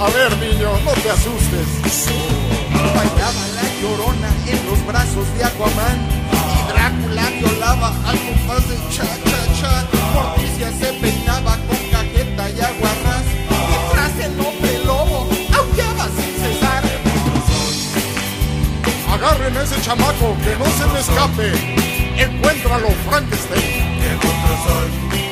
A 0.00 0.08
ver, 0.10 0.36
niño, 0.38 0.70
no 0.84 0.92
te 1.02 1.10
asustes. 1.10 1.68
Bailaba 2.94 3.46
la 3.54 3.80
llorona 3.80 4.30
en 4.46 4.66
los 4.66 4.86
brazos 4.86 5.26
de 5.36 5.44
Aquaman. 5.44 5.98
Y 6.32 6.72
Drácula 6.72 7.30
violaba 7.38 7.88
al 8.06 8.18
compás 8.18 8.68
de 8.68 8.76
cha 8.90 9.04
cha 9.04 9.60
cha. 9.60 9.86
Morticia 10.14 10.70
se 10.72 10.92
peinaba 10.94 11.56
con 11.68 11.78
cajeta 11.90 12.50
y 12.50 12.60
aguarrás. 12.60 13.24
Mientras 13.68 14.24
el 14.24 14.40
hombre 14.40 14.84
lobo 14.84 15.28
aullaba 15.52 16.08
sin 16.16 16.34
cesar. 16.42 16.82
Agarren 19.12 19.56
a 19.56 19.62
ese 19.62 19.80
chamaco, 19.82 20.36
que 20.42 20.56
no 20.56 20.64
se 20.78 20.86
me 20.92 21.00
escape. 21.00 21.52
Encuéntralo, 22.16 22.88
Frankenstein. 23.08 23.60
¿Qué 24.00 24.26
monstruos 24.26 24.60
son? 24.66 25.29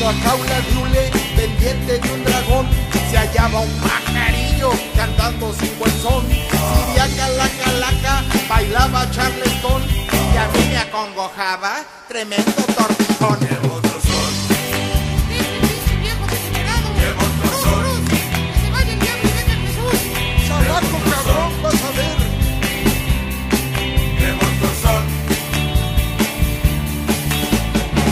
En 0.00 0.06
una 0.06 0.18
jaula 0.22 0.60
de 0.62 0.76
hule, 0.78 1.10
pendiente 1.36 1.98
de 1.98 2.12
un 2.14 2.24
dragón, 2.24 2.66
se 3.10 3.18
hallaba 3.18 3.60
un 3.60 3.70
pajarillo 3.80 4.70
cantando 4.96 5.52
sin 5.52 5.78
buen 5.78 5.92
son. 6.00 6.26
Siriaca 6.26 7.28
la 7.28 7.48
calaca, 7.62 8.24
bailaba 8.48 9.10
charleston, 9.10 9.82
y 9.82 10.36
a 10.38 10.48
mí 10.48 10.68
me 10.70 10.78
acongojaba 10.78 11.84
tremendo 12.08 12.62
tortijón. 12.74 13.38
A. 13.42 13.80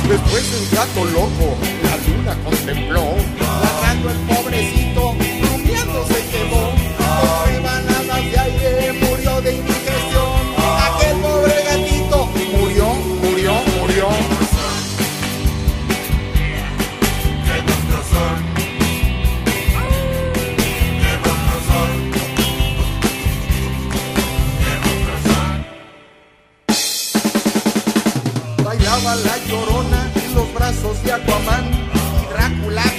Después 0.09 0.53
el 0.55 0.77
gato 0.77 1.05
loco 1.05 1.78
contempló, 2.37 3.17
ladrando 3.41 4.11
el 4.11 4.17
pobrecito, 4.27 5.28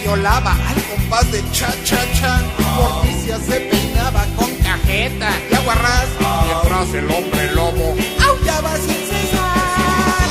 violaba 0.10 0.53
al 0.53 0.84
compás 0.84 1.32
de 1.32 1.39
cha 1.51 1.72
cha 1.84 2.01
cha. 2.14 2.41
Morticia 2.76 3.38
se 3.38 3.60
peinaba 3.60 4.26
con 4.36 4.49
cajeta 4.55 5.30
y 5.51 5.53
aguarrás 5.53 6.10
mientras 6.45 6.93
el 6.95 7.12
hombre 7.12 7.51
lobo 7.53 7.95
aullaba 8.28 8.76
sin 8.78 9.01
cesar. 9.12 10.30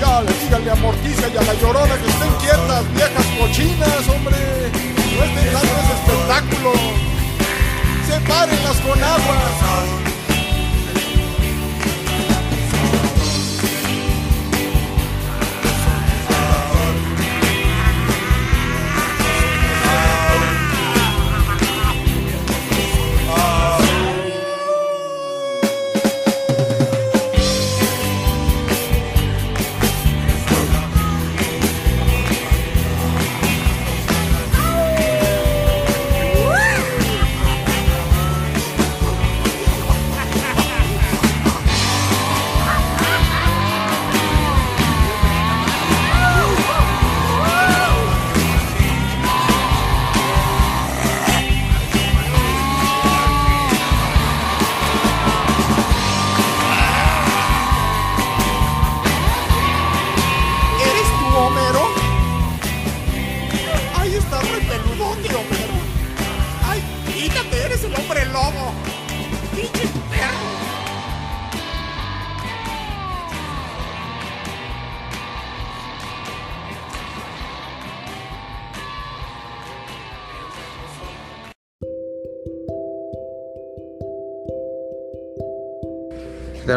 Ya, 0.00 0.22
le 0.22 0.32
díganle 0.32 0.70
a 0.70 0.74
Morticia 0.76 1.28
y 1.32 1.36
a 1.36 1.42
la 1.42 1.54
llorona 1.54 1.94
que 1.96 2.10
estén 2.10 2.32
quietas, 2.40 2.94
viejas 2.94 3.26
cochinas, 3.38 4.08
hombre. 4.08 4.36
No 5.14 5.24
estén 5.24 5.52
dando 5.52 5.72
ese 5.82 5.94
espectáculo. 6.00 6.72
Sepárenlas 8.08 8.76
con 8.80 9.04
agua. 9.04 10.01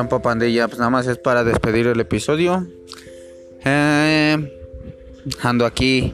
Trampa 0.05 0.21
pandilla, 0.21 0.67
pues 0.67 0.77
nada 0.77 0.91
más 0.91 1.07
es 1.07 1.17
para 1.17 1.43
despedir 1.43 1.87
el 1.87 1.99
episodio. 1.99 2.67
Eh, 3.63 4.37
ando 5.41 5.65
aquí 5.65 6.13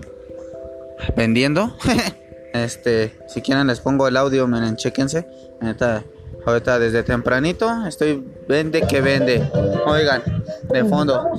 vendiendo. 1.17 1.75
este, 2.53 3.11
si 3.27 3.41
quieren 3.41 3.67
les 3.67 3.81
pongo 3.81 4.07
el 4.07 4.15
audio, 4.15 4.47
miren, 4.47 4.77
chequense. 4.77 5.27
Neta, 5.59 6.05
ahorita 6.45 6.79
desde 6.79 7.03
tempranito 7.03 7.85
estoy 7.85 8.23
vende 8.47 8.83
que 8.87 9.01
vende. 9.01 9.45
Oigan, 9.85 10.40
de 10.63 10.85
fondo. 10.85 11.31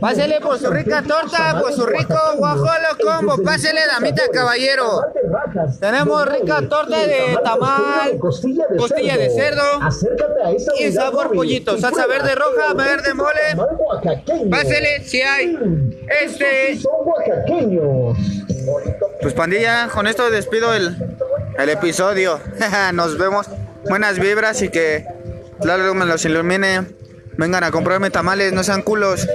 Pásele 0.00 0.40
por 0.40 0.58
su 0.58 0.70
rica 0.70 1.02
torta, 1.02 1.60
por 1.60 1.72
su 1.72 1.86
rico 1.86 2.14
guajolo 2.36 2.88
combo. 3.02 3.42
Pásele, 3.42 3.80
damita 3.86 4.22
caballero. 4.32 5.02
Tenemos 5.80 6.26
rica 6.26 6.62
torta 6.68 7.06
de 7.06 7.38
tamal, 7.42 8.18
costilla 8.18 9.16
de 9.16 9.30
cerdo 9.30 9.62
y 10.78 10.92
sabor 10.92 11.32
pollito. 11.32 11.78
Salsa 11.78 12.06
verde 12.06 12.34
roja, 12.34 12.74
verde 12.74 13.14
mole. 13.14 14.50
Pásele 14.50 15.02
si 15.04 15.22
hay. 15.22 15.58
Este. 16.22 16.78
Pues 19.20 19.34
pandilla, 19.34 19.88
con 19.88 20.06
esto 20.06 20.30
despido 20.30 20.74
el, 20.74 20.96
el 21.58 21.68
episodio. 21.68 22.40
Nos 22.92 23.18
vemos. 23.18 23.46
Buenas 23.88 24.18
vibras 24.18 24.62
y 24.62 24.68
que 24.68 25.06
Claro 25.60 25.94
me 25.94 26.04
los 26.04 26.24
ilumine. 26.24 26.86
Vengan 27.36 27.64
a 27.64 27.70
comprarme 27.70 28.10
tamales, 28.10 28.52
no 28.52 28.62
sean 28.62 28.82
culos. 28.82 29.26